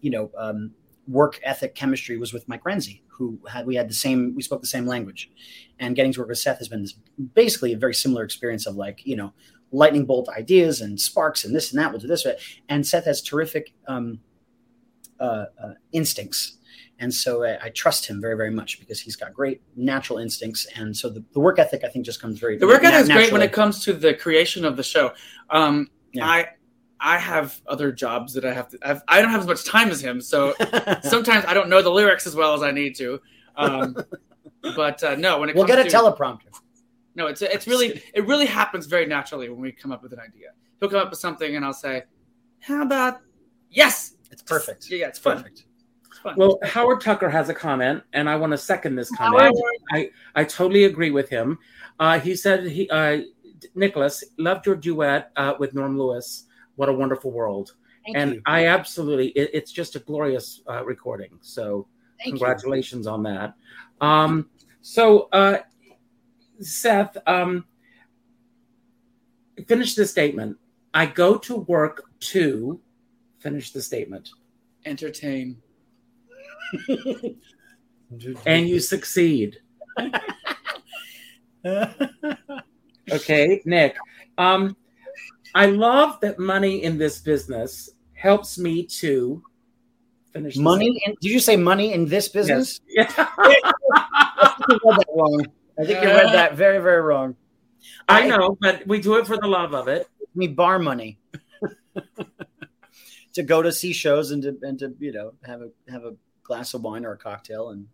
you 0.00 0.10
know, 0.10 0.30
um, 0.36 0.72
work 1.08 1.40
ethic 1.42 1.74
chemistry 1.74 2.16
was 2.16 2.32
with 2.32 2.48
Mike 2.48 2.64
Renzi, 2.64 3.02
who 3.08 3.38
had 3.48 3.66
we 3.66 3.76
had 3.76 3.88
the 3.88 3.94
same 3.94 4.34
we 4.34 4.42
spoke 4.42 4.60
the 4.60 4.66
same 4.66 4.86
language, 4.86 5.30
and 5.78 5.96
getting 5.96 6.12
to 6.12 6.20
work 6.20 6.28
with 6.28 6.38
Seth 6.38 6.58
has 6.58 6.68
been 6.68 6.82
this, 6.82 6.94
basically 7.34 7.72
a 7.72 7.78
very 7.78 7.94
similar 7.94 8.24
experience 8.24 8.66
of 8.66 8.76
like 8.76 9.06
you 9.06 9.16
know 9.16 9.32
lightning 9.72 10.04
bolt 10.04 10.28
ideas 10.28 10.80
and 10.80 11.00
sparks 11.00 11.44
and 11.44 11.54
this 11.54 11.72
and 11.72 11.80
that. 11.80 11.90
We'll 11.90 12.00
do 12.00 12.06
this. 12.06 12.26
And 12.68 12.86
Seth 12.86 13.04
has 13.04 13.20
terrific 13.22 13.74
um, 13.88 14.20
uh, 15.20 15.46
uh, 15.62 15.72
instincts. 15.92 16.58
And 16.98 17.12
so 17.12 17.44
I, 17.44 17.66
I 17.66 17.68
trust 17.70 18.06
him 18.06 18.20
very, 18.20 18.36
very 18.36 18.50
much 18.50 18.80
because 18.80 19.00
he's 19.00 19.16
got 19.16 19.34
great 19.34 19.60
natural 19.76 20.18
instincts. 20.18 20.66
And 20.76 20.96
so 20.96 21.10
the, 21.10 21.22
the 21.32 21.40
work 21.40 21.58
ethic, 21.58 21.84
I 21.84 21.88
think, 21.88 22.06
just 22.06 22.22
comes 22.22 22.38
very 22.38 22.56
the 22.56 22.66
work 22.66 22.84
ethic 22.84 23.02
is 23.02 23.08
great 23.10 23.32
when 23.32 23.42
it 23.42 23.52
comes 23.52 23.84
to 23.84 23.92
the 23.92 24.14
creation 24.14 24.64
of 24.64 24.76
the 24.76 24.82
show. 24.82 25.12
Um, 25.50 25.90
Yeah. 26.12 26.26
I 26.26 26.48
I 27.00 27.18
have 27.18 27.60
other 27.66 27.92
jobs 27.92 28.32
that 28.34 28.44
I 28.44 28.52
have 28.52 28.68
to. 28.70 28.78
I've, 28.82 29.02
I 29.08 29.20
don't 29.20 29.30
have 29.30 29.40
as 29.40 29.46
much 29.46 29.64
time 29.64 29.90
as 29.90 30.00
him, 30.02 30.20
so 30.20 30.54
sometimes 31.02 31.44
I 31.46 31.54
don't 31.54 31.68
know 31.68 31.82
the 31.82 31.90
lyrics 31.90 32.26
as 32.26 32.34
well 32.34 32.54
as 32.54 32.62
I 32.62 32.70
need 32.70 32.96
to. 32.96 33.20
Um, 33.56 33.96
but 34.62 35.02
uh, 35.02 35.16
no, 35.16 35.38
when 35.38 35.48
it 35.48 35.56
we'll 35.56 35.66
comes 35.66 35.76
get 35.76 35.86
a 35.86 35.90
to, 35.90 35.96
teleprompter. 35.96 36.48
No, 37.14 37.26
it's 37.26 37.42
it's 37.42 37.66
really 37.66 38.02
it 38.14 38.26
really 38.26 38.46
happens 38.46 38.86
very 38.86 39.06
naturally 39.06 39.48
when 39.48 39.60
we 39.60 39.72
come 39.72 39.92
up 39.92 40.02
with 40.02 40.12
an 40.12 40.20
idea. 40.20 40.48
He'll 40.80 40.90
come 40.90 41.00
up 41.00 41.10
with 41.10 41.18
something, 41.18 41.56
and 41.56 41.64
I'll 41.64 41.72
say, 41.72 42.04
"How 42.60 42.82
about 42.82 43.20
yes?" 43.70 44.14
It's 44.30 44.42
perfect. 44.42 44.90
Yeah, 44.90 44.98
yeah, 44.98 45.08
it's 45.08 45.18
fun. 45.18 45.38
Perfect. 45.38 45.64
It's 46.06 46.18
fun. 46.18 46.34
Well, 46.36 46.58
Howard 46.62 47.00
Tucker 47.00 47.28
has 47.28 47.48
a 47.48 47.54
comment, 47.54 48.02
and 48.12 48.28
I 48.28 48.36
want 48.36 48.52
to 48.52 48.58
second 48.58 48.96
this 48.96 49.10
comment. 49.10 49.56
I, 49.92 50.10
I 50.34 50.44
totally 50.44 50.84
agree 50.84 51.10
with 51.10 51.28
him. 51.28 51.58
Uh, 51.98 52.18
he 52.18 52.34
said, 52.34 52.66
he, 52.66 52.88
uh, 52.90 53.18
Nicolas, 53.74 54.24
loved 54.36 54.66
your 54.66 54.76
duet 54.76 55.30
uh, 55.36 55.54
with 55.58 55.74
Norm 55.74 55.98
Lewis. 55.98 56.44
What 56.76 56.88
a 56.88 56.92
wonderful 56.92 57.30
world. 57.30 57.74
Thank 58.04 58.16
and 58.16 58.34
you. 58.34 58.42
I 58.46 58.66
absolutely, 58.66 59.28
it, 59.28 59.50
it's 59.52 59.72
just 59.72 59.96
a 59.96 59.98
glorious 59.98 60.60
uh, 60.68 60.84
recording. 60.84 61.38
So, 61.40 61.88
Thank 62.18 62.26
you. 62.26 62.32
congratulations 62.32 63.06
on 63.06 63.22
that. 63.24 63.54
Um, 64.00 64.48
so, 64.80 65.28
uh, 65.32 65.58
Seth, 66.60 67.16
um, 67.26 67.64
finish 69.66 69.94
the 69.94 70.06
statement. 70.06 70.56
I 70.94 71.06
go 71.06 71.36
to 71.38 71.56
work 71.56 72.04
to 72.20 72.80
finish 73.38 73.72
the 73.72 73.82
statement. 73.82 74.30
Entertain. 74.84 75.60
and 78.46 78.68
you 78.68 78.80
succeed. 78.80 79.58
Okay, 83.12 83.62
Nick. 83.64 83.96
Um, 84.36 84.76
I 85.56 85.66
love 85.66 86.20
that 86.20 86.38
money 86.38 86.82
in 86.82 86.98
this 86.98 87.18
business 87.18 87.88
helps 88.12 88.58
me 88.58 88.84
to 89.00 89.42
finish 90.34 90.56
money? 90.58 91.02
In, 91.06 91.14
did 91.22 91.30
you 91.30 91.40
say 91.40 91.56
money 91.56 91.94
in 91.94 92.06
this 92.06 92.28
business? 92.28 92.78
Yes. 92.86 93.12
I 93.16 94.54
think 94.68 94.82
you 94.84 94.90
read 94.90 94.98
that 94.98 95.06
wrong. 95.16 95.46
I 95.78 95.84
think 95.86 96.02
you 96.02 96.08
read 96.08 96.34
that 96.34 96.56
very, 96.56 96.78
very 96.78 97.00
wrong. 97.00 97.36
I 98.06 98.28
know, 98.28 98.58
but 98.60 98.86
we 98.86 99.00
do 99.00 99.16
it 99.16 99.26
for 99.26 99.38
the 99.38 99.46
love 99.46 99.74
of 99.74 99.88
it. 99.88 100.06
Me 100.34 100.46
bar 100.46 100.78
money. 100.78 101.18
to 103.32 103.42
go 103.42 103.62
to 103.62 103.72
see 103.72 103.94
shows 103.94 104.30
and 104.32 104.42
to 104.42 104.58
and 104.60 104.78
to 104.78 104.94
you 104.98 105.12
know 105.12 105.32
have 105.46 105.62
a 105.62 105.70
have 105.90 106.04
a 106.04 106.14
glass 106.42 106.74
of 106.74 106.82
wine 106.82 107.06
or 107.06 107.12
a 107.12 107.18
cocktail 107.18 107.70
and. 107.70 107.86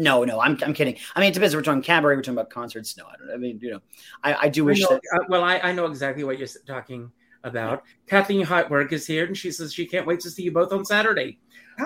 No, 0.00 0.24
no, 0.24 0.40
I'm, 0.40 0.56
I'm 0.64 0.72
kidding. 0.72 0.96
I 1.14 1.20
mean, 1.20 1.28
it 1.30 1.34
depends. 1.34 1.54
We're 1.54 1.60
talking 1.62 1.82
cabaret. 1.82 2.16
We're 2.16 2.22
talking 2.22 2.34
about 2.38 2.48
concerts. 2.48 2.96
No, 2.96 3.04
I 3.06 3.16
don't. 3.18 3.34
I 3.34 3.36
mean, 3.36 3.58
you 3.60 3.72
know, 3.72 3.80
I, 4.24 4.34
I 4.34 4.48
do 4.48 4.62
I 4.64 4.66
wish 4.66 4.80
know- 4.80 4.88
that. 4.88 5.02
uh, 5.14 5.24
well, 5.28 5.44
I, 5.44 5.58
I 5.58 5.72
know 5.72 5.84
exactly 5.86 6.24
what 6.24 6.38
you're 6.38 6.48
talking 6.66 7.12
about. 7.44 7.82
Kathleen 8.06 8.44
Hartberg 8.46 8.92
is 8.92 9.06
here, 9.06 9.26
and 9.26 9.36
she 9.36 9.50
says 9.52 9.74
she 9.74 9.84
can't 9.86 10.06
wait 10.06 10.20
to 10.20 10.30
see 10.30 10.42
you 10.42 10.52
both 10.52 10.72
on 10.72 10.84
Saturday. 10.84 11.38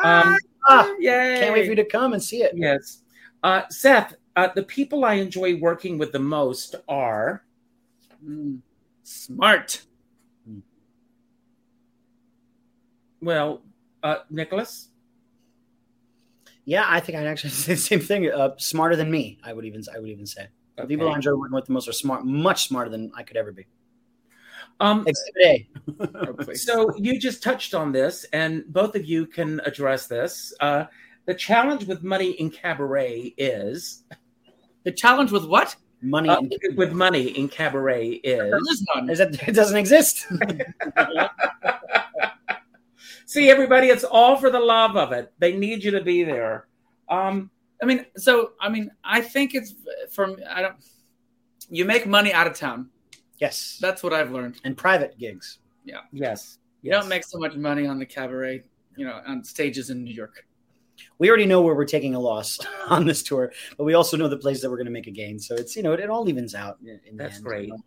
Um, 0.03 0.37
Ah, 0.69 0.91
yay! 0.99 1.39
can't 1.41 1.53
wait 1.53 1.65
for 1.65 1.71
you 1.71 1.77
to 1.77 1.85
come 1.85 2.13
and 2.15 2.23
see 2.23 2.43
it. 2.43 2.53
Yes, 2.57 3.03
uh, 3.43 3.63
Seth. 3.69 4.15
Uh, 4.37 4.49
the 4.55 4.63
people 4.65 5.05
I 5.05 5.15
enjoy 5.15 5.57
working 5.59 5.99
with 5.99 6.11
the 6.13 6.19
most 6.19 6.75
are 6.89 7.45
Mm, 8.25 8.61
smart. 9.03 9.83
well, 13.21 13.63
uh, 14.03 14.19
Nicholas. 14.31 14.89
Yeah, 16.65 16.85
I 16.87 17.01
think 17.01 17.19
I'd 17.19 17.27
actually 17.27 17.51
say 17.65 17.75
the 17.75 17.81
same 17.81 18.01
thing. 18.01 18.31
Uh, 18.31 18.51
smarter 18.59 18.97
than 18.97 19.11
me, 19.11 19.39
I 19.45 19.53
would 19.53 19.65
even 19.65 19.83
I 19.95 19.99
would 19.99 20.11
even 20.11 20.27
say. 20.27 20.49
The 20.77 20.87
people 20.87 21.09
I 21.09 21.15
enjoy 21.15 21.35
working 21.37 21.55
with 21.55 21.67
the 21.67 21.73
most 21.73 21.87
are 21.89 21.93
smart, 21.93 22.25
much 22.25 22.67
smarter 22.67 22.91
than 22.91 23.13
I 23.17 23.23
could 23.23 23.37
ever 23.37 23.53
be. 23.53 23.67
Um, 24.81 25.07
Exhibit 25.07 25.69
A. 26.49 26.55
So 26.57 26.93
you 26.97 27.21
just 27.21 27.43
touched 27.45 27.75
on 27.75 27.93
this, 27.93 28.25
and 28.33 28.65
both 28.67 28.97
of 28.97 29.05
you 29.05 29.27
can 29.27 29.61
address 29.65 30.09
this. 30.09 30.53
Uh, 30.59 30.87
the 31.27 31.35
challenge 31.35 31.85
with 31.87 32.03
money 32.03 32.33
in 32.33 32.51
cabaret 32.51 33.35
is 33.39 34.03
the 34.83 34.91
challenge 34.91 35.31
with 35.31 35.45
what? 35.47 35.77
Money 36.03 36.29
uh, 36.29 36.39
and 36.39 36.53
with 36.77 36.93
money 36.93 37.29
in 37.29 37.49
cabaret 37.49 38.21
There 38.25 38.57
is. 38.57 38.63
is 38.69 38.87
none. 38.95 39.09
is 39.11 39.19
that 39.19 39.49
it 39.49 39.53
doesn't 39.55 39.77
exist. 39.77 40.27
See, 43.27 43.51
everybody, 43.51 43.89
it's 43.89 44.05
all 44.05 44.37
for 44.37 44.51
the 44.51 44.61
love 44.61 44.97
of 44.97 45.13
it. 45.13 45.33
They 45.39 45.57
need 45.57 45.83
you 45.83 45.91
to 45.93 46.03
be 46.03 46.25
there. 46.25 46.67
Um, 47.09 47.51
I 47.83 47.87
mean, 47.87 48.07
so 48.17 48.53
I 48.61 48.69
mean, 48.69 48.91
I 49.03 49.21
think 49.21 49.55
it's 49.55 49.75
from 50.11 50.37
I 50.49 50.63
don't. 50.63 50.77
You 51.71 51.85
make 51.85 52.07
money 52.07 52.33
out 52.33 52.47
of 52.47 52.55
town. 52.55 52.91
yes, 53.39 53.79
That's 53.81 54.03
what 54.03 54.13
I've 54.13 54.31
learned. 54.31 54.61
and 54.65 54.77
private 54.77 55.19
gigs. 55.19 55.59
Yeah 55.87 56.01
yes, 56.13 56.59
You 56.83 56.91
don't 56.91 57.09
make 57.09 57.25
so 57.25 57.39
much 57.39 57.57
money 57.57 57.87
on 57.87 57.99
the 57.99 58.07
cabaret, 58.07 58.63
you 58.97 59.07
know, 59.07 59.21
on 59.27 59.45
stages 59.45 59.91
in 59.91 60.03
New 60.05 60.15
York. 60.15 60.47
We 61.19 61.29
already 61.29 61.45
know 61.47 61.61
where 61.63 61.75
we're 61.75 61.85
taking 61.85 62.15
a 62.15 62.21
loss 62.21 62.59
on 62.89 63.07
this 63.07 63.23
tour, 63.23 63.53
but 63.77 63.85
we 63.85 63.95
also 63.95 64.17
know 64.17 64.29
the 64.29 64.37
place 64.39 64.61
that 64.63 64.71
we're 64.71 64.77
going 64.77 64.87
to 64.87 64.93
make 64.93 65.07
a 65.07 65.11
gain. 65.11 65.39
So 65.39 65.55
it's 65.55 65.75
you 65.77 65.83
know 65.83 65.93
it, 65.93 66.01
it 66.01 66.11
all 66.11 66.29
evens 66.29 66.55
out. 66.55 66.79
In, 66.83 67.01
in 67.07 67.17
the 67.17 67.25
That's 67.25 67.37
end, 67.37 67.45
great. 67.45 67.67
you 67.69 67.73
know? 67.75 67.85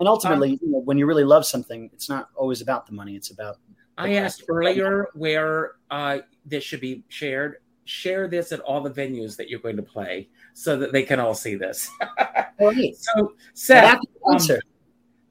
And 0.00 0.08
ultimately, 0.08 0.58
you 0.60 0.70
know, 0.70 0.78
when 0.80 0.98
you 0.98 1.06
really 1.06 1.24
love 1.24 1.46
something, 1.46 1.88
it's 1.92 2.08
not 2.08 2.28
always 2.34 2.60
about 2.60 2.86
the 2.86 2.92
money. 2.92 3.14
It's 3.14 3.30
about 3.30 3.58
I 3.96 4.14
asked 4.14 4.44
earlier 4.48 5.08
where 5.14 5.72
uh, 5.90 6.18
this 6.44 6.64
should 6.64 6.80
be 6.80 7.04
shared. 7.08 7.56
Share 7.84 8.28
this 8.28 8.50
at 8.50 8.60
all 8.60 8.80
the 8.80 8.90
venues 8.90 9.36
that 9.36 9.48
you're 9.48 9.60
going 9.60 9.76
to 9.76 9.82
play, 9.82 10.28
so 10.54 10.76
that 10.78 10.92
they 10.92 11.02
can 11.02 11.20
all 11.20 11.34
see 11.34 11.54
this. 11.54 11.90
hey, 12.58 12.94
so, 12.94 13.34
Seth, 13.52 13.84
after 13.84 14.06
the 14.48 14.54
um, 14.54 14.60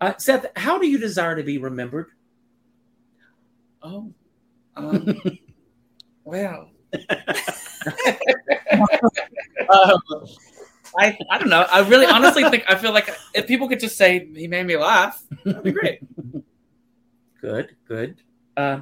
uh, 0.02 0.14
Seth, 0.18 0.46
how 0.56 0.78
do 0.78 0.88
you 0.88 1.00
desire 1.00 1.36
to 1.36 1.44
be 1.44 1.58
remembered? 1.58 2.12
Oh, 3.82 4.14
um, 4.76 5.20
well. 6.24 6.70
um, 9.70 9.90
I 10.96 11.18
I 11.32 11.40
don't 11.40 11.50
know. 11.50 11.66
I 11.72 11.80
really 11.90 12.06
honestly 12.06 12.48
think 12.50 12.66
I 12.68 12.76
feel 12.76 12.94
like 12.94 13.10
if 13.34 13.48
people 13.48 13.68
could 13.68 13.80
just 13.80 13.98
say 13.98 14.30
he 14.36 14.48
made 14.48 14.68
me 14.68 14.78
laugh, 14.78 15.24
that'd 15.44 15.64
be 15.64 15.72
great. 15.72 16.02
Good, 17.42 17.76
good. 17.88 18.22
Uh, 18.56 18.82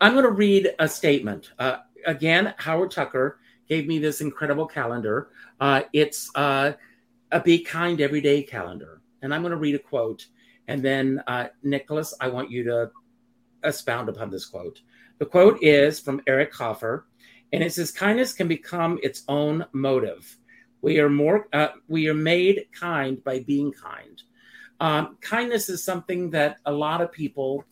I'm 0.00 0.12
going 0.12 0.24
to 0.24 0.30
read 0.30 0.74
a 0.78 0.88
statement. 0.88 1.52
Uh, 1.58 1.78
again, 2.06 2.54
Howard 2.58 2.90
Tucker 2.90 3.38
gave 3.68 3.86
me 3.86 3.98
this 3.98 4.20
incredible 4.20 4.66
calendar. 4.66 5.30
Uh, 5.60 5.82
it's 5.92 6.30
uh, 6.34 6.72
a 7.30 7.40
Be 7.40 7.60
Kind 7.60 8.00
Everyday 8.00 8.42
calendar. 8.42 9.00
And 9.22 9.32
I'm 9.32 9.42
going 9.42 9.52
to 9.52 9.56
read 9.56 9.74
a 9.74 9.78
quote. 9.78 10.26
And 10.68 10.82
then, 10.82 11.22
uh, 11.26 11.48
Nicolas, 11.62 12.14
I 12.20 12.28
want 12.28 12.50
you 12.50 12.64
to 12.64 12.90
expound 13.64 14.08
upon 14.08 14.30
this 14.30 14.46
quote. 14.46 14.80
The 15.18 15.26
quote 15.26 15.62
is 15.62 16.00
from 16.00 16.20
Eric 16.26 16.54
Hoffer, 16.54 17.06
and 17.52 17.62
it 17.62 17.72
says, 17.72 17.92
Kindness 17.92 18.32
can 18.32 18.48
become 18.48 18.98
its 19.02 19.22
own 19.28 19.64
motive. 19.72 20.36
We 20.80 20.98
are 20.98 21.08
more, 21.08 21.48
uh, 21.52 21.68
we 21.86 22.08
are 22.08 22.14
made 22.14 22.66
kind 22.72 23.22
by 23.22 23.40
being 23.40 23.72
kind. 23.72 24.20
Um, 24.80 25.16
kindness 25.20 25.68
is 25.68 25.84
something 25.84 26.30
that 26.30 26.56
a 26.66 26.72
lot 26.72 27.00
of 27.00 27.12
people 27.12 27.64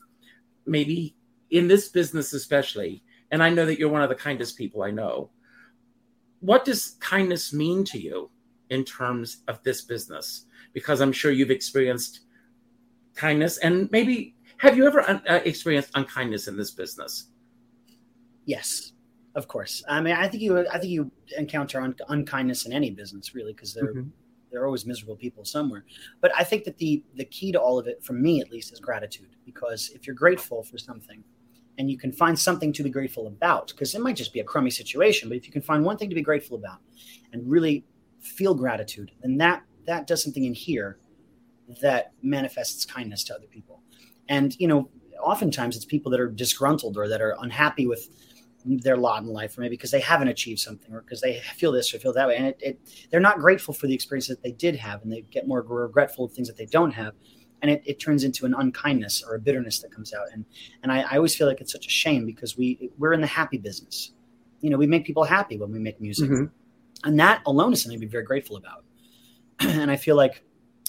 maybe 0.64 1.16
in 1.50 1.68
this 1.68 1.88
business 1.88 2.32
especially 2.32 3.02
and 3.30 3.42
i 3.42 3.50
know 3.50 3.66
that 3.66 3.78
you're 3.78 3.88
one 3.88 4.02
of 4.02 4.08
the 4.08 4.14
kindest 4.14 4.56
people 4.56 4.82
i 4.82 4.90
know 4.90 5.30
what 6.40 6.64
does 6.64 6.96
kindness 7.00 7.52
mean 7.52 7.84
to 7.84 7.98
you 8.00 8.30
in 8.70 8.84
terms 8.84 9.42
of 9.48 9.62
this 9.62 9.82
business 9.82 10.46
because 10.72 11.00
i'm 11.00 11.12
sure 11.12 11.32
you've 11.32 11.50
experienced 11.50 12.20
kindness 13.14 13.58
and 13.58 13.90
maybe 13.90 14.34
have 14.58 14.76
you 14.76 14.86
ever 14.86 15.00
uh, 15.08 15.20
experienced 15.44 15.90
unkindness 15.94 16.48
in 16.48 16.56
this 16.56 16.70
business 16.70 17.26
yes, 18.46 18.92
of 19.36 19.46
course. 19.46 19.82
I 19.88 20.00
mean, 20.00 20.14
I 20.14 20.26
think 20.26 20.42
you 20.42 20.58
I 20.68 20.78
think 20.78 20.90
you 20.90 21.10
encounter 21.38 21.80
un- 21.80 21.94
unkindness 22.08 22.66
in 22.66 22.72
any 22.72 22.90
business, 22.90 23.34
really, 23.34 23.52
because 23.52 23.72
they're 23.74 23.94
Mhm. 23.94 24.10
there 24.50 24.60
are 24.62 24.66
always 24.66 24.84
miserable 24.86 25.14
people 25.14 25.44
somewhere. 25.44 25.84
But 26.20 26.32
I 26.36 26.42
think 26.42 26.64
that 26.64 26.76
the 26.78 27.04
the 27.14 27.26
key 27.26 27.52
to 27.52 27.60
all 27.60 27.78
of 27.78 27.86
it, 27.86 28.02
for 28.02 28.14
me 28.14 28.40
at 28.40 28.50
least, 28.50 28.72
is 28.72 28.80
gratitude. 28.80 29.36
Because 29.44 29.90
if 29.94 30.06
you're 30.06 30.16
grateful 30.16 30.64
for 30.64 30.78
something, 30.78 31.22
and 31.78 31.90
you 31.90 31.96
can 31.96 32.12
find 32.12 32.38
something 32.38 32.72
to 32.74 32.82
be 32.82 32.90
grateful 32.90 33.26
about, 33.26 33.68
because 33.68 33.94
it 33.94 34.00
might 34.00 34.16
just 34.16 34.32
be 34.32 34.40
a 34.40 34.44
crummy 34.44 34.70
situation, 34.70 35.28
but 35.28 35.38
if 35.38 35.46
you 35.46 35.52
can 35.52 35.62
find 35.62 35.84
one 35.84 35.96
thing 35.96 36.08
to 36.08 36.14
be 36.14 36.22
grateful 36.22 36.56
about, 36.56 36.78
and 37.32 37.50
really 37.50 37.84
feel 38.20 38.54
gratitude, 38.54 39.12
then 39.22 39.38
that 39.38 39.62
that 39.86 40.06
does 40.06 40.22
something 40.22 40.44
in 40.44 40.54
here 40.54 40.98
that 41.80 42.12
manifests 42.22 42.84
kindness 42.84 43.24
to 43.24 43.34
other 43.34 43.46
people. 43.46 43.80
And 44.28 44.54
you 44.58 44.68
know, 44.68 44.90
oftentimes 45.22 45.76
it's 45.76 45.84
people 45.84 46.10
that 46.12 46.20
are 46.20 46.28
disgruntled 46.28 46.96
or 46.96 47.08
that 47.08 47.22
are 47.22 47.36
unhappy 47.40 47.86
with 47.86 48.08
their 48.64 48.98
lot 48.98 49.22
in 49.22 49.28
life, 49.28 49.56
or 49.56 49.62
maybe 49.62 49.76
because 49.76 49.90
they 49.90 50.00
haven't 50.00 50.28
achieved 50.28 50.60
something, 50.60 50.92
or 50.92 51.00
because 51.00 51.22
they 51.22 51.40
feel 51.56 51.72
this 51.72 51.94
or 51.94 51.98
feel 51.98 52.12
that 52.12 52.28
way, 52.28 52.36
and 52.36 52.46
it, 52.46 52.58
it 52.60 52.78
they're 53.10 53.20
not 53.20 53.38
grateful 53.38 53.72
for 53.72 53.86
the 53.86 53.94
experience 53.94 54.28
that 54.28 54.42
they 54.42 54.52
did 54.52 54.76
have, 54.76 55.02
and 55.02 55.10
they 55.10 55.22
get 55.22 55.48
more 55.48 55.62
regretful 55.62 56.26
of 56.26 56.32
things 56.32 56.46
that 56.46 56.58
they 56.58 56.66
don't 56.66 56.90
have, 56.90 57.14
and 57.62 57.70
it, 57.70 57.82
it 57.84 58.00
turns 58.00 58.24
into 58.24 58.46
an 58.46 58.54
unkindness 58.54 59.22
or 59.26 59.34
a 59.34 59.38
bitterness 59.38 59.80
that 59.80 59.92
comes 59.92 60.12
out. 60.14 60.26
And 60.32 60.44
and 60.82 60.90
I, 60.92 61.02
I 61.02 61.16
always 61.16 61.34
feel 61.36 61.46
like 61.46 61.60
it's 61.60 61.72
such 61.72 61.86
a 61.86 61.90
shame 61.90 62.26
because 62.26 62.56
we 62.56 62.90
we're 62.98 63.12
in 63.12 63.20
the 63.20 63.26
happy 63.26 63.58
business. 63.58 64.12
You 64.60 64.70
know, 64.70 64.76
we 64.78 64.86
make 64.86 65.04
people 65.04 65.24
happy 65.24 65.56
when 65.58 65.72
we 65.72 65.78
make 65.78 66.00
music, 66.00 66.30
Mhm. 66.30 66.50
and 67.04 67.18
that 67.20 67.42
alone 67.46 67.72
is 67.72 67.82
something 67.82 67.98
to 68.00 68.06
be 68.06 68.10
very 68.10 68.24
grateful 68.24 68.56
about. 68.56 68.84
and 69.60 69.90
I 69.90 69.96
feel 69.96 70.16
like 70.16 70.42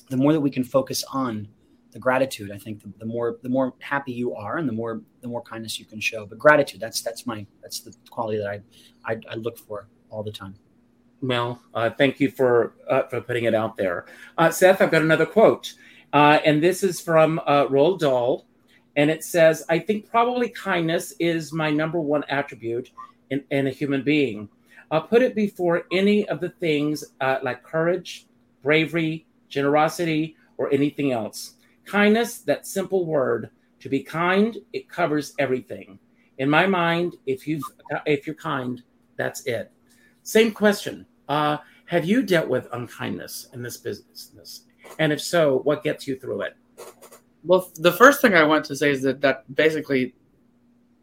the 0.09 0.17
more 0.17 0.33
that 0.33 0.41
we 0.41 0.49
can 0.49 0.63
focus 0.63 1.03
on 1.13 1.47
the 1.91 1.99
gratitude, 1.99 2.51
I 2.51 2.57
think 2.57 2.81
the, 2.81 2.91
the 2.99 3.05
more 3.05 3.37
the 3.41 3.49
more 3.49 3.73
happy 3.79 4.13
you 4.13 4.33
are, 4.35 4.57
and 4.57 4.67
the 4.67 4.73
more 4.73 5.01
the 5.21 5.27
more 5.27 5.41
kindness 5.41 5.79
you 5.79 5.85
can 5.85 5.99
show. 5.99 6.25
But 6.25 6.37
gratitude, 6.39 6.79
that's 6.79 7.01
that's 7.01 7.25
my 7.27 7.45
that's 7.61 7.81
the 7.81 7.93
quality 8.09 8.37
that 8.39 8.47
I 8.47 8.61
I, 9.05 9.19
I 9.29 9.35
look 9.35 9.57
for 9.57 9.87
all 10.09 10.23
the 10.23 10.31
time. 10.31 10.55
Well, 11.21 11.61
uh, 11.73 11.89
thank 11.91 12.19
you 12.19 12.29
for 12.31 12.73
uh, 12.89 13.03
for 13.03 13.21
putting 13.21 13.43
it 13.43 13.53
out 13.53 13.77
there, 13.77 14.05
uh, 14.37 14.49
Seth. 14.51 14.81
I've 14.81 14.89
got 14.91 15.01
another 15.01 15.25
quote, 15.25 15.73
uh, 16.13 16.39
and 16.45 16.61
this 16.61 16.83
is 16.83 16.99
from 16.99 17.39
uh, 17.45 17.65
Roald 17.67 17.99
Dahl, 17.99 18.45
and 18.95 19.09
it 19.09 19.23
says, 19.23 19.63
"I 19.69 19.79
think 19.79 20.09
probably 20.09 20.49
kindness 20.49 21.13
is 21.19 21.53
my 21.53 21.69
number 21.69 21.99
one 21.99 22.23
attribute 22.29 22.91
in, 23.29 23.43
in 23.51 23.67
a 23.67 23.71
human 23.71 24.03
being. 24.03 24.49
I'll 24.89 25.01
put 25.01 25.21
it 25.21 25.35
before 25.35 25.85
any 25.91 26.27
of 26.27 26.41
the 26.41 26.49
things 26.49 27.03
uh, 27.21 27.37
like 27.41 27.63
courage, 27.63 28.25
bravery, 28.61 29.25
generosity, 29.47 30.35
or 30.57 30.71
anything 30.73 31.13
else. 31.13 31.55
Kindness, 31.85 32.39
that 32.39 32.67
simple 32.67 33.05
word. 33.05 33.49
To 33.79 33.89
be 33.89 34.03
kind, 34.03 34.57
it 34.73 34.89
covers 34.89 35.33
everything. 35.39 35.97
In 36.37 36.49
my 36.49 36.67
mind, 36.67 37.15
if 37.25 37.47
you 37.47 37.61
if 38.05 38.27
you're 38.27 38.35
kind, 38.35 38.83
that's 39.15 39.45
it." 39.45 39.71
Same 40.23 40.51
question. 40.51 41.05
Uh, 41.27 41.57
have 41.85 42.05
you 42.05 42.21
dealt 42.21 42.47
with 42.47 42.67
unkindness 42.73 43.47
in 43.53 43.61
this 43.61 43.77
business? 43.77 44.65
And 44.99 45.11
if 45.11 45.21
so, 45.21 45.59
what 45.59 45.83
gets 45.83 46.07
you 46.07 46.15
through 46.19 46.41
it? 46.41 46.55
Well, 47.43 47.69
the 47.75 47.91
first 47.91 48.21
thing 48.21 48.35
I 48.35 48.43
want 48.43 48.65
to 48.65 48.75
say 48.75 48.91
is 48.91 49.01
that 49.03 49.21
that 49.21 49.53
basically 49.55 50.13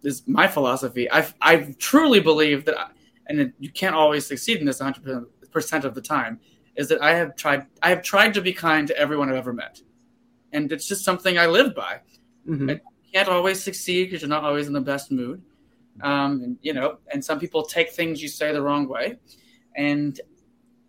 is 0.03 0.23
my 0.27 0.47
philosophy. 0.47 1.11
I 1.11 1.27
I 1.41 1.75
truly 1.79 2.21
believe 2.21 2.65
that, 2.67 2.79
I, 2.79 2.89
and 3.29 3.53
you 3.59 3.71
can't 3.71 3.95
always 3.95 4.27
succeed 4.27 4.59
in 4.59 4.67
this 4.67 4.81
100 4.81 5.27
percent 5.51 5.85
of 5.85 5.95
the 5.95 6.01
time. 6.01 6.41
Is 6.77 6.89
that 6.89 7.03
I 7.03 7.15
have 7.15 7.35
tried 7.35 7.67
I 7.83 7.91
have 7.91 8.03
tried 8.03 8.35
to 8.35 8.41
be 8.41 8.53
kind 8.53 8.87
to 8.87 8.97
everyone 8.97 9.29
I've 9.29 9.37
ever 9.37 9.53
met, 9.53 9.83
and 10.53 10.71
it's 10.71 10.87
just 10.87 11.05
something 11.05 11.39
I 11.39 11.47
live 11.47 11.75
by. 11.75 12.01
Mhm. 12.49 12.71
You 12.71 12.81
can't 13.13 13.29
always 13.29 13.61
succeed 13.63 14.05
because 14.05 14.23
you're 14.23 14.29
not 14.29 14.45
always 14.45 14.69
in 14.69 14.73
the 14.75 14.81
best 14.81 15.11
mood, 15.11 15.43
um, 16.03 16.43
and, 16.43 16.59
you 16.63 16.73
know. 16.73 16.99
And 17.13 17.25
some 17.25 17.41
people 17.41 17.65
take 17.65 17.91
things 17.91 18.23
you 18.23 18.29
say 18.29 18.53
the 18.53 18.63
wrong 18.63 18.87
way, 18.87 19.19
and 19.75 20.21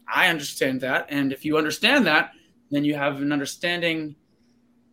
I 0.08 0.28
understand 0.28 0.82
that. 0.82 1.08
And 1.10 1.32
if 1.34 1.44
you 1.44 1.58
understand 1.58 2.06
that, 2.06 2.34
then 2.72 2.84
you 2.84 2.96
have 2.96 3.22
an 3.22 3.32
understanding 3.32 4.16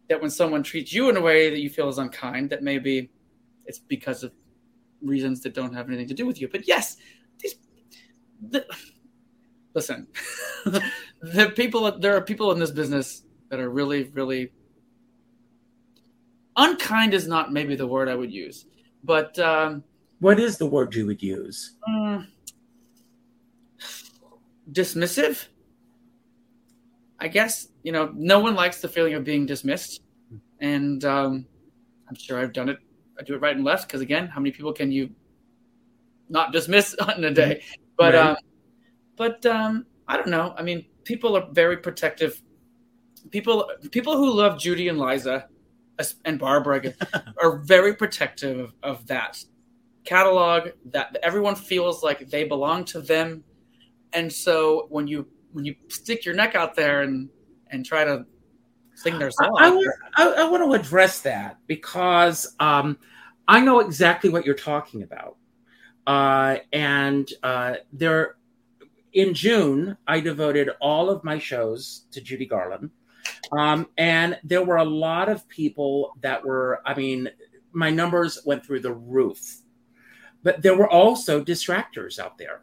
that 0.09 0.21
when 0.21 0.31
someone 0.31 0.63
treats 0.63 0.93
you 0.93 1.09
in 1.09 1.17
a 1.17 1.21
way 1.21 1.51
that 1.51 1.59
you 1.59 1.69
feel 1.69 1.89
is 1.89 1.99
unkind, 1.99 2.51
that 2.51 2.63
maybe 2.63 3.11
it's 3.67 3.79
because 3.79 4.23
of 4.23 4.33
reasons 5.03 5.41
that 5.43 5.55
don't 5.55 5.75
have 5.75 5.89
anything 5.89 6.09
to 6.09 6.15
do 6.15 6.27
with 6.27 6.41
you. 6.41 6.49
But 6.49 6.67
yes, 6.67 6.97
these 7.39 7.57
the, 8.51 8.67
listen, 9.75 10.07
the 10.65 11.53
people 11.55 11.99
there 11.99 12.17
are 12.17 12.21
people 12.21 12.53
in 12.53 12.59
this 12.59 12.71
business 12.71 13.23
that 13.51 13.61
are 13.61 13.71
really, 13.71 14.05
really 14.05 14.53
unkind 16.57 17.15
is 17.15 17.27
not 17.27 17.53
maybe 17.53 17.77
the 17.77 17.87
word 17.87 18.09
I 18.09 18.15
would 18.15 18.33
use, 18.33 18.67
but 19.05 19.39
um, 19.39 19.85
What 20.21 20.41
is 20.41 20.57
the 20.59 20.67
word 20.67 20.95
you 20.95 21.07
would 21.07 21.23
use? 21.23 21.77
mm, 21.89 22.27
dismissive. 24.71 25.47
I 27.19 27.29
guess 27.29 27.69
you 27.83 27.93
know 27.93 28.13
no 28.15 28.41
one 28.41 28.55
likes 28.55 28.81
the 28.81 28.89
feeling 28.89 29.15
of 29.15 29.25
being 29.25 29.47
dismissed, 29.47 30.03
and 30.61 31.05
um, 31.05 31.47
I'm 32.09 32.15
sure 32.15 32.39
I've 32.39 32.53
done 32.53 32.69
it. 32.69 32.79
I 33.19 33.23
do 33.23 33.35
it 33.35 33.41
right 33.41 33.57
and 33.57 33.65
left 33.65 33.89
because 33.89 34.01
again, 34.01 34.29
how 34.29 34.41
many 34.41 34.51
people 34.51 34.73
can 34.73 34.93
you 34.93 35.11
not 36.29 36.53
dismiss 36.53 36.95
in 37.17 37.25
a 37.25 37.31
day? 37.31 37.63
But 37.97 38.15
Right. 38.15 38.31
um, 38.31 38.37
but 39.17 39.47
um, 39.47 39.87
I 40.07 40.17
don't 40.17 40.29
know. 40.29 40.55
I 40.59 40.63
mean, 40.63 40.85
people 41.05 41.37
are 41.37 41.47
very 41.53 41.79
protective. 41.79 42.43
People 43.31 43.71
people 43.91 44.17
who 44.17 44.33
love 44.33 44.59
Judy 44.59 44.89
and 44.89 44.99
Liza 44.99 45.49
and 46.25 46.39
Barbra 46.39 46.93
are 47.43 47.59
very 47.59 47.95
protective 47.95 48.59
of, 48.61 48.75
of 48.83 49.07
that 49.07 49.43
catalog 50.05 50.69
that 50.85 51.17
everyone 51.23 51.55
feels 51.57 52.03
like 52.03 52.29
they 52.31 52.45
belong 52.45 52.85
to 52.85 53.01
them 53.01 53.43
and 54.13 54.33
so 54.33 54.87
when 54.89 55.07
you 55.07 55.27
when 55.57 55.65
you 55.65 55.75
stick 55.89 56.27
your 56.27 56.35
neck 56.35 56.55
out 56.55 56.75
there 56.75 57.01
and 57.01 57.31
and 57.71 57.85
try 57.85 58.05
to 58.05 58.27
sing 58.95 59.19
their 59.19 59.31
song 59.31 59.51
I, 59.59 59.69
I, 60.17 60.29
I 60.43 60.51
want 60.51 60.63
to 60.63 60.79
address 60.79 61.23
that 61.23 61.57
because 61.67 62.55
um, 62.61 62.99
I 63.49 63.61
know 63.61 63.81
exactly 63.81 64.29
what 64.31 64.45
you're 64.45 64.55
talking 64.55 65.03
about. 65.03 65.37
Uh, 66.07 66.59
and 66.73 67.29
uh, 67.43 67.75
there, 67.93 68.37
in 69.13 69.35
June, 69.35 69.97
I 70.07 70.21
devoted 70.21 70.71
all 70.81 71.11
of 71.11 71.25
my 71.25 71.39
shows 71.39 72.05
to 72.13 72.21
Judy 72.21 72.47
Garland. 72.47 72.91
Um, 73.53 73.89
and 73.99 74.39
there 74.45 74.65
were 74.65 74.77
a 74.77 74.85
lot 74.85 75.29
of 75.29 75.49
people 75.49 76.13
that 76.21 76.45
were, 76.45 76.81
I 76.87 76.95
mean, 76.95 77.29
my 77.73 77.91
numbers 77.91 78.39
went 78.45 78.65
through 78.65 78.81
the 78.81 78.95
roof. 78.95 79.59
But 80.43 80.63
there 80.63 80.77
were 80.77 80.89
also 80.89 81.43
distractors 81.43 82.19
out 82.19 82.39
there 82.39 82.63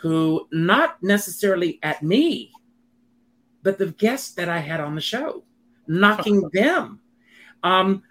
who, 0.00 0.46
not 0.52 1.02
necessarily 1.02 1.78
at 1.82 2.02
me, 2.02 2.52
but 3.62 3.78
the 3.78 3.88
guests 3.92 4.32
that 4.34 4.48
I 4.48 4.58
had 4.58 4.80
on 4.80 4.94
the 4.94 5.00
show, 5.00 5.44
knocking 5.86 6.48
them. 6.52 7.00
Um, 7.62 8.02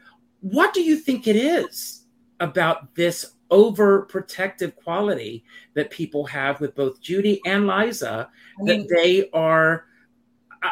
what 0.41 0.73
do 0.73 0.81
you 0.81 0.95
think 0.97 1.27
it 1.27 1.35
is 1.35 2.05
about 2.39 2.93
this 2.95 3.33
overprotective 3.51 4.75
quality 4.75 5.43
that 5.73 5.89
people 5.89 6.25
have 6.27 6.61
with 6.61 6.75
both 6.75 7.01
Judy 7.01 7.41
and 7.45 7.65
Liza 7.67 8.29
I 8.59 8.63
mean- 8.63 8.81
that 8.81 8.89
they 8.89 9.29
are? 9.31 9.85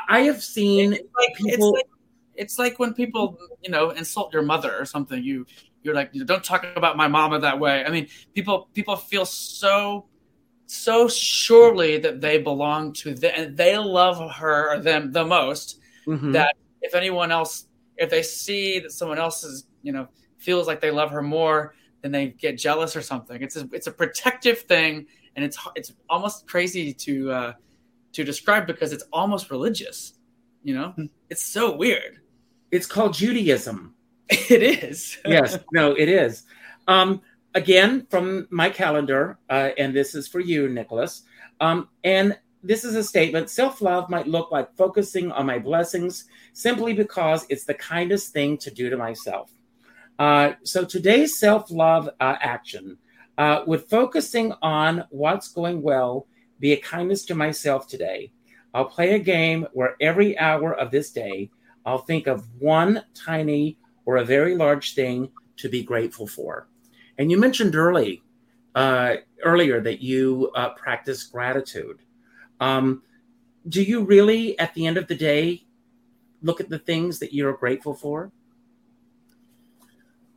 I- 0.09 0.22
have 0.22 0.43
seen 0.43 0.93
it's 0.93 1.03
like, 1.15 1.30
it's 1.30 1.39
people. 1.55 1.74
like 1.74 1.88
it's 2.36 2.59
like 2.59 2.78
when 2.78 2.93
people 2.93 3.38
you 3.63 3.72
know 3.72 3.91
insult 3.91 4.34
your 4.34 4.41
mother 4.41 4.78
or 4.78 4.84
something 4.86 5.24
you 5.24 5.45
you're 5.82 5.95
like 5.95 6.11
don't 6.26 6.43
talk 6.43 6.65
about 6.76 6.97
my 6.97 7.07
mama 7.07 7.39
that 7.39 7.57
way 7.57 7.86
i 7.86 7.89
mean 7.89 8.05
people 8.36 8.68
people 8.74 8.97
feel 8.97 9.26
so 9.26 10.05
so 10.68 11.07
surely 11.07 11.97
that 11.97 12.20
they 12.22 12.38
belong 12.38 12.91
to 12.91 13.13
them 13.13 13.32
and 13.36 13.57
they 13.57 13.78
love 13.78 14.36
her 14.36 14.74
or 14.76 14.80
them 14.80 15.11
the 15.13 15.24
most 15.26 15.80
Mhm. 16.05 16.34
that 16.34 16.55
if 16.82 16.93
anyone 16.93 17.32
else 17.32 17.68
if 17.95 18.09
they 18.09 18.22
see 18.22 18.80
that 18.80 18.91
someone 18.91 19.18
else 19.18 19.43
is 19.43 19.65
you 19.82 19.91
know 19.93 20.07
feels 20.38 20.68
like 20.68 20.82
they 20.82 20.91
love 20.91 21.09
her 21.11 21.22
more 21.22 21.74
then 22.01 22.11
they 22.11 22.28
get 22.28 22.57
jealous 22.57 22.95
or 22.95 23.01
something 23.01 23.41
it's 23.41 23.55
a, 23.55 23.68
it's 23.72 23.88
a 23.88 23.91
protective 23.91 24.59
thing 24.59 25.07
and 25.36 25.43
it's 25.45 25.57
it's 25.76 25.93
almost 26.09 26.47
crazy 26.47 26.93
to 26.93 27.32
uh 27.32 27.53
to 28.11 28.24
describe 28.24 28.68
because 28.68 28.91
it's 28.91 29.05
almost 29.13 29.49
religious 29.49 30.13
you 30.63 30.74
know 30.74 30.93
it's 31.30 31.45
so 31.45 31.76
weird 31.76 32.20
it's 32.72 32.86
called 32.86 33.13
Judaism. 33.13 33.95
it 34.30 34.61
is 34.61 35.18
yes, 35.26 35.57
no, 35.72 35.93
it 35.93 36.09
is. 36.09 36.43
Um, 36.89 37.22
again, 37.58 38.05
from 38.12 38.47
my 38.51 38.70
calendar, 38.70 39.39
uh, 39.49 39.70
and 39.80 39.93
this 39.93 40.14
is 40.14 40.28
for 40.28 40.39
you, 40.39 40.70
Nicolas. 40.70 41.24
Um, 41.60 41.89
and 42.03 42.38
this 42.64 42.86
is 42.86 42.95
a 42.95 43.03
statement 43.03 43.49
self 43.49 43.82
love 43.82 44.10
might 44.10 44.28
look 44.28 44.51
like 44.51 44.76
focusing 44.78 45.32
on 45.32 45.47
my 45.47 45.58
blessings 45.58 46.26
simply 46.53 46.93
because 46.93 47.45
it's 47.49 47.66
the 47.66 47.74
kindest 47.74 48.32
thing 48.32 48.58
to 48.60 48.70
do 48.70 48.89
to 48.89 48.97
myself. 48.97 49.51
Uh, 50.20 50.53
so 50.64 50.86
today's 50.86 51.39
self 51.39 51.72
love 51.72 52.10
uh, 52.20 52.36
action 52.39 52.97
uh, 53.39 53.64
would 53.66 53.84
focusing 53.89 54.53
on 54.62 55.03
what's 55.10 55.47
going 55.47 55.82
well 55.82 56.28
be 56.60 56.74
a 56.74 56.78
kindness 56.78 57.26
to 57.26 57.36
myself 57.36 57.88
today. 57.88 58.32
I'll 58.74 58.86
play 58.86 59.16
a 59.16 59.20
game 59.20 59.66
where 59.74 59.95
every 59.99 60.38
hour 60.38 60.74
of 60.74 60.91
this 60.91 61.12
day 61.12 61.49
I'll 61.86 62.05
think 62.05 62.28
of 62.28 62.47
one 62.60 63.03
tiny 63.16 63.80
or 64.05 64.18
a 64.18 64.26
very 64.26 64.55
large 64.55 64.93
thing 64.93 65.30
to 65.58 65.70
be 65.70 65.82
grateful 65.82 66.28
for. 66.28 66.68
And 67.18 67.32
you 67.32 67.38
mentioned 67.38 67.76
early, 67.76 68.24
uh, 68.76 69.15
earlier 69.43 69.82
that 69.82 70.01
you 70.01 70.51
uh, 70.55 70.70
practice 70.70 71.24
gratitude. 71.24 71.99
Um, 72.59 73.03
do 73.68 73.82
you 73.82 74.03
really, 74.03 74.57
at 74.59 74.74
the 74.74 74.86
end 74.86 74.97
of 74.97 75.07
the 75.07 75.15
day, 75.15 75.65
look 76.41 76.59
at 76.59 76.70
the 76.70 76.80
things 76.80 77.20
that 77.20 77.34
you're 77.34 77.53
grateful 77.53 77.93
for? 77.93 78.32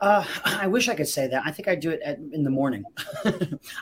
Uh, 0.01 0.25
I 0.47 0.67
wish 0.67 0.89
I 0.89 0.95
could 0.95 1.09
say 1.09 1.27
that. 1.27 1.43
I 1.45 1.51
think 1.51 1.69
I 1.69 1.75
do 1.75 1.91
it 1.91 2.01
at, 2.01 2.19
in 2.19 2.43
the 2.43 2.51
morning. 2.51 2.85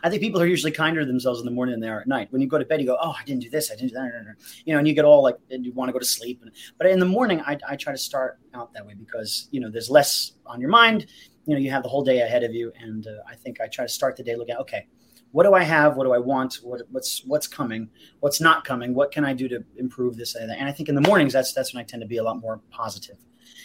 I 0.03 0.11
think 0.11 0.21
people 0.21 0.43
are 0.43 0.47
usually 0.47 0.73
kinder 0.73 1.01
to 1.01 1.07
themselves 1.07 1.39
in 1.39 1.45
the 1.45 1.53
morning 1.53 1.75
than 1.75 1.81
they 1.81 1.89
are 1.89 2.01
at 2.01 2.09
night. 2.09 2.33
When 2.33 2.43
you 2.43 2.49
go 2.49 2.59
to 2.59 2.65
bed, 2.65 2.81
you 2.81 2.87
go, 2.89 2.99
"Oh, 3.01 3.15
I 3.17 3.23
didn't 3.25 3.43
do 3.43 3.51
this. 3.51 3.71
I 3.71 3.77
didn't 3.77 3.91
do 3.91 3.95
that." 3.95 4.35
You 4.65 4.73
know, 4.73 4.81
and 4.81 4.89
you 4.89 4.95
get 4.95 5.05
all 5.05 5.23
like, 5.23 5.37
and 5.53 5.65
you 5.65 5.73
want 5.73 5.91
to 5.91 5.93
go 5.93 6.01
to 6.01 6.05
sleep. 6.05 6.43
But 6.77 6.89
in 6.89 6.99
the 6.99 7.07
morning, 7.07 7.41
I, 7.43 7.57
I 7.69 7.77
try 7.77 7.93
to 7.93 7.99
start 7.99 8.41
out 8.53 8.73
that 8.75 8.85
way 8.85 8.95
because 8.95 9.47
you 9.53 9.61
know 9.61 9.71
there's 9.71 9.91
less 9.91 10.33
on 10.45 10.61
your 10.61 10.71
mind. 10.71 11.07
You 11.49 11.55
know, 11.55 11.61
you 11.61 11.71
have 11.71 11.83
the 11.83 11.89
whole 11.89 12.05
day 12.05 12.21
ahead 12.21 12.45
of 12.45 12.53
you, 12.53 12.73
and 12.79 13.07
uh, 13.07 13.11
I 13.27 13.35
think 13.35 13.59
I 13.61 13.69
try 13.69 13.87
to 13.87 13.89
start 13.89 14.17
the 14.17 14.23
day 14.23 14.37
looking 14.37 14.55
at, 14.55 14.61
okay, 14.61 14.87
what 15.33 15.45
do 15.45 15.55
I 15.55 15.63
have? 15.63 15.97
What 15.97 16.05
do 16.05 16.13
I 16.13 16.19
want? 16.19 16.59
What, 16.63 16.83
what's 16.91 17.25
what's 17.25 17.47
coming? 17.47 17.89
What's 18.21 18.41
not 18.41 18.65
coming? 18.65 18.95
What 18.95 19.13
can 19.13 19.25
I 19.25 19.33
do 19.33 19.49
to 19.49 19.65
improve 19.77 20.17
this 20.17 20.35
and? 20.35 20.51
And 20.51 20.69
I 20.69 20.73
think 20.73 20.91
in 20.91 20.95
the 20.95 21.01
mornings, 21.01 21.33
that's 21.33 21.53
that's 21.53 21.73
when 21.75 21.81
I 21.81 21.85
tend 21.85 22.03
to 22.03 22.07
be 22.07 22.19
a 22.19 22.23
lot 22.23 22.39
more 22.39 22.61
positive. 22.71 23.17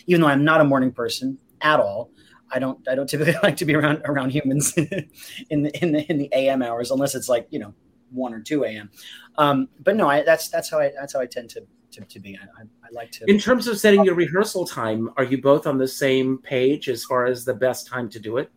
Even 0.08 0.22
though 0.22 0.28
I'm 0.28 0.44
not 0.44 0.62
a 0.62 0.64
morning 0.64 0.92
person 0.92 1.38
at 1.62 1.80
all, 1.80 2.10
I 2.52 2.60
don't 2.60 2.88
I 2.88 2.96
don't 2.96 3.08
typically 3.08 3.36
like 3.44 3.58
to 3.58 3.66
be 3.66 3.76
around 3.76 4.02
around 4.06 4.32
humans 4.32 4.74
in 5.50 5.64
the 5.64 5.84
in 5.84 5.92
the 5.92 6.10
in 6.10 6.18
the 6.18 6.30
AM 6.34 6.62
hours 6.62 6.90
unless 6.90 7.16
it's 7.16 7.28
like 7.28 7.48
you 7.50 7.60
know 7.60 7.74
one 8.12 8.34
or 8.34 8.40
two 8.40 8.64
AM. 8.64 8.92
Um, 9.38 9.68
but 9.80 9.96
no, 9.96 10.08
I, 10.08 10.24
that's 10.24 10.50
that's 10.50 10.70
how 10.70 10.80
I 10.80 10.92
that's 10.98 11.14
how 11.14 11.20
I 11.20 11.26
tend 11.26 11.50
to 11.52 11.66
to, 11.94 12.02
to 12.02 12.20
be. 12.20 12.38
I, 12.38 12.44
I, 12.62 12.64
I 12.64 12.88
like 12.92 13.12
to. 13.14 13.26
In 13.30 13.40
terms 13.40 13.68
of 13.68 13.78
setting 13.78 14.04
your 14.04 14.16
rehearsal 14.16 14.66
time, 14.66 15.10
are 15.18 15.24
you 15.24 15.42
both 15.42 15.66
on 15.68 15.78
the 15.78 15.88
same 15.88 16.38
page 16.40 16.90
as 16.90 17.04
far 17.06 17.26
as 17.26 17.46
the 17.46 17.54
best 17.54 17.88
time 17.88 18.10
to 18.10 18.20
do 18.20 18.38
it? 18.38 18.52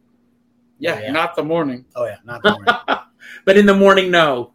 yeah, 0.78 0.96
oh, 0.96 1.00
yeah. 1.04 1.12
not 1.12 1.34
the 1.36 1.42
morning 1.42 1.84
oh 1.94 2.04
yeah, 2.04 2.18
not 2.24 2.42
the 2.42 2.50
morning. 2.52 2.74
But 3.44 3.56
in 3.56 3.66
the 3.66 3.74
morning, 3.74 4.10
no. 4.10 4.52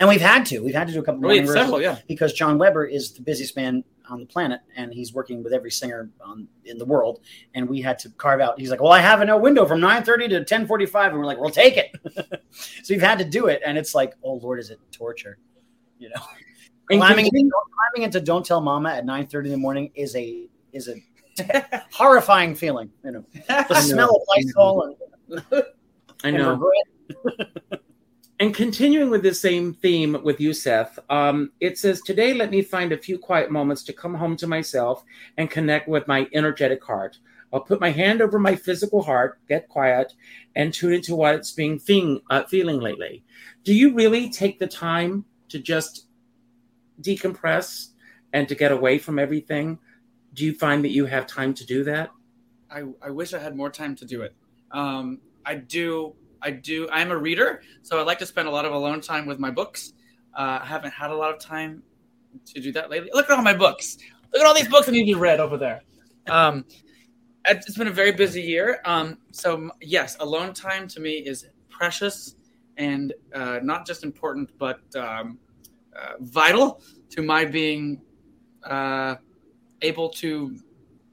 and 0.00 0.08
we've 0.08 0.20
had 0.20 0.44
to 0.46 0.58
we've 0.60 0.74
had 0.74 0.88
to 0.88 0.92
do 0.92 1.00
a 1.00 1.02
couple 1.02 1.18
Oh, 1.18 1.28
morning 1.28 1.44
yeah, 1.44 1.50
rehearsals 1.52 1.80
several, 1.80 1.82
yeah. 1.82 1.98
because 2.08 2.32
Jon 2.32 2.58
Weber 2.58 2.86
is 2.86 3.12
the 3.12 3.22
busiest 3.22 3.54
man 3.56 3.84
on 4.08 4.18
the 4.18 4.26
planet 4.26 4.60
and 4.76 4.92
he's 4.92 5.14
working 5.14 5.44
with 5.44 5.52
every 5.52 5.70
singer 5.70 6.10
on, 6.24 6.48
in 6.64 6.76
the 6.76 6.84
world 6.84 7.20
and 7.54 7.68
we 7.68 7.80
had 7.80 7.98
to 8.00 8.10
carve 8.10 8.40
out 8.40 8.58
he's 8.58 8.70
like 8.70 8.80
well 8.80 8.90
I 8.92 8.98
have 9.00 9.20
a 9.20 9.24
no 9.24 9.36
window 9.38 9.64
from 9.64 9.80
9:30 9.80 10.28
to 10.30 10.44
10:45 10.44 11.10
and 11.10 11.18
we're 11.18 11.24
like 11.24 11.38
we'll 11.38 11.50
take 11.50 11.76
it 11.76 11.92
so 12.50 12.92
we've 12.92 13.00
had 13.00 13.18
to 13.18 13.24
do 13.24 13.46
it 13.46 13.62
and 13.64 13.78
it's 13.78 13.94
like 13.94 14.14
oh 14.24 14.34
lord 14.34 14.58
is 14.58 14.70
it 14.70 14.80
torture 14.90 15.38
you 15.98 16.08
know 16.08 16.20
And 16.36 16.51
climbing, 16.98 17.26
into, 17.26 17.52
climbing 17.74 18.04
into 18.04 18.20
don't 18.20 18.44
tell 18.44 18.60
mama 18.60 18.90
at 18.90 19.04
9:30 19.04 19.44
in 19.46 19.50
the 19.50 19.56
morning 19.56 19.90
is 19.94 20.14
a 20.16 20.48
is 20.72 20.88
a 20.88 21.02
horrifying 21.92 22.54
feeling 22.54 22.90
you 23.04 23.12
know 23.12 23.24
the 23.48 23.80
smell 23.80 24.10
of 24.10 24.22
Lysol 24.28 24.96
and, 25.32 25.64
I 26.24 26.30
know. 26.30 26.70
And 28.40 28.52
continuing 28.52 29.08
with 29.08 29.22
the 29.22 29.34
same 29.34 29.72
theme 29.72 30.20
with 30.24 30.40
you, 30.40 30.52
Seth, 30.52 30.98
um, 31.08 31.52
it 31.60 31.78
says, 31.78 32.00
Today, 32.00 32.34
let 32.34 32.50
me 32.50 32.60
find 32.60 32.90
a 32.90 32.98
few 32.98 33.16
quiet 33.16 33.52
moments 33.52 33.84
to 33.84 33.92
come 33.92 34.14
home 34.14 34.36
to 34.38 34.48
myself 34.48 35.04
and 35.36 35.48
connect 35.48 35.86
with 35.86 36.08
my 36.08 36.26
energetic 36.32 36.82
heart. 36.82 37.18
I'll 37.52 37.60
put 37.60 37.80
my 37.80 37.90
hand 37.90 38.20
over 38.20 38.40
my 38.40 38.56
physical 38.56 39.00
heart, 39.00 39.38
get 39.48 39.68
quiet, 39.68 40.14
and 40.56 40.74
tune 40.74 40.94
into 40.94 41.14
what 41.14 41.36
it's 41.36 41.52
being 41.52 41.78
thing, 41.78 42.20
uh, 42.30 42.42
feeling 42.42 42.80
lately. 42.80 43.22
Do 43.62 43.74
you 43.74 43.94
really 43.94 44.28
take 44.28 44.58
the 44.58 44.66
time 44.66 45.24
to 45.50 45.60
just 45.60 46.06
decompress 47.02 47.88
and 48.32 48.48
to 48.48 48.54
get 48.54 48.72
away 48.72 48.98
from 48.98 49.18
everything? 49.18 49.78
Do 50.34 50.44
you 50.44 50.54
find 50.54 50.84
that 50.84 50.90
you 50.90 51.06
have 51.06 51.26
time 51.26 51.52
to 51.54 51.66
do 51.66 51.84
that? 51.84 52.10
I, 52.70 52.84
I 53.02 53.10
wish 53.10 53.34
I 53.34 53.38
had 53.38 53.56
more 53.56 53.70
time 53.70 53.94
to 53.96 54.04
do 54.04 54.22
it. 54.22 54.34
Um, 54.70 55.20
I 55.44 55.56
do. 55.56 56.14
I 56.40 56.50
do. 56.50 56.88
I'm 56.90 57.10
a 57.10 57.16
reader, 57.16 57.62
so 57.82 57.98
I 57.98 58.02
like 58.02 58.18
to 58.18 58.26
spend 58.26 58.48
a 58.48 58.50
lot 58.50 58.64
of 58.64 58.72
alone 58.72 59.00
time 59.00 59.26
with 59.26 59.38
my 59.38 59.50
books. 59.50 59.92
Uh, 60.34 60.58
I 60.62 60.66
haven't 60.66 60.92
had 60.92 61.10
a 61.10 61.14
lot 61.14 61.32
of 61.32 61.38
time 61.38 61.82
to 62.46 62.60
do 62.60 62.72
that 62.72 62.90
lately. 62.90 63.10
Look 63.12 63.30
at 63.30 63.36
all 63.36 63.42
my 63.42 63.54
books. 63.54 63.98
Look 64.32 64.40
at 64.40 64.46
all 64.46 64.54
these 64.54 64.68
books 64.68 64.86
that 64.86 64.92
need 64.92 65.00
to 65.00 65.14
be 65.14 65.14
read 65.14 65.38
over 65.38 65.56
there. 65.56 65.82
Um, 66.28 66.64
it's 67.46 67.76
been 67.76 67.88
a 67.88 67.92
very 67.92 68.12
busy 68.12 68.40
year. 68.40 68.80
Um, 68.84 69.18
so 69.30 69.70
yes, 69.80 70.16
alone 70.20 70.54
time 70.54 70.88
to 70.88 71.00
me 71.00 71.14
is 71.14 71.46
precious 71.68 72.36
and 72.76 73.12
uh, 73.34 73.60
not 73.62 73.86
just 73.86 74.04
important, 74.04 74.50
but 74.58 74.80
um, 74.96 75.38
uh, 75.96 76.12
vital 76.20 76.82
to 77.10 77.22
my 77.22 77.44
being 77.44 78.00
uh, 78.64 79.16
able 79.82 80.08
to, 80.08 80.56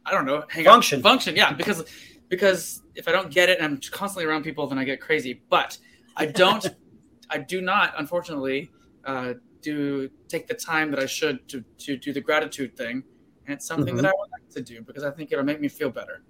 I 0.05 0.11
don't 0.11 0.25
know, 0.25 0.43
hang 0.49 0.65
out- 0.67 0.71
Function. 0.73 1.01
function. 1.01 1.35
Yeah, 1.35 1.53
because 1.53 1.83
because 2.29 2.81
if 2.95 3.07
I 3.07 3.11
don't 3.11 3.31
get 3.31 3.49
it 3.49 3.59
and 3.59 3.65
I'm 3.65 3.81
constantly 3.91 4.25
around 4.25 4.43
people, 4.43 4.67
then 4.67 4.77
I 4.77 4.83
get 4.83 5.01
crazy. 5.01 5.41
But 5.49 5.77
I 6.15 6.25
don't, 6.27 6.65
I 7.29 7.39
do 7.39 7.59
not, 7.61 7.93
unfortunately, 7.97 8.69
uh, 9.05 9.33
do 9.61 10.09
take 10.27 10.47
the 10.47 10.53
time 10.53 10.91
that 10.91 10.99
I 10.99 11.05
should 11.05 11.47
to 11.49 11.63
to 11.79 11.97
do 11.97 12.13
the 12.13 12.21
gratitude 12.21 12.77
thing, 12.77 13.03
and 13.45 13.53
it's 13.55 13.65
something 13.65 13.93
Mhm. 13.95 14.01
that 14.01 14.05
I 14.05 14.13
would 14.17 14.29
like 14.31 14.49
to 14.51 14.61
do 14.61 14.81
because 14.81 15.03
I 15.03 15.11
think 15.11 15.31
it'll 15.31 15.43
make 15.43 15.59
me 15.59 15.67
feel 15.67 15.89
better. 15.89 16.23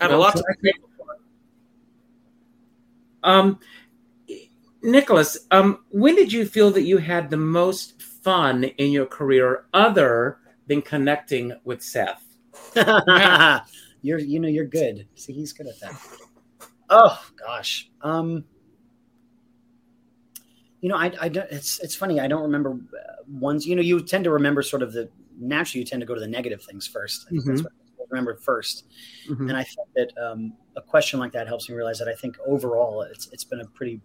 I 0.00 0.04
have 0.04 0.10
a 0.12 0.14
Well, 0.14 0.20
lot 0.22 0.36
to 0.36 0.44
be 0.48 0.60
grateful 0.62 0.88
for. 0.96 1.06
Um, 3.22 3.60
Nicolas, 4.82 5.36
um, 5.50 5.84
when 5.90 6.14
did 6.16 6.32
you 6.32 6.46
feel 6.46 6.70
that 6.70 6.82
you 6.82 6.98
had 6.98 7.30
the 7.30 7.36
most 7.36 8.00
fun 8.02 8.64
in 8.64 8.90
your 8.92 9.06
career 9.06 9.64
other 9.74 10.38
than 10.66 10.82
connecting 10.82 11.52
with 11.64 11.82
Seth? 11.82 12.24
you're 14.02 14.18
you 14.18 14.40
know 14.40 14.48
you're 14.48 14.64
good. 14.66 15.06
See, 15.14 15.32
he's 15.32 15.52
good 15.52 15.66
at 15.66 15.78
that. 15.80 15.94
Oh 16.88 17.22
gosh. 17.38 17.90
Um 18.02 18.44
you 20.80 20.88
know, 20.88 20.96
I, 20.96 21.12
I 21.20 21.28
don't, 21.28 21.46
it's, 21.50 21.78
it's 21.80 21.94
funny. 21.94 22.20
I 22.20 22.26
don't 22.26 22.40
remember 22.42 22.70
uh, 22.70 23.22
ones, 23.28 23.66
you 23.66 23.76
know, 23.76 23.82
you 23.82 24.00
tend 24.00 24.24
to 24.24 24.30
remember 24.30 24.62
sort 24.62 24.82
of 24.82 24.94
the, 24.94 25.10
naturally 25.38 25.80
you 25.80 25.86
tend 25.86 26.00
to 26.00 26.06
go 26.06 26.14
to 26.14 26.20
the 26.20 26.26
negative 26.26 26.62
things 26.62 26.86
first. 26.86 27.26
I 27.26 27.30
think 27.32 27.44
that's 27.44 27.60
Mhm. 27.60 27.64
what 27.64 27.72
I 28.00 28.04
remember 28.10 28.36
first. 28.36 28.86
Mhm. 29.28 29.40
And 29.50 29.56
I 29.56 29.62
think 29.64 29.88
that 29.94 30.12
um, 30.16 30.54
a 30.76 30.80
question 30.82 31.20
like 31.20 31.32
that 31.32 31.46
helps 31.46 31.68
me 31.68 31.74
realize 31.76 31.98
that 31.98 32.08
I 32.08 32.14
think 32.14 32.36
overall 32.46 33.02
it's, 33.02 33.28
it's 33.30 33.44
been 33.44 33.60
a 33.60 33.66
pretty, 33.66 34.00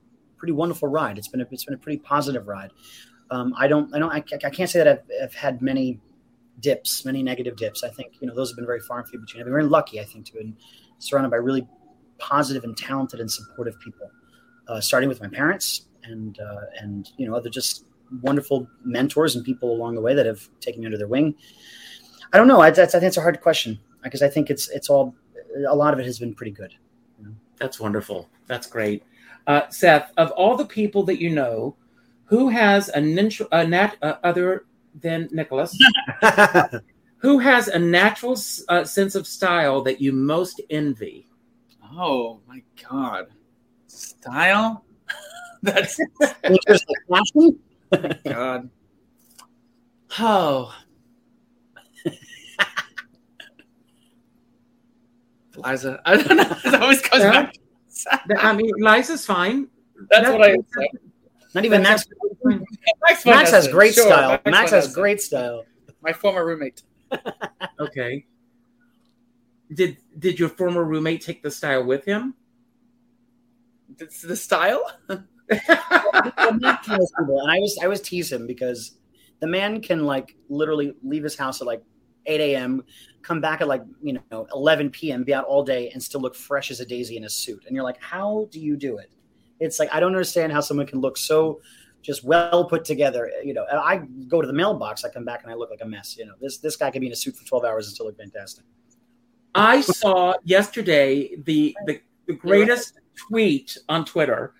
pretty 0.45 0.53
wonderful 0.53 0.87
ride. 0.87 1.17
It's 1.17 1.27
been 1.27 1.41
a, 1.41 1.47
it's 1.49 1.65
been 1.65 1.73
a 1.73 1.77
pretty 1.85 1.97
positive 1.97 2.47
ride. 2.47 2.69
Um, 3.31 3.55
I 3.57 3.67
don't, 3.67 3.91
I 3.95 3.97
don't, 3.97 4.11
I, 4.11 4.23
I 4.45 4.51
can't 4.51 4.69
say 4.69 4.77
that 4.77 4.87
I've, 4.87 5.03
I've 5.23 5.33
had 5.33 5.59
many 5.59 5.99
dips, 6.59 7.03
many 7.03 7.23
negative 7.23 7.55
dips. 7.55 7.83
I 7.83 7.89
think, 7.89 8.13
you 8.19 8.27
know, 8.27 8.35
those 8.35 8.51
have 8.51 8.55
been 8.55 8.67
very 8.67 8.79
far 8.81 8.99
and 8.99 9.09
few 9.09 9.17
between. 9.17 9.41
I've 9.41 9.45
been 9.45 9.53
very 9.53 9.63
lucky, 9.65 9.99
I 9.99 10.03
think, 10.03 10.27
to 10.27 10.33
been 10.33 10.55
surrounded 10.99 11.31
by 11.31 11.37
really 11.37 11.67
positive 12.19 12.63
and 12.63 12.77
talented 12.77 13.19
and 13.19 13.31
supportive 13.31 13.79
people, 13.79 14.11
uh, 14.67 14.79
starting 14.79 15.09
with 15.09 15.19
my 15.19 15.27
parents 15.27 15.87
and, 16.03 16.39
uh, 16.39 16.65
and, 16.79 17.11
you 17.17 17.27
know, 17.27 17.35
other 17.35 17.49
just 17.49 17.85
wonderful 18.21 18.67
mentors 18.83 19.35
and 19.35 19.43
people 19.43 19.71
along 19.71 19.95
the 19.95 20.01
way 20.01 20.13
that 20.13 20.27
have 20.27 20.47
taken 20.59 20.81
me 20.81 20.85
under 20.85 20.99
their 20.99 21.07
wing. 21.07 21.33
I 22.33 22.37
don't 22.37 22.47
know. 22.47 22.61
I, 22.61 22.69
that's, 22.69 22.93
I 22.93 22.99
think 22.99 23.07
it's 23.07 23.17
a 23.17 23.21
hard 23.21 23.41
question 23.41 23.79
because 24.03 24.21
I 24.21 24.29
think 24.29 24.51
it's, 24.51 24.69
it's 24.69 24.91
all, 24.91 25.15
a 25.67 25.75
lot 25.75 25.95
of 25.95 25.99
it 25.99 26.05
has 26.05 26.19
been 26.19 26.35
pretty 26.35 26.51
good. 26.51 26.75
That's 27.57 27.79
wonderful. 27.79 28.29
That's 28.45 28.67
great. 28.67 29.01
Uh, 29.47 29.69
Seth, 29.69 30.11
of 30.17 30.31
all 30.31 30.55
the 30.57 30.65
people 30.65 31.03
that 31.03 31.21
you 31.21 31.29
know, 31.29 31.75
who 32.25 32.49
has 32.49 32.89
a, 32.89 32.99
nat- 33.01 33.39
a 33.51 33.65
nat- 33.67 33.97
uh, 34.01 34.15
other 34.23 34.65
than 35.01 35.29
Nicolas, 35.31 35.77
who 37.17 37.37
has 37.39 37.67
a 37.67 37.77
natural 37.77 38.37
uh, 38.69 38.83
sense 38.83 39.13
of 39.15 39.27
style 39.27 39.81
that 39.83 40.01
you 40.01 40.11
most 40.11 40.61
envy? 40.69 41.27
Oh 41.93 42.39
my 42.47 42.63
god, 42.89 43.27
style. 43.87 44.83
That's 45.61 45.99
There's 46.65 46.85
like 47.09 47.23
passion. 47.33 47.59
God. 48.25 48.69
Oh. 50.19 50.73
Liza. 55.57 56.01
I 56.05 56.17
don't 56.17 56.37
know. 56.37 56.57
It 56.65 56.81
always 56.81 57.01
comes 57.01 57.23
Yeah. 57.23 57.31
back. 57.31 57.55
I 58.37 58.53
mean, 58.53 58.71
Liza's 58.79 59.25
fine. 59.25 59.67
That's 60.09 60.29
what 60.29 60.43
I 60.49 60.55
Not 61.53 61.65
even 61.65 61.83
Max. 61.83 62.05
Max, 62.43 63.25
Max 63.25 63.51
has 63.51 63.65
Vanessa. 63.65 63.71
great 63.71 63.93
Sure, 63.93 64.05
style. 64.05 64.39
Max 64.45 64.71
has 64.71 64.85
Vanessa. 64.85 64.93
great 64.99 65.21
style. 65.21 65.65
My 66.01 66.13
former 66.13 66.45
roommate. 66.45 66.83
Okay. 67.79 68.25
Did 69.73 69.97
did 70.19 70.39
your 70.39 70.49
former 70.49 70.83
roommate 70.83 71.21
take 71.21 71.41
the 71.43 71.51
style 71.51 71.83
with 71.83 72.05
him? 72.05 72.35
It's 73.99 74.21
the 74.21 74.35
style? 74.35 74.83
Well, 75.47 76.53
Max 76.59 76.87
knows 76.87 77.11
people, 77.19 77.39
and 77.41 77.51
I 77.51 77.59
was 77.59 77.77
I 77.83 77.87
was 77.87 78.01
tease 78.01 78.31
him 78.31 78.47
because 78.47 78.97
the 79.41 79.47
man 79.47 79.79
can 79.81 80.05
like 80.05 80.35
literally 80.49 80.95
leave 81.03 81.23
his 81.23 81.35
house 81.35 81.61
at 81.61 81.67
like 81.67 81.83
8 82.25 82.41
a.m., 82.41 82.83
come 83.25 83.41
back 83.41 83.61
at 83.61 83.67
like 83.67 83.83
you 84.01 84.19
know 84.31 84.47
11 84.53 84.91
p.m., 84.91 85.23
be 85.23 85.33
out 85.33 85.45
all 85.45 85.63
day, 85.63 85.89
and 85.89 86.01
still 86.01 86.21
look 86.21 86.35
fresh 86.35 86.69
as 86.69 86.79
a 86.79 86.85
daisy 86.85 87.17
in 87.17 87.23
a 87.23 87.29
suit. 87.29 87.63
And 87.65 87.75
you're 87.75 87.83
like, 87.83 88.01
how 88.01 88.47
do 88.51 88.59
you 88.59 88.77
do 88.77 88.97
it? 88.97 89.11
It's 89.59 89.79
like 89.79 89.89
I 89.91 89.99
don't 89.99 90.11
understand 90.11 90.53
how 90.53 90.61
someone 90.61 90.85
can 90.85 91.01
look 91.01 91.17
so 91.17 91.59
just 92.01 92.23
well 92.23 92.65
put 92.65 92.85
together. 92.85 93.31
You 93.43 93.53
know, 93.55 93.65
I 93.71 93.97
go 94.27 94.41
to 94.41 94.47
the 94.47 94.53
mailbox, 94.53 95.03
I 95.03 95.09
come 95.09 95.25
back 95.25 95.41
and 95.43 95.51
I 95.51 95.55
look 95.55 95.71
like 95.71 95.81
a 95.81 95.87
mess. 95.87 96.15
You 96.17 96.27
know, 96.27 96.33
this 96.39 96.59
this 96.59 96.75
guy 96.75 96.91
could 96.91 97.01
be 97.01 97.07
in 97.07 97.13
a 97.13 97.15
suit 97.15 97.35
for 97.35 97.45
12 97.45 97.65
hours 97.65 97.87
and 97.87 97.95
still 97.95 98.05
look 98.05 98.17
fantastic. 98.17 98.63
I 99.55 99.81
saw 99.81 100.35
yesterday 100.43 101.35
the, 101.43 101.75
the 101.85 102.01
the 102.27 102.33
greatest 102.33 102.99
tweet 103.15 103.77
on 103.89 104.05
Twitter. 104.05 104.53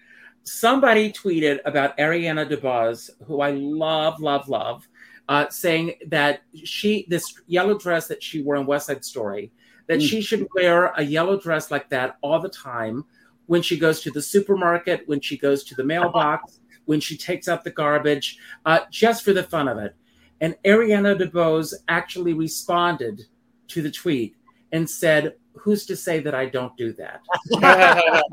Somebody 0.43 1.11
tweeted 1.11 1.59
about 1.65 1.97
Ariana 1.97 2.47
DeBose, 2.47 3.09
who 3.25 3.41
I 3.41 3.51
love, 3.51 4.19
love, 4.19 4.47
love, 4.47 4.87
uh, 5.29 5.47
saying 5.49 5.95
that 6.07 6.41
she 6.63 7.05
this 7.09 7.41
yellow 7.47 7.77
dress 7.77 8.07
that 8.07 8.21
she 8.21 8.41
wore 8.43 8.55
in 8.57 8.65
West 8.65 8.87
Side 8.87 9.03
Story, 9.03 9.51
that 9.87 9.99
Mm. 9.99 10.07
she 10.09 10.21
should 10.21 10.47
wear 10.55 10.87
a 10.97 11.03
yellow 11.03 11.39
dress 11.39 11.71
like 11.71 11.89
that 11.89 12.17
all 12.21 12.39
the 12.39 12.49
time 12.49 13.03
when 13.47 13.61
she 13.61 13.77
goes 13.77 14.01
to 14.01 14.11
the 14.11 14.21
supermarket, 14.21 15.07
when 15.07 15.19
she 15.21 15.37
goes 15.37 15.63
to 15.63 15.75
the 15.75 15.83
mailbox, 15.83 16.59
when 16.85 16.99
she 16.99 17.15
takes 17.17 17.47
out 17.47 17.63
the 17.63 17.71
garbage, 17.71 18.37
uh, 18.65 18.79
just 18.91 19.23
for 19.23 19.33
the 19.33 19.43
fun 19.43 19.67
of 19.67 19.77
it. 19.77 19.95
And 20.41 20.55
Ariana 20.65 21.19
DeBose 21.19 21.73
actually 21.87 22.33
responded 22.33 23.21
to 23.69 23.81
the 23.81 23.91
tweet 23.91 24.35
and 24.71 24.89
said, 24.89 25.35
Who's 25.57 25.85
to 25.85 25.95
say 25.95 26.19
that 26.19 26.35
I 26.35 26.47
don't 26.47 26.75
do 26.75 26.91
that? 26.93 27.21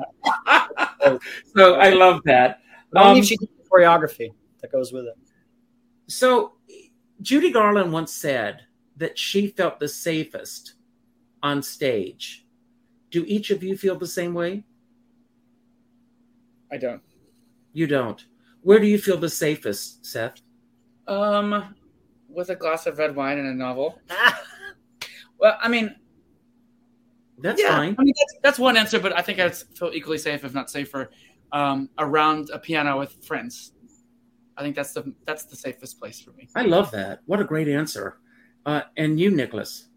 so 1.54 1.74
I 1.74 1.90
love 1.90 2.20
that. 2.24 2.60
But 2.92 3.04
only 3.04 3.20
Um, 3.20 3.24
she 3.26 3.36
did 3.36 3.48
the 3.56 3.68
choreography 3.70 4.32
that 4.60 4.72
goes 4.72 4.92
with 4.92 5.04
it. 5.04 5.14
So 6.08 6.54
Judy 7.22 7.50
Garland 7.52 7.92
once 7.92 8.12
said 8.12 8.62
that 8.96 9.18
she 9.18 9.46
felt 9.46 9.78
the 9.78 9.88
safest 9.88 10.74
on 11.42 11.62
stage. 11.62 12.44
Do 13.10 13.24
each 13.26 13.50
of 13.50 13.62
you 13.62 13.76
feel 13.76 13.96
the 13.96 14.06
same 14.06 14.34
way? 14.34 14.64
I 16.70 16.78
don't. 16.78 17.02
You 17.72 17.86
don't. 17.86 18.24
Where 18.62 18.78
do 18.78 18.86
you 18.86 18.98
feel 18.98 19.16
the 19.16 19.28
safest, 19.28 20.04
Seth? 20.04 20.40
Um, 21.06 21.74
with 22.28 22.50
a 22.50 22.56
glass 22.56 22.86
of 22.86 22.98
red 22.98 23.14
wine 23.14 23.38
and 23.38 23.48
a 23.48 23.54
novel. 23.54 23.98
well, 25.38 25.58
I 25.60 25.68
mean, 25.68 25.94
That's 27.38 27.60
yeah, 27.60 27.76
fine. 27.76 27.96
I 27.98 28.02
mean, 28.02 28.14
that's, 28.16 28.34
that's 28.42 28.58
one 28.58 28.76
answer, 28.76 28.98
but 28.98 29.16
I 29.16 29.22
think 29.22 29.38
I 29.38 29.50
feel 29.50 29.90
equally 29.92 30.18
safe, 30.18 30.44
if 30.44 30.54
not 30.54 30.70
safer, 30.70 31.10
um, 31.52 31.90
around 31.98 32.50
a 32.50 32.58
piano 32.58 32.98
with 32.98 33.12
friends. 33.24 33.72
I 34.56 34.62
think 34.62 34.76
that's 34.76 34.92
the 34.92 35.14
that's 35.24 35.44
the 35.44 35.56
safest 35.56 35.98
place 35.98 36.20
for 36.20 36.32
me. 36.32 36.48
I 36.54 36.62
love 36.62 36.90
that. 36.92 37.20
What 37.26 37.40
a 37.40 37.44
great 37.44 37.68
answer. 37.68 38.18
Uh, 38.64 38.82
and 38.96 39.18
you, 39.18 39.30
Nicolas? 39.30 39.88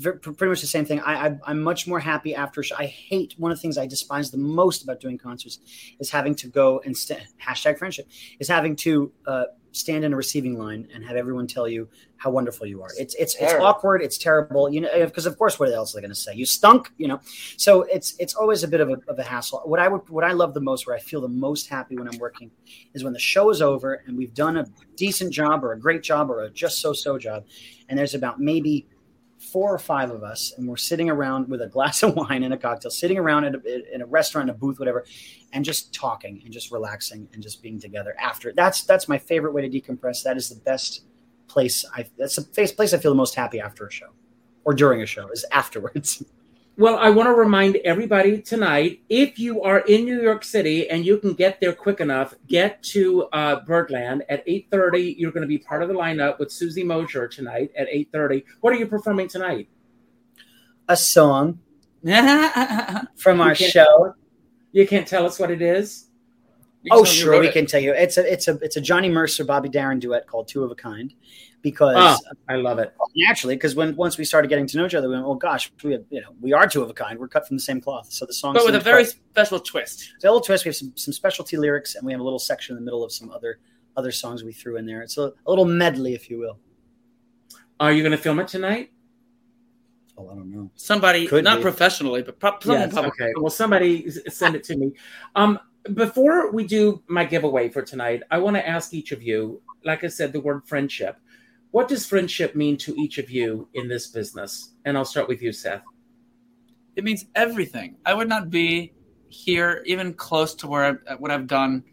Pretty 0.00 0.46
much 0.46 0.60
the 0.60 0.66
same 0.66 0.84
thing. 0.84 1.00
I, 1.00 1.26
I 1.26 1.38
I'm 1.46 1.60
much 1.60 1.86
more 1.86 2.00
happy 2.00 2.34
after. 2.34 2.60
a 2.60 2.64
show. 2.64 2.76
I 2.78 2.86
hate 2.86 3.34
one 3.38 3.50
of 3.50 3.58
the 3.58 3.62
things 3.62 3.76
I 3.76 3.86
despise 3.86 4.30
the 4.30 4.38
most 4.38 4.82
about 4.82 5.00
doing 5.00 5.18
concerts 5.18 5.58
is 5.98 6.10
having 6.10 6.34
to 6.36 6.48
go 6.48 6.80
and 6.84 6.96
st- 6.96 7.26
hashtag 7.44 7.78
friendship 7.78 8.08
is 8.38 8.48
having 8.48 8.76
to 8.76 9.12
uh, 9.26 9.44
stand 9.72 10.04
in 10.04 10.12
a 10.12 10.16
receiving 10.16 10.58
line 10.58 10.88
and 10.94 11.04
have 11.04 11.16
everyone 11.16 11.46
tell 11.46 11.68
you 11.68 11.88
how 12.16 12.30
wonderful 12.30 12.66
you 12.66 12.82
are. 12.82 12.90
It's 12.98 13.14
it's 13.14 13.36
it's 13.36 13.54
awkward. 13.54 14.02
It's 14.02 14.18
terrible. 14.18 14.68
You 14.68 14.82
know, 14.82 15.06
because 15.06 15.26
of 15.26 15.38
course, 15.38 15.58
what 15.58 15.72
else 15.72 15.94
are 15.94 15.98
they 15.98 16.02
going 16.02 16.10
to 16.10 16.20
say? 16.20 16.34
You 16.34 16.46
stunk. 16.46 16.92
You 16.98 17.08
know, 17.08 17.20
so 17.56 17.82
it's 17.82 18.14
it's 18.18 18.34
always 18.34 18.64
a 18.64 18.68
bit 18.68 18.80
of 18.80 18.90
a, 18.90 18.98
of 19.08 19.18
a 19.18 19.22
hassle. 19.22 19.62
What 19.64 19.80
I 19.80 19.88
would 19.88 20.08
what 20.08 20.24
I 20.24 20.32
love 20.32 20.54
the 20.54 20.60
most, 20.60 20.86
where 20.86 20.96
I 20.96 21.00
feel 21.00 21.20
the 21.20 21.28
most 21.28 21.68
happy 21.68 21.96
when 21.96 22.08
I'm 22.08 22.18
working, 22.18 22.50
is 22.94 23.04
when 23.04 23.12
the 23.12 23.18
show 23.18 23.50
is 23.50 23.62
over 23.62 24.02
and 24.06 24.16
we've 24.16 24.34
done 24.34 24.56
a 24.56 24.66
decent 24.96 25.32
job 25.32 25.64
or 25.64 25.72
a 25.72 25.78
great 25.78 26.02
job 26.02 26.30
or 26.30 26.42
a 26.42 26.50
just 26.50 26.80
so 26.80 26.92
so 26.92 27.18
job, 27.18 27.44
and 27.88 27.98
there's 27.98 28.14
about 28.14 28.40
maybe 28.40 28.86
four 29.38 29.72
or 29.72 29.78
five 29.78 30.10
of 30.10 30.22
us, 30.22 30.52
and 30.56 30.68
we're 30.68 30.76
sitting 30.76 31.08
around 31.08 31.48
with 31.48 31.62
a 31.62 31.66
glass 31.66 32.02
of 32.02 32.14
wine 32.16 32.42
and 32.42 32.52
a 32.52 32.56
cocktail, 32.56 32.90
sitting 32.90 33.18
around 33.18 33.44
in 33.44 33.54
a, 33.54 33.94
in 33.94 34.02
a 34.02 34.06
restaurant, 34.06 34.50
a 34.50 34.52
booth, 34.52 34.78
whatever, 34.78 35.04
and 35.52 35.64
just 35.64 35.94
talking 35.94 36.40
and 36.44 36.52
just 36.52 36.70
relaxing 36.70 37.28
and 37.32 37.42
just 37.42 37.62
being 37.62 37.80
together. 37.80 38.14
After 38.18 38.52
that's 38.52 38.84
that's 38.84 39.08
my 39.08 39.18
favorite 39.18 39.52
way 39.52 39.68
to 39.68 39.80
decompress. 39.80 40.22
That 40.22 40.36
is 40.36 40.48
the 40.48 40.60
best 40.62 41.04
place. 41.46 41.84
I 41.94 42.06
that's 42.18 42.36
the 42.36 42.42
place 42.42 42.72
place 42.72 42.92
I 42.92 42.98
feel 42.98 43.12
the 43.12 43.16
most 43.16 43.34
happy 43.34 43.60
after 43.60 43.86
a 43.86 43.90
show 43.90 44.10
or 44.64 44.74
during 44.74 45.02
a 45.02 45.06
show 45.06 45.28
is 45.28 45.44
afterwards. 45.52 46.22
Well, 46.78 46.96
I 46.96 47.10
want 47.10 47.26
to 47.26 47.34
remind 47.34 47.76
everybody 47.84 48.40
tonight 48.40 49.02
if 49.08 49.36
you 49.36 49.62
are 49.62 49.80
in 49.80 50.04
New 50.04 50.22
York 50.22 50.44
City 50.44 50.88
and 50.88 51.04
you 51.04 51.18
can 51.18 51.34
get 51.34 51.60
there 51.60 51.72
quick 51.72 51.98
enough, 51.98 52.34
get 52.46 52.82
to 52.84 53.24
uh, 53.32 53.64
Birdland 53.66 54.22
at 54.28 54.46
8.30. 54.46 55.16
You're 55.18 55.32
going 55.32 55.42
to 55.42 55.48
be 55.48 55.58
part 55.58 55.82
of 55.82 55.88
the 55.88 55.94
lineup 55.94 56.38
with 56.38 56.52
Susie 56.52 56.84
Mosher 56.84 57.26
tonight 57.26 57.72
at 57.76 57.88
8.30. 57.88 58.44
What 58.60 58.72
are 58.72 58.76
you 58.76 58.86
performing 58.86 59.26
tonight? 59.26 59.68
a 60.88 60.96
song 60.96 61.60
from 63.16 63.40
our 63.40 63.50
You 63.50 63.54
show. 63.54 64.14
You 64.72 64.86
can't 64.86 65.06
tell 65.06 65.26
us 65.26 65.38
what 65.38 65.50
it 65.50 65.62
is. 65.62 66.07
Oh, 66.90 67.04
sure, 67.04 67.40
we 67.40 67.48
it. 67.48 67.52
can 67.52 67.66
tell 67.66 67.80
you. 67.80 67.92
It's 67.92 68.16
a 68.16 68.32
it's 68.32 68.48
a 68.48 68.54
it's 68.62 68.76
a 68.76 68.80
Johnny 68.80 69.08
Mercer 69.08 69.44
Bobby 69.44 69.68
Darin 69.68 69.98
duet 69.98 70.26
called 70.26 70.48
Two 70.48 70.64
of 70.64 70.70
a 70.70 70.74
Kind, 70.74 71.14
because 71.62 71.94
Ah, 71.98 72.18
I 72.48 72.56
love 72.56 72.78
it. 72.78 72.94
naturally, 73.16 73.54
because 73.56 73.74
when 73.74 73.94
once 73.96 74.18
we 74.18 74.24
started 74.24 74.48
getting 74.48 74.66
to 74.66 74.76
know 74.76 74.86
each 74.86 74.94
other, 74.94 75.08
we 75.08 75.14
went, 75.14 75.26
"Oh 75.26 75.34
gosh, 75.34 75.70
we 75.82 75.92
have, 75.92 76.04
you 76.10 76.20
know 76.20 76.28
we 76.40 76.52
are 76.52 76.66
two 76.66 76.82
of 76.82 76.90
a 76.90 76.94
kind. 76.94 77.18
We're 77.18 77.28
cut 77.28 77.46
from 77.46 77.56
the 77.56 77.62
same 77.62 77.80
cloth." 77.80 78.12
So 78.12 78.26
the 78.26 78.32
song, 78.32 78.54
But 78.54 78.64
with 78.64 78.74
a 78.74 78.80
very 78.80 79.04
quite- 79.04 79.14
special 79.30 79.60
twist. 79.60 80.12
It's 80.16 80.24
a 80.24 80.28
little 80.28 80.40
twist. 80.40 80.64
We 80.64 80.70
have 80.70 80.76
some, 80.76 80.92
some 80.96 81.12
specialty 81.12 81.56
lyrics, 81.56 81.94
and 81.94 82.04
we 82.06 82.12
have 82.12 82.20
a 82.20 82.24
little 82.24 82.38
section 82.38 82.76
in 82.76 82.82
the 82.82 82.84
middle 82.84 83.04
of 83.04 83.12
some 83.12 83.30
other 83.30 83.58
other 83.96 84.12
songs 84.12 84.44
we 84.44 84.52
threw 84.52 84.76
in 84.76 84.86
there. 84.86 85.02
It's 85.02 85.18
a, 85.18 85.32
a 85.46 85.50
little 85.50 85.64
medley, 85.64 86.14
if 86.14 86.30
you 86.30 86.38
will. 86.38 86.58
Are 87.80 87.92
you 87.92 88.02
going 88.02 88.12
to 88.12 88.18
film 88.18 88.38
it 88.40 88.48
tonight? 88.48 88.90
Oh, 90.16 90.28
I 90.30 90.34
don't 90.34 90.50
know. 90.50 90.68
Somebody, 90.74 91.28
Could 91.28 91.44
not 91.44 91.58
be. 91.58 91.62
professionally, 91.62 92.22
but 92.22 92.40
pro- 92.40 92.58
Yes, 92.66 92.92
probably. 92.92 93.10
Okay. 93.10 93.32
Well, 93.36 93.50
somebody 93.50 94.10
send 94.10 94.56
it 94.56 94.64
to 94.64 94.76
me. 94.76 94.92
Um, 95.36 95.60
before 95.94 96.50
we 96.50 96.66
do 96.66 97.02
my 97.08 97.24
giveaway 97.24 97.68
for 97.68 97.82
tonight, 97.82 98.22
I 98.30 98.38
want 98.38 98.56
to 98.56 98.66
ask 98.66 98.94
each 98.94 99.12
of 99.12 99.22
you. 99.22 99.62
Like 99.84 100.04
I 100.04 100.08
said, 100.08 100.32
the 100.32 100.40
word 100.40 100.66
friendship. 100.66 101.18
What 101.70 101.88
does 101.88 102.06
friendship 102.06 102.54
mean 102.54 102.76
to 102.78 102.94
each 102.96 103.18
of 103.18 103.30
you 103.30 103.68
in 103.74 103.88
this 103.88 104.08
business? 104.08 104.72
And 104.84 104.96
I'll 104.96 105.04
start 105.04 105.28
with 105.28 105.42
you, 105.42 105.52
Seth. 105.52 105.82
It 106.96 107.04
means 107.04 107.26
everything. 107.34 107.96
I 108.04 108.14
would 108.14 108.28
not 108.28 108.50
be 108.50 108.92
here 109.28 109.82
even 109.86 110.14
close 110.14 110.54
to 110.56 110.66
where 110.66 111.00
I, 111.08 111.14
what 111.14 111.30
I've 111.30 111.46
done 111.46 111.84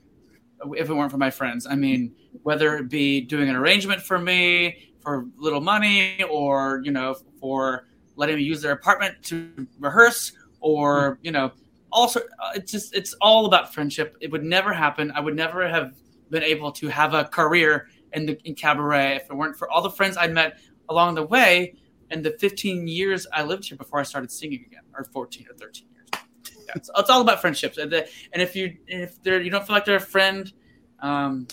if 0.72 0.90
it 0.90 0.94
weren't 0.94 1.12
for 1.12 1.18
my 1.18 1.30
friends. 1.30 1.68
I 1.68 1.76
mean, 1.76 2.16
whether 2.44 2.78
it 2.78 2.90
be 2.90 3.22
doing 3.22 3.50
an 3.50 3.56
arrangement 3.56 4.02
for 4.02 4.18
me 4.18 4.92
for 5.02 5.28
little 5.38 5.62
money, 5.62 6.24
or 6.24 6.82
you 6.84 6.92
know, 6.92 7.16
for 7.40 7.86
letting 8.16 8.38
me 8.38 8.44
use 8.44 8.62
their 8.62 8.72
apartment 8.72 9.22
to 9.24 9.68
rehearse, 9.80 10.32
or 10.60 11.20
you 11.22 11.32
know, 11.32 11.52
also 11.96 12.20
uh, 12.20 12.52
it's 12.56 12.72
just 12.72 12.94
it's 12.94 13.14
all 13.22 13.46
about 13.46 13.74
friendship. 13.74 14.18
It 14.22 14.32
would 14.32 14.44
never 14.44 14.74
happen. 14.74 15.12
I 15.16 15.22
would 15.22 15.36
never 15.36 15.68
have 15.68 15.96
been 16.30 16.44
able 16.44 16.72
to 16.74 16.88
have 16.90 17.14
a 17.14 17.26
career 17.26 17.88
in 18.14 18.26
the 18.26 18.38
in 18.44 18.54
cabaret 18.56 19.16
if 19.16 19.30
it 19.30 19.34
weren't 19.34 19.58
for 19.58 19.70
all 19.72 19.82
the 19.82 19.90
friends 19.90 20.18
I 20.18 20.28
met 20.28 20.60
along 20.90 21.16
the 21.16 21.24
way 21.24 21.76
and 22.12 22.24
the 22.24 22.32
15 22.40 22.88
years 22.88 23.26
I 23.34 23.44
lived 23.44 23.66
here 23.66 23.78
before 23.78 24.00
I 24.00 24.04
started 24.04 24.32
singing 24.32 24.64
again, 24.68 24.84
or 24.96 25.04
14 25.06 25.48
or 25.50 25.56
13 25.56 25.88
years. 25.94 26.08
Yeah, 26.14 26.74
it's, 26.76 26.90
it's 26.96 27.10
all 27.10 27.22
about 27.22 27.42
friendships, 27.42 27.78
and, 27.78 27.92
the, 27.92 28.08
and 28.34 28.42
if 28.42 28.56
you 28.56 28.78
if 28.88 29.22
they're 29.24 29.42
you 29.42 29.50
don't 29.50 29.66
feel 29.66 29.76
like 29.76 29.86
they're 29.86 29.96
a 29.98 30.00
friend, 30.00 30.52
um, 31.00 31.48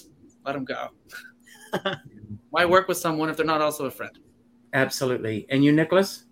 let 0.44 0.52
them 0.52 0.64
go. 0.64 0.88
Why 2.50 2.66
work 2.66 2.88
with 2.88 2.98
someone 2.98 3.30
if 3.30 3.36
they're 3.36 3.46
not 3.46 3.62
also 3.62 3.86
a 3.86 3.90
friend? 3.90 4.18
Absolutely. 4.74 5.46
And 5.50 5.64
you, 5.64 5.72
Nicolas? 5.72 6.24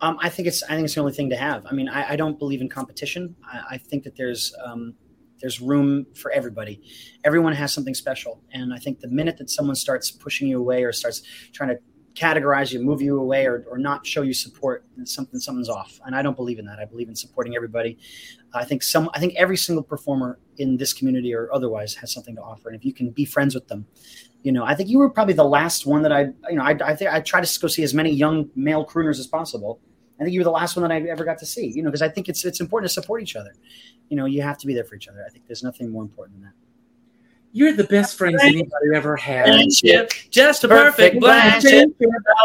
Um, 0.00 0.18
I 0.20 0.28
think 0.28 0.46
it's 0.48 0.62
I 0.62 0.74
think 0.74 0.84
it's 0.84 0.94
the 0.94 1.00
only 1.00 1.12
thing 1.12 1.30
to 1.30 1.36
have. 1.36 1.64
I 1.66 1.72
mean, 1.72 1.88
I, 1.88 2.12
I 2.12 2.16
don't 2.16 2.38
believe 2.38 2.60
in 2.60 2.68
competition. 2.68 3.34
I, 3.44 3.62
I 3.72 3.78
think 3.78 4.04
that 4.04 4.16
there's 4.16 4.54
um, 4.64 4.94
there's 5.40 5.60
room 5.60 6.06
for 6.14 6.30
everybody. 6.30 6.82
Everyone 7.24 7.54
has 7.54 7.72
something 7.72 7.94
special, 7.94 8.42
and 8.52 8.74
I 8.74 8.78
think 8.78 9.00
the 9.00 9.08
minute 9.08 9.38
that 9.38 9.50
someone 9.50 9.76
starts 9.76 10.10
pushing 10.10 10.48
you 10.48 10.58
away 10.58 10.84
or 10.84 10.92
starts 10.92 11.22
trying 11.52 11.70
to 11.70 11.78
categorize 12.16 12.72
you, 12.72 12.80
move 12.80 13.02
you 13.02 13.20
away, 13.20 13.46
or, 13.46 13.64
or 13.70 13.78
not 13.78 14.06
show 14.06 14.22
you 14.22 14.32
support, 14.32 14.84
something 15.04 15.38
something's 15.38 15.68
off. 15.68 16.00
And 16.04 16.16
I 16.16 16.22
don't 16.22 16.34
believe 16.34 16.58
in 16.58 16.64
that. 16.64 16.78
I 16.78 16.86
believe 16.86 17.08
in 17.08 17.14
supporting 17.14 17.54
everybody. 17.54 17.98
I 18.54 18.64
think 18.64 18.82
some 18.82 19.10
I 19.14 19.20
think 19.20 19.34
every 19.36 19.56
single 19.56 19.82
performer 19.82 20.38
in 20.56 20.78
this 20.78 20.92
community 20.92 21.34
or 21.34 21.52
otherwise 21.52 21.94
has 21.96 22.12
something 22.12 22.34
to 22.36 22.42
offer, 22.42 22.68
and 22.68 22.76
if 22.76 22.84
you 22.84 22.92
can 22.92 23.10
be 23.10 23.24
friends 23.24 23.54
with 23.54 23.68
them, 23.68 23.86
you 24.42 24.52
know, 24.52 24.64
I 24.64 24.74
think 24.74 24.88
you 24.88 24.98
were 24.98 25.10
probably 25.10 25.34
the 25.34 25.44
last 25.44 25.86
one 25.86 26.02
that 26.02 26.12
I, 26.12 26.20
you 26.48 26.56
know, 26.56 26.62
I, 26.62 26.76
I 26.84 26.96
think 26.96 27.12
I 27.12 27.20
try 27.20 27.40
to 27.40 27.60
go 27.60 27.68
see 27.68 27.82
as 27.82 27.92
many 27.92 28.10
young 28.10 28.50
male 28.56 28.86
crooners 28.86 29.18
as 29.18 29.26
possible. 29.26 29.80
I 30.18 30.24
think 30.24 30.32
you 30.32 30.40
were 30.40 30.44
the 30.44 30.50
last 30.50 30.76
one 30.76 30.82
that 30.82 30.92
I 30.92 31.00
ever 31.10 31.24
got 31.24 31.38
to 31.38 31.46
see, 31.46 31.66
you 31.66 31.82
know, 31.82 31.90
because 31.90 32.00
I 32.00 32.08
think 32.08 32.28
it's 32.28 32.44
it's 32.44 32.60
important 32.60 32.88
to 32.88 32.94
support 32.94 33.22
each 33.22 33.36
other. 33.36 33.54
You 34.08 34.16
know, 34.16 34.24
you 34.24 34.42
have 34.42 34.56
to 34.58 34.66
be 34.66 34.72
there 34.72 34.84
for 34.84 34.94
each 34.94 35.08
other. 35.08 35.22
I 35.26 35.30
think 35.30 35.46
there's 35.46 35.62
nothing 35.62 35.90
more 35.90 36.02
important 36.02 36.40
than 36.40 36.44
that. 36.44 36.65
You're 37.56 37.72
the 37.72 37.84
best 37.84 38.18
friends 38.18 38.42
anybody 38.42 38.94
ever 38.94 39.16
had. 39.16 39.46
Friendship, 39.46 40.12
just 40.28 40.64
a 40.64 40.68
perfect 40.68 41.18
blending. 41.20 41.94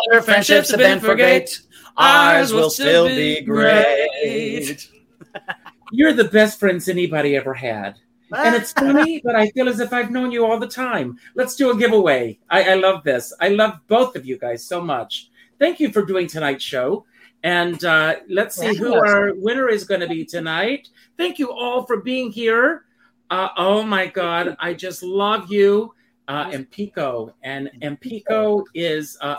Other 0.09 0.22
friendships 0.22 0.72
have 0.72 0.80
been 0.80 1.01
for 1.01 1.16
great. 1.16 1.64
Ours 1.97 2.53
will 2.53 2.70
still 2.70 3.07
be 3.07 3.41
great. 3.41 4.89
You're 5.91 6.14
the 6.14 6.30
best 6.30 6.62
friends 6.62 6.88
anybody 6.88 7.36
ever 7.36 7.53
had. 7.53 7.99
And 8.34 8.55
it's 8.55 8.72
funny, 8.86 9.20
but 9.22 9.36
I 9.36 9.49
feel 9.49 9.68
as 9.68 9.82
if 9.82 9.91
I've 9.91 10.12
known 10.12 10.32
you 10.32 10.45
all 10.45 10.57
the 10.57 10.66
time. 10.66 11.20
Let's 11.36 11.57
do 11.57 11.72
a 11.72 11.78
giveaway. 11.78 12.39
I, 12.49 12.72
I 12.72 12.74
love 12.76 13.03
this. 13.03 13.34
I 13.41 13.49
love 13.49 13.82
both 13.89 14.16
of 14.16 14.26
you 14.26 14.38
guys 14.38 14.64
so 14.66 14.80
much. 14.80 15.30
Thank 15.59 15.82
you 15.82 15.91
for 15.91 16.05
doing 16.05 16.28
tonight's 16.28 16.64
show. 16.64 17.05
And 17.43 17.84
uh, 17.84 18.16
let's 18.30 18.55
see 18.55 18.78
who 18.78 18.93
our 18.93 19.34
winner 19.36 19.68
is 19.68 19.84
going 19.84 19.99
to 19.99 20.07
be 20.07 20.24
tonight. 20.24 20.88
Thank 21.18 21.38
you 21.38 21.51
all 21.51 21.86
for 21.86 21.97
being 21.97 22.32
here. 22.32 22.86
Uh, 23.32 23.48
oh 23.56 23.82
my 23.82 24.08
God, 24.08 24.58
I 24.60 24.74
just 24.74 25.02
love 25.02 25.50
you, 25.50 25.94
uh, 26.28 26.50
and 26.52 26.70
Pico. 26.70 27.34
And 27.44 27.72
and 27.82 28.00
Pico 28.00 28.66
is, 28.76 29.18
uh, 29.22 29.38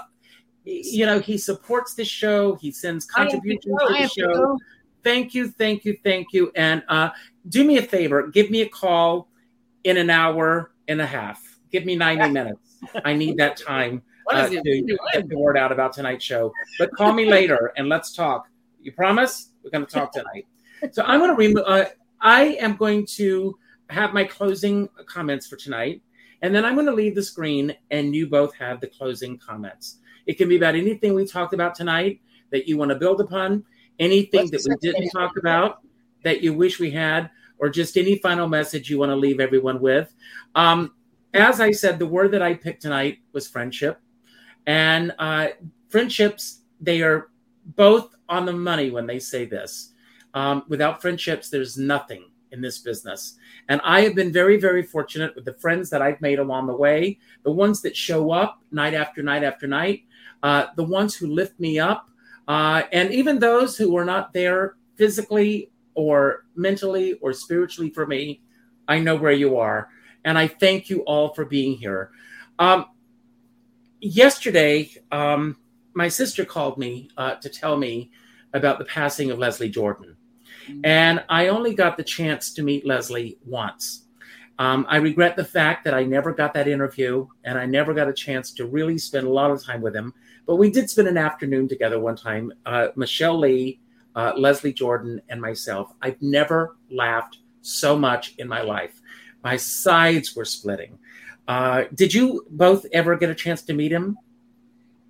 you 0.65 1.05
know, 1.05 1.21
he 1.21 1.37
supports 1.37 1.95
the 1.95 2.05
show. 2.05 2.55
He 2.55 2.73
sends 2.73 3.05
contributions 3.05 3.65
to 3.65 3.93
the 3.93 4.09
show. 4.09 4.59
Thank 5.05 5.35
you, 5.35 5.49
thank 5.51 5.85
you, 5.85 5.97
thank 6.03 6.29
you. 6.33 6.51
And 6.57 6.83
uh, 6.89 7.11
do 7.51 7.65
me 7.65 7.77
a 7.77 7.83
favor, 7.83 8.29
give 8.29 8.51
me 8.51 8.63
a 8.63 8.69
call 8.69 9.29
in 9.85 9.99
an 9.99 10.09
hour 10.09 10.73
and 10.89 11.01
a 11.03 11.07
half. 11.07 11.41
Give 11.71 11.85
me 11.85 11.95
90 11.95 12.31
minutes. 12.33 12.79
I 13.05 13.13
need 13.13 13.37
that 13.37 13.57
time 13.57 14.03
What 14.25 14.37
uh, 14.37 14.45
is 14.45 14.63
to 14.63 14.99
get 15.13 15.29
the 15.29 15.37
word 15.37 15.59
out 15.59 15.73
about 15.73 15.93
tonight's 15.93 16.25
show. 16.25 16.53
But 16.79 16.93
call 16.93 17.13
me 17.13 17.29
later 17.29 17.73
and 17.77 17.89
let's 17.89 18.13
talk. 18.13 18.47
You 18.81 18.93
promise? 18.93 19.51
We're 19.63 19.71
going 19.71 19.85
to 19.85 19.93
talk 19.93 20.13
tonight. 20.13 20.47
So 20.93 21.03
I'm 21.03 21.19
going 21.19 21.31
to 21.31 21.37
remove. 21.37 21.65
Uh, 21.67 21.87
I 22.21 22.57
am 22.61 22.77
going 22.77 23.05
to 23.17 23.59
have 23.91 24.13
my 24.13 24.25
closing 24.25 24.89
comments 25.07 25.47
for 25.47 25.57
tonight, 25.57 26.03
and 26.43 26.55
then 26.55 26.65
I'm 26.65 26.75
going 26.75 26.87
to 26.87 26.93
leave 26.93 27.15
the 27.15 27.23
screen, 27.23 27.75
and 27.91 28.15
you 28.15 28.27
both 28.27 28.55
have 28.57 28.81
the 28.81 28.89
closing 28.89 29.39
comments. 29.39 29.99
It 30.27 30.35
can 30.35 30.49
be 30.49 30.57
about 30.57 30.75
anything 30.75 31.15
we 31.15 31.27
talked 31.27 31.55
about 31.55 31.75
tonight 31.75 32.21
that 32.51 32.69
you 32.69 32.77
want 32.77 32.91
to 32.91 32.97
build 32.97 33.21
upon, 33.21 33.65
anything 33.99 34.51
that 34.51 34.65
we 34.69 34.77
didn't 34.81 35.11
talk 35.11 35.37
about 35.37 35.81
that 36.25 36.43
you 36.43 36.53
wish 36.53 36.79
we 36.79 36.91
had, 36.91 37.31
or 37.59 37.69
just 37.69 37.97
any 37.97 38.19
final 38.19 38.49
message 38.49 38.91
you 38.91 38.99
want 38.99 39.11
to 39.11 39.17
leave 39.17 39.41
everyone 39.41 39.81
with. 39.81 40.13
Um, 40.55 40.95
as 41.35 41.61
I 41.61 41.71
said, 41.71 41.99
the 41.99 42.07
word 42.07 42.33
that 42.33 42.43
I 42.43 42.55
picked 42.55 42.83
tonight 42.83 43.19
was 43.33 43.49
friendship. 43.49 44.01
And 44.67 45.13
uh, 45.19 45.49
friendships, 45.89 46.63
they 46.81 47.03
are 47.03 47.29
both 47.65 48.15
on 48.29 48.47
the 48.47 48.53
money 48.53 48.91
when 48.91 49.07
they 49.07 49.19
say 49.19 49.45
this. 49.45 49.93
Um, 50.35 50.65
without 50.69 51.01
friendships, 51.01 51.51
there's 51.51 51.77
nothing 51.77 52.32
in 52.53 52.61
this 52.61 52.79
business. 52.79 53.37
And 53.69 53.81
I 53.83 54.03
have 54.03 54.15
been 54.15 54.33
very, 54.33 54.59
very 54.59 54.83
fortunate 54.83 55.35
with 55.35 55.45
the 55.45 55.55
friends 55.55 55.91
that 55.91 56.03
I've 56.03 56.21
made 56.21 56.39
along 56.39 56.67
the 56.67 56.77
way, 56.77 57.19
the 57.43 57.53
ones 57.53 57.83
that 57.83 57.97
show 57.97 58.31
up 58.31 58.63
night 58.71 58.95
after 58.95 59.23
night 59.23 59.43
after 59.43 59.67
night, 59.67 60.05
uh, 60.43 60.67
the 60.77 60.85
ones 60.85 61.15
who 61.15 61.27
lift 61.27 61.59
me 61.59 61.79
up, 61.79 62.09
uh, 62.49 62.83
and 62.93 63.13
even 63.13 63.39
those 63.39 63.77
who 63.77 63.97
are 63.97 64.05
not 64.05 64.33
there 64.33 64.77
physically 64.97 65.71
or 65.95 66.45
mentally 66.55 67.15
or 67.15 67.33
spiritually 67.33 67.91
for 67.91 68.07
me. 68.07 68.41
I 68.89 68.99
know 68.99 69.17
where 69.17 69.33
you 69.33 69.57
are. 69.57 69.89
And 70.25 70.39
I 70.39 70.49
thank 70.49 70.89
you 70.89 71.01
all 71.01 71.35
for 71.35 71.45
being 71.45 71.77
here. 71.77 72.11
Um, 72.59 72.87
yesterday, 74.01 74.91
um, 75.11 75.57
my 75.95 76.09
sister 76.09 76.45
called 76.45 76.79
me 76.79 77.09
uh, 77.17 77.35
to 77.37 77.49
tell 77.49 77.77
me 77.77 78.11
about 78.55 78.79
the 78.79 78.85
passing 78.85 79.31
of 79.31 79.39
Leslie 79.39 79.69
Jordan. 79.69 80.17
And 80.85 81.25
I 81.29 81.49
only 81.49 81.75
got 81.75 81.97
the 81.97 82.05
chance 82.05 82.53
to 82.55 82.63
meet 82.63 82.87
Leslie 82.87 83.39
once. 83.45 84.05
Um, 84.59 84.87
I 84.89 84.97
regret 84.97 85.37
the 85.37 85.45
fact 85.45 85.85
that 85.85 85.95
I 85.95 86.05
never 86.05 86.33
got 86.33 86.55
that 86.55 86.69
interview 86.69 87.27
and 87.45 87.59
I 87.59 87.67
never 87.67 87.95
got 87.95 88.09
a 88.09 88.13
chance 88.13 88.53
to 88.53 88.67
really 88.67 88.99
spend 88.99 89.27
a 89.27 89.31
lot 89.31 89.51
of 89.51 89.63
time 89.65 89.81
with 89.81 89.97
him. 89.97 90.13
But 90.47 90.57
we 90.57 90.71
did 90.71 90.91
spend 90.91 91.09
an 91.09 91.17
afternoon 91.17 91.69
together 91.69 91.99
one 91.99 92.17
time. 92.17 92.53
Uh, 92.67 92.89
Michelle 92.95 93.39
Lee, 93.39 93.81
uh, 94.15 94.33
Leslie 94.37 94.73
Jordan, 94.73 95.21
and 95.29 95.41
myself. 95.41 95.93
I've 96.03 96.21
never 96.21 96.77
laughed 96.91 97.39
so 97.63 97.97
much 97.97 98.35
in 98.39 98.49
my 98.49 98.61
life. 98.61 99.01
My 99.43 99.57
sides 99.57 100.37
were 100.37 100.45
splitting. 100.45 100.99
Uh, 101.49 101.85
did 101.95 102.15
you 102.15 102.47
both 102.51 102.87
ever 102.93 103.17
get 103.17 103.31
a 103.31 103.35
chance 103.35 103.63
to 103.63 103.73
meet 103.73 103.91
him? 103.91 104.17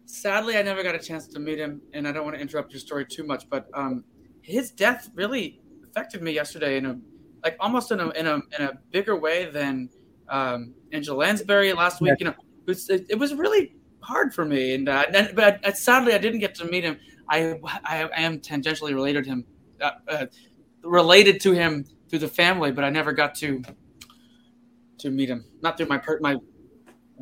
Sadly, 0.06 0.56
I 0.56 0.62
never 0.62 0.82
got 0.82 0.94
a 0.94 0.98
chance 0.98 1.26
to 1.28 1.38
meet 1.38 1.58
him, 1.58 1.80
and 1.94 2.06
I 2.06 2.12
don't 2.12 2.24
want 2.24 2.36
to 2.36 2.40
interrupt 2.40 2.72
your 2.72 2.80
story 2.80 3.06
too 3.06 3.24
much, 3.24 3.48
but 3.48 3.68
um, 3.74 4.04
his 4.42 4.70
death 4.70 5.10
really 5.14 5.60
affected 5.88 6.22
me 6.22 6.32
yesterday 6.32 6.76
in 6.76 6.86
a 6.86 6.98
like 7.44 7.56
almost 7.58 7.90
in 7.90 8.00
a 8.00 8.10
in 8.10 8.26
a 8.26 8.34
in 8.58 8.66
a 8.66 8.78
bigger 8.90 9.16
way 9.16 9.46
than 9.46 9.88
um, 10.28 10.74
Angela 10.92 11.16
Lansbury 11.16 11.72
last 11.72 12.00
week. 12.00 12.14
You 12.18 12.26
know, 12.26 12.30
it 12.30 12.66
was, 12.66 12.90
it, 12.90 13.18
was 13.18 13.34
really 13.34 13.74
hard 14.00 14.34
for 14.34 14.44
me, 14.44 14.74
and, 14.74 14.88
uh, 14.88 15.04
but 15.34 15.64
uh, 15.64 15.72
sadly, 15.72 16.14
I 16.14 16.18
didn't 16.18 16.40
get 16.40 16.54
to 16.56 16.64
meet 16.66 16.84
him. 16.84 16.98
I 17.28 17.58
I, 17.84 18.08
I 18.16 18.20
am 18.22 18.38
tangentially 18.38 18.94
related 18.94 19.24
to 19.24 19.30
him, 19.30 19.44
uh, 19.80 19.90
uh, 20.08 20.26
related 20.82 21.40
to 21.42 21.52
him 21.52 21.84
through 22.08 22.20
the 22.20 22.28
family, 22.28 22.72
but 22.72 22.84
I 22.84 22.90
never 22.90 23.12
got 23.12 23.34
to 23.36 23.62
to 24.98 25.10
meet 25.10 25.28
him. 25.28 25.44
Not 25.62 25.76
through 25.76 25.86
my 25.86 25.98
per, 25.98 26.18
my 26.20 26.36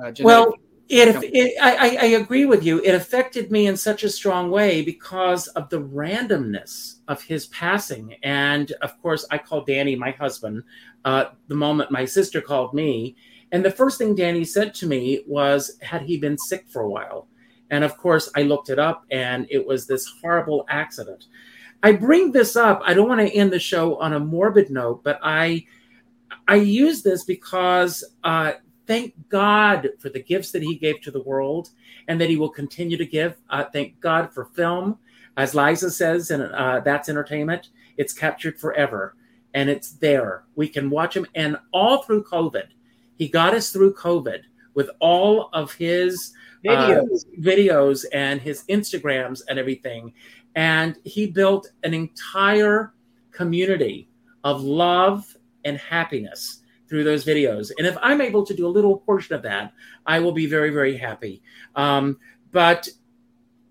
uh, 0.02 0.12
Well, 0.20 0.54
It, 0.92 1.16
it 1.22 1.54
I, 1.62 1.96
I 2.00 2.04
agree 2.20 2.46
with 2.46 2.64
you. 2.64 2.80
It 2.82 2.96
affected 2.96 3.52
me 3.52 3.68
in 3.68 3.76
such 3.76 4.02
a 4.02 4.08
strong 4.08 4.50
way 4.50 4.82
because 4.82 5.46
of 5.48 5.68
the 5.68 5.80
randomness 5.80 6.96
of 7.06 7.22
his 7.22 7.46
passing. 7.46 8.16
And 8.24 8.72
of 8.82 9.00
course, 9.00 9.24
I 9.30 9.38
called 9.38 9.68
Danny, 9.68 9.94
my 9.94 10.10
husband, 10.10 10.64
uh, 11.04 11.26
the 11.46 11.54
moment 11.54 11.92
my 11.92 12.04
sister 12.04 12.40
called 12.40 12.74
me. 12.74 13.14
And 13.52 13.64
the 13.64 13.70
first 13.70 13.98
thing 13.98 14.16
Danny 14.16 14.44
said 14.44 14.74
to 14.74 14.86
me 14.86 15.22
was, 15.28 15.78
Had 15.80 16.02
he 16.02 16.18
been 16.18 16.36
sick 16.36 16.66
for 16.68 16.82
a 16.82 16.90
while? 16.90 17.28
And 17.70 17.84
of 17.84 17.96
course, 17.96 18.28
I 18.34 18.42
looked 18.42 18.68
it 18.68 18.80
up 18.80 19.04
and 19.12 19.46
it 19.48 19.64
was 19.64 19.86
this 19.86 20.12
horrible 20.20 20.64
accident. 20.68 21.26
I 21.84 21.92
bring 21.92 22.32
this 22.32 22.56
up. 22.56 22.82
I 22.84 22.94
don't 22.94 23.08
want 23.08 23.20
to 23.20 23.32
end 23.32 23.52
the 23.52 23.60
show 23.60 23.96
on 24.00 24.12
a 24.12 24.18
morbid 24.18 24.70
note, 24.70 25.04
but 25.04 25.20
I 25.22 25.66
I 26.48 26.56
use 26.56 27.02
this 27.02 27.22
because 27.24 28.02
uh, 28.24 28.54
thank 28.90 29.14
God 29.28 29.88
for 30.00 30.08
the 30.08 30.20
gifts 30.20 30.50
that 30.50 30.64
He 30.64 30.74
gave 30.74 31.00
to 31.02 31.12
the 31.12 31.22
world 31.22 31.70
and 32.08 32.20
that 32.20 32.28
He 32.28 32.36
will 32.36 32.48
continue 32.48 32.96
to 32.96 33.06
give. 33.06 33.36
Uh, 33.48 33.62
thank 33.72 34.00
God 34.00 34.32
for 34.32 34.46
film, 34.46 34.98
as 35.36 35.54
Liza 35.54 35.92
says, 35.92 36.32
and 36.32 36.42
uh, 36.42 36.80
that's 36.80 37.08
entertainment. 37.08 37.68
It's 37.98 38.12
captured 38.12 38.58
forever, 38.58 39.14
and 39.54 39.70
it's 39.70 39.92
there. 39.92 40.42
We 40.56 40.66
can 40.66 40.90
watch 40.90 41.16
Him, 41.16 41.24
and 41.36 41.56
all 41.72 42.02
through 42.02 42.24
COVID, 42.24 42.66
He 43.14 43.28
got 43.28 43.54
us 43.54 43.70
through 43.70 43.94
COVID 43.94 44.40
with 44.74 44.90
all 44.98 45.50
of 45.52 45.72
His 45.72 46.32
uh, 46.68 46.72
Videos. 46.72 47.26
videos 47.38 48.04
and 48.12 48.40
His 48.40 48.64
Instagrams 48.64 49.42
and 49.46 49.56
everything, 49.56 50.12
and 50.56 50.98
He 51.04 51.28
built 51.28 51.70
an 51.84 51.94
entire 51.94 52.92
community 53.30 54.08
of 54.42 54.64
love 54.64 55.36
and 55.64 55.78
happiness 55.78 56.59
through 56.90 57.04
those 57.04 57.24
videos. 57.24 57.70
And 57.78 57.86
if 57.86 57.96
I'm 58.02 58.20
able 58.20 58.44
to 58.44 58.52
do 58.52 58.66
a 58.66 58.68
little 58.68 58.98
portion 58.98 59.36
of 59.36 59.42
that, 59.42 59.72
I 60.04 60.18
will 60.18 60.32
be 60.32 60.46
very, 60.46 60.70
very 60.70 60.96
happy. 60.96 61.40
Um, 61.76 62.18
but 62.50 62.88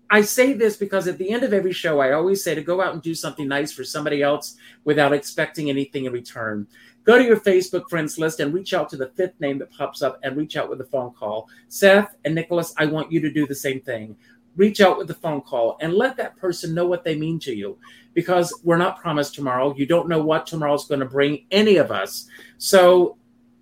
I 0.08 0.22
say 0.22 0.54
this 0.54 0.76
because 0.78 1.06
at 1.06 1.18
the 1.18 1.30
end 1.30 1.44
of 1.44 1.52
every 1.52 1.74
show, 1.74 2.00
I 2.00 2.12
always 2.12 2.42
say 2.42 2.54
to 2.54 2.62
go 2.62 2.80
out 2.80 2.94
and 2.94 3.02
do 3.02 3.14
something 3.14 3.46
nice 3.46 3.70
for 3.70 3.84
somebody 3.84 4.22
else 4.22 4.56
without 4.84 5.12
expecting 5.12 5.68
anything 5.68 6.06
in 6.06 6.12
return. 6.12 6.66
Go 7.04 7.18
to 7.18 7.24
your 7.24 7.38
Facebook 7.38 7.88
friends 7.90 8.18
list 8.18 8.40
and 8.40 8.54
reach 8.54 8.72
out 8.72 8.88
to 8.88 8.96
the 8.96 9.10
fifth 9.10 9.38
name 9.38 9.58
that 9.58 9.70
pops 9.70 10.00
up 10.00 10.18
and 10.22 10.36
reach 10.36 10.56
out 10.56 10.70
with 10.70 10.80
a 10.80 10.84
phone 10.84 11.12
call. 11.12 11.48
Seth 11.68 12.16
and 12.24 12.34
Nicolas, 12.34 12.74
I 12.78 12.86
want 12.86 13.12
you 13.12 13.20
to 13.20 13.30
do 13.30 13.46
the 13.46 13.54
same 13.54 13.80
thing. 13.80 14.16
Reach 14.56 14.80
out 14.80 14.98
with 14.98 15.08
the 15.08 15.14
phone 15.14 15.40
call 15.40 15.78
and 15.80 15.94
let 15.94 16.16
that 16.16 16.36
person 16.36 16.74
know 16.74 16.86
what 16.86 17.04
they 17.04 17.16
mean 17.16 17.38
to 17.40 17.54
you 17.54 17.78
because 18.14 18.52
we're 18.64 18.76
not 18.76 19.00
promised 19.00 19.34
tomorrow. 19.34 19.74
You 19.76 19.86
don't 19.86 20.08
know 20.08 20.22
what 20.22 20.46
tomorrow's 20.46 20.86
going 20.86 21.00
to 21.00 21.06
bring 21.06 21.46
any 21.50 21.76
of 21.76 21.90
us. 21.90 22.26
So 22.58 23.16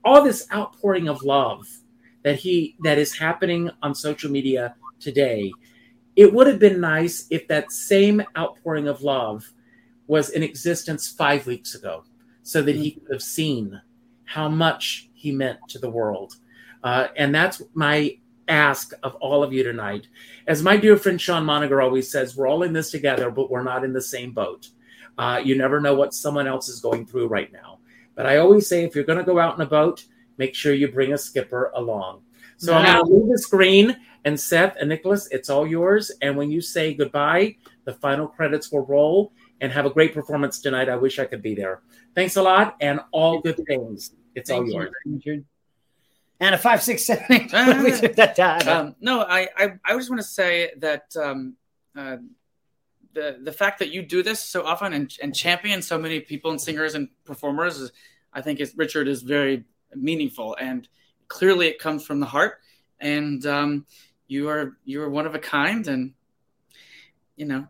all 0.05 0.23
this 0.23 0.47
outpouring 0.53 1.09
of 1.09 1.23
love 1.23 1.67
that 2.23 2.37
he 2.37 2.77
that 2.81 2.99
is 2.99 3.17
happening 3.17 3.71
on 3.83 3.95
social 3.95 4.31
media 4.31 4.75
today, 5.01 5.53
it 6.17 6.33
would 6.33 6.47
have 6.47 6.59
been 6.59 6.81
nice 6.81 7.27
if 7.31 7.47
that 7.49 7.71
same 7.71 8.23
outpouring 8.37 8.89
of 8.89 9.03
love 9.03 9.53
was 10.07 10.31
in 10.31 10.43
existence 10.43 11.09
5 11.09 11.47
weeks 11.47 11.75
ago 11.75 12.05
so 12.43 12.63
that 12.63 12.75
he 12.75 12.93
could 12.93 13.13
have 13.13 13.23
seen 13.23 13.81
how 14.25 14.49
much 14.49 15.11
he 15.13 15.31
meant 15.33 15.59
to 15.69 15.79
the 15.79 15.91
world. 15.91 16.37
Uh, 16.83 17.09
and 17.17 17.35
that's 17.35 17.63
my 17.75 18.17
ask 18.49 18.93
of 19.03 19.15
all 19.17 19.43
of 19.43 19.53
you 19.53 19.63
tonight. 19.63 20.09
As 20.47 20.63
my 20.63 20.77
dear 20.77 20.97
friend 20.97 21.21
Sean 21.21 21.45
Moniger 21.45 21.81
always 21.81 22.11
says, 22.11 22.37
we're 22.37 22.49
all 22.49 22.63
in 22.63 22.73
this 22.73 22.91
together, 22.91 23.31
but 23.31 23.51
we're 23.51 23.63
not 23.63 23.85
in 23.85 23.93
the 23.93 24.03
same 24.03 24.33
boat. 24.33 24.69
Uh, 25.17 25.41
you 25.45 25.57
never 25.57 25.81
know 25.81 25.95
what 25.95 26.15
someone 26.15 26.47
else 26.47 26.69
is 26.69 26.81
going 26.81 27.07
through 27.07 27.29
right 27.29 27.53
now. 27.53 27.79
But 28.15 28.27
I 28.27 28.39
always 28.39 28.67
say, 28.67 28.85
if 28.85 28.95
you're 28.95 29.05
going 29.05 29.19
to 29.19 29.25
go 29.25 29.39
out 29.39 29.55
in 29.55 29.61
a 29.61 29.67
boat, 29.67 30.05
make 30.39 30.55
sure 30.55 30.73
you 30.75 30.89
bring 30.89 31.13
a 31.13 31.19
skipper 31.19 31.71
along. 31.75 32.23
So 32.57 32.75
I'm 32.75 32.85
going 32.85 33.07
to 33.07 33.13
leave 33.13 33.31
the 33.31 33.39
screen, 33.39 33.97
and 34.25 34.39
Seth 34.39 34.77
and 34.81 34.89
Nicolas, 34.89 35.29
it's 35.31 35.51
all 35.51 35.67
yours. 35.67 36.11
And 36.23 36.37
when 36.37 36.51
you 36.51 36.61
say 36.61 36.95
goodbye, 36.95 37.57
the 37.85 37.95
final 37.95 38.27
credits 38.27 38.73
will 38.73 38.85
roll. 38.87 39.33
And 39.61 39.73
have 39.73 39.87
a 39.87 39.91
great 39.91 40.15
performance 40.15 40.61
tonight. 40.61 40.89
I 40.89 40.95
wish 40.95 41.19
I 41.19 41.25
could 41.25 41.43
be 41.43 41.53
there. 41.53 41.83
Thanks 42.15 42.37
a 42.37 42.43
lot, 42.43 42.77
and 42.81 43.01
all 43.11 43.41
good 43.41 43.61
things. 43.67 44.13
It's 44.37 44.51
all 44.51 44.59
Thank 44.59 44.69
you, 44.69 44.75
yours. 44.75 44.93
Richard. 45.05 45.45
And 46.41 46.55
a 46.55 46.59
five, 46.59 46.83
six, 46.83 47.05
seven, 47.05 47.25
eight. 47.31 47.53
we 47.83 47.91
took 47.91 48.15
that. 48.15 48.69
Um, 48.69 48.95
no, 49.01 49.23
I, 49.23 49.49
I, 49.57 49.73
I 49.85 49.97
just 49.97 50.09
want 50.09 50.21
to 50.21 50.29
say 50.29 50.71
that 50.79 51.15
um, 51.21 51.57
uh, 51.97 52.19
the 53.13 53.39
the 53.43 53.53
fact 53.53 53.81
that 53.81 53.91
you 53.91 54.03
do 54.03 54.23
this 54.23 54.41
so 54.41 54.65
often 54.65 54.93
and, 54.93 55.13
and 55.21 55.35
champion 55.35 55.83
so 55.83 55.99
many 55.99 56.21
people 56.21 56.53
and 56.53 56.61
singers 56.61 56.95
and 56.95 57.09
performers, 57.25 57.79
is, 57.79 57.91
I 58.33 58.41
think 58.41 58.61
is 58.61 58.75
Richard 58.77 59.09
is 59.09 59.23
very 59.23 59.65
meaningful 59.95 60.57
and 60.61 60.87
clearly 61.29 61.69
it 61.69 61.79
comes 61.79 62.05
from 62.05 62.21
the 62.21 62.27
heart. 62.27 62.61
And 63.01 63.45
um, 63.47 63.87
you 64.27 64.49
are 64.49 64.77
you 64.85 65.03
are 65.03 65.09
one 65.09 65.27
of 65.27 65.35
a 65.35 65.39
kind, 65.39 65.87
and 65.87 66.15
you 67.37 67.47
know, 67.47 67.69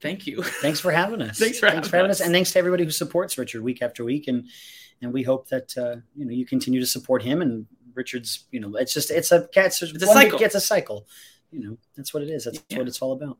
thank 0.00 0.26
you. 0.26 0.42
Thanks 0.60 0.80
for 0.80 0.90
having 0.90 1.22
us. 1.22 1.38
Thanks 1.38 1.58
for 1.58 1.66
having 1.66 1.80
us. 1.80 1.92
us. 1.92 2.20
and 2.20 2.32
thanks 2.32 2.52
to 2.52 2.58
everybody 2.58 2.84
who 2.84 2.90
supports 2.90 3.38
Richard 3.38 3.62
week 3.62 3.80
after 3.80 4.04
week, 4.04 4.26
and 4.26 4.46
and 5.00 5.12
we 5.12 5.22
hope 5.22 5.48
that 5.50 5.76
uh, 5.78 5.96
you 6.16 6.24
know 6.24 6.32
you 6.32 6.44
continue 6.44 6.80
to 6.80 6.86
support 6.86 7.22
him 7.22 7.42
and 7.42 7.66
Richard's. 7.96 8.44
You 8.50 8.60
know, 8.60 8.76
it's 8.76 8.94
just 8.94 9.10
it's 9.10 9.32
a 9.32 9.48
it's, 9.54 9.82
It's 9.82 10.02
a 10.02 10.06
cycle. 10.06 10.38
It's 10.40 10.54
a 10.54 10.60
cycle. 10.60 11.06
You 11.50 11.60
know, 11.70 11.78
that's 11.96 12.12
what 12.14 12.22
it 12.22 12.30
is. 12.30 12.44
That's 12.44 12.62
Yeah. 12.68 12.78
what 12.78 12.88
it's 12.88 13.00
all 13.00 13.12
about. 13.12 13.38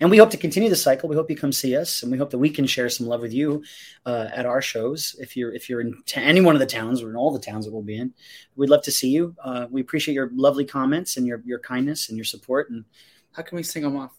And 0.00 0.10
we 0.10 0.18
hope 0.18 0.28
to 0.30 0.36
continue 0.36 0.68
the 0.68 0.76
cycle. 0.76 1.08
We 1.08 1.16
hope 1.16 1.30
you 1.30 1.36
come 1.36 1.50
see 1.50 1.74
us, 1.76 2.02
and 2.02 2.12
we 2.12 2.18
hope 2.18 2.28
that 2.30 2.38
we 2.38 2.50
can 2.50 2.66
share 2.66 2.90
some 2.90 3.06
love 3.06 3.22
with 3.22 3.32
you 3.32 3.64
uh, 4.04 4.28
at 4.34 4.44
our 4.44 4.60
shows. 4.60 5.16
If 5.18 5.34
you're 5.34 5.54
if 5.54 5.68
you're 5.70 5.80
in 5.80 5.94
t- 6.04 6.20
any 6.20 6.42
one 6.42 6.54
of 6.54 6.60
the 6.60 6.66
towns 6.66 7.02
or 7.02 7.08
in 7.08 7.16
all 7.16 7.30
the 7.32 7.38
towns 7.40 7.64
that 7.64 7.72
we'll 7.72 7.82
be 7.82 7.96
in, 7.96 8.12
we'd 8.54 8.68
love 8.68 8.82
to 8.82 8.92
see 8.92 9.08
you. 9.08 9.34
Uh, 9.42 9.66
we 9.70 9.80
appreciate 9.80 10.14
your 10.14 10.30
lovely 10.34 10.66
comments 10.66 11.16
and 11.16 11.26
your 11.26 11.42
your 11.46 11.58
kindness 11.58 12.08
and 12.10 12.18
your 12.18 12.24
support. 12.26 12.68
And 12.70 12.84
How 13.32 13.42
can 13.42 13.56
we 13.56 13.62
sing 13.62 13.82
them 13.82 13.96
off? 13.96 14.12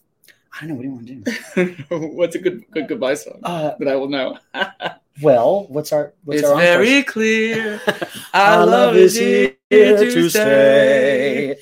I 0.60 0.66
don't 0.66 0.70
know 0.70 0.74
what 0.74 0.82
do 1.06 1.12
you 1.14 1.20
want 1.20 1.56
to 1.56 1.74
do. 1.76 2.06
What's 2.16 2.34
a 2.34 2.40
good 2.40 2.64
good 2.72 2.88
goodbye 2.88 3.14
song 3.14 3.38
Uh, 3.44 3.74
that 3.78 3.86
I 3.88 3.94
will 3.96 4.08
know? 4.08 4.38
well, 5.22 5.66
what's 5.68 5.92
our 5.92 6.14
what's 6.24 6.40
it's 6.40 6.48
our 6.48 6.56
very 6.56 7.02
clear. 7.02 7.80
Our 8.34 8.66
love 8.66 8.96
is 8.96 9.16
here 9.16 9.56
to 9.70 10.28
stay. 10.28 11.56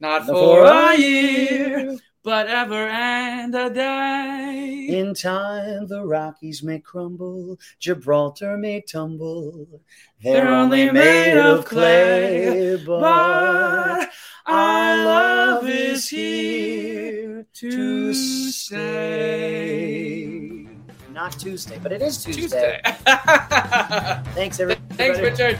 Not 0.00 0.26
For 0.26 0.64
a 0.64 0.96
year, 0.96 1.96
but 2.22 2.46
ever 2.46 2.86
and 2.86 3.54
a 3.54 3.70
day. 3.70 4.86
In 4.90 5.14
time, 5.14 5.86
the 5.86 6.04
Rockies 6.04 6.62
may 6.62 6.78
crumble, 6.80 7.58
Gibraltar 7.80 8.58
may 8.58 8.82
tumble. 8.82 9.80
They're, 10.22 10.48
only 10.48 10.90
made 10.90 11.38
of 11.38 11.64
clay, 11.64 12.76
but 12.84 14.10
our 14.46 14.96
love 15.04 15.68
is 15.68 16.08
here 16.08 17.46
to 17.54 18.14
stay. 18.52 19.78
Not 21.18 21.32
Tuesday, 21.32 21.80
but 21.82 21.90
it 21.90 22.00
is 22.00 22.22
Tuesday. 22.22 22.40
Tuesday. 22.40 22.80
Thanks, 24.34 24.60
everybody. 24.60 24.94
Thanks, 24.94 25.18
Richard. 25.18 25.58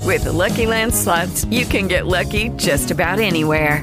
With 0.00 0.24
the 0.24 0.32
Lucky 0.32 0.64
Land 0.64 0.94
slots, 0.94 1.44
you 1.50 1.66
can 1.66 1.86
get 1.86 2.06
lucky 2.06 2.48
just 2.56 2.90
about 2.90 3.18
anywhere. 3.18 3.82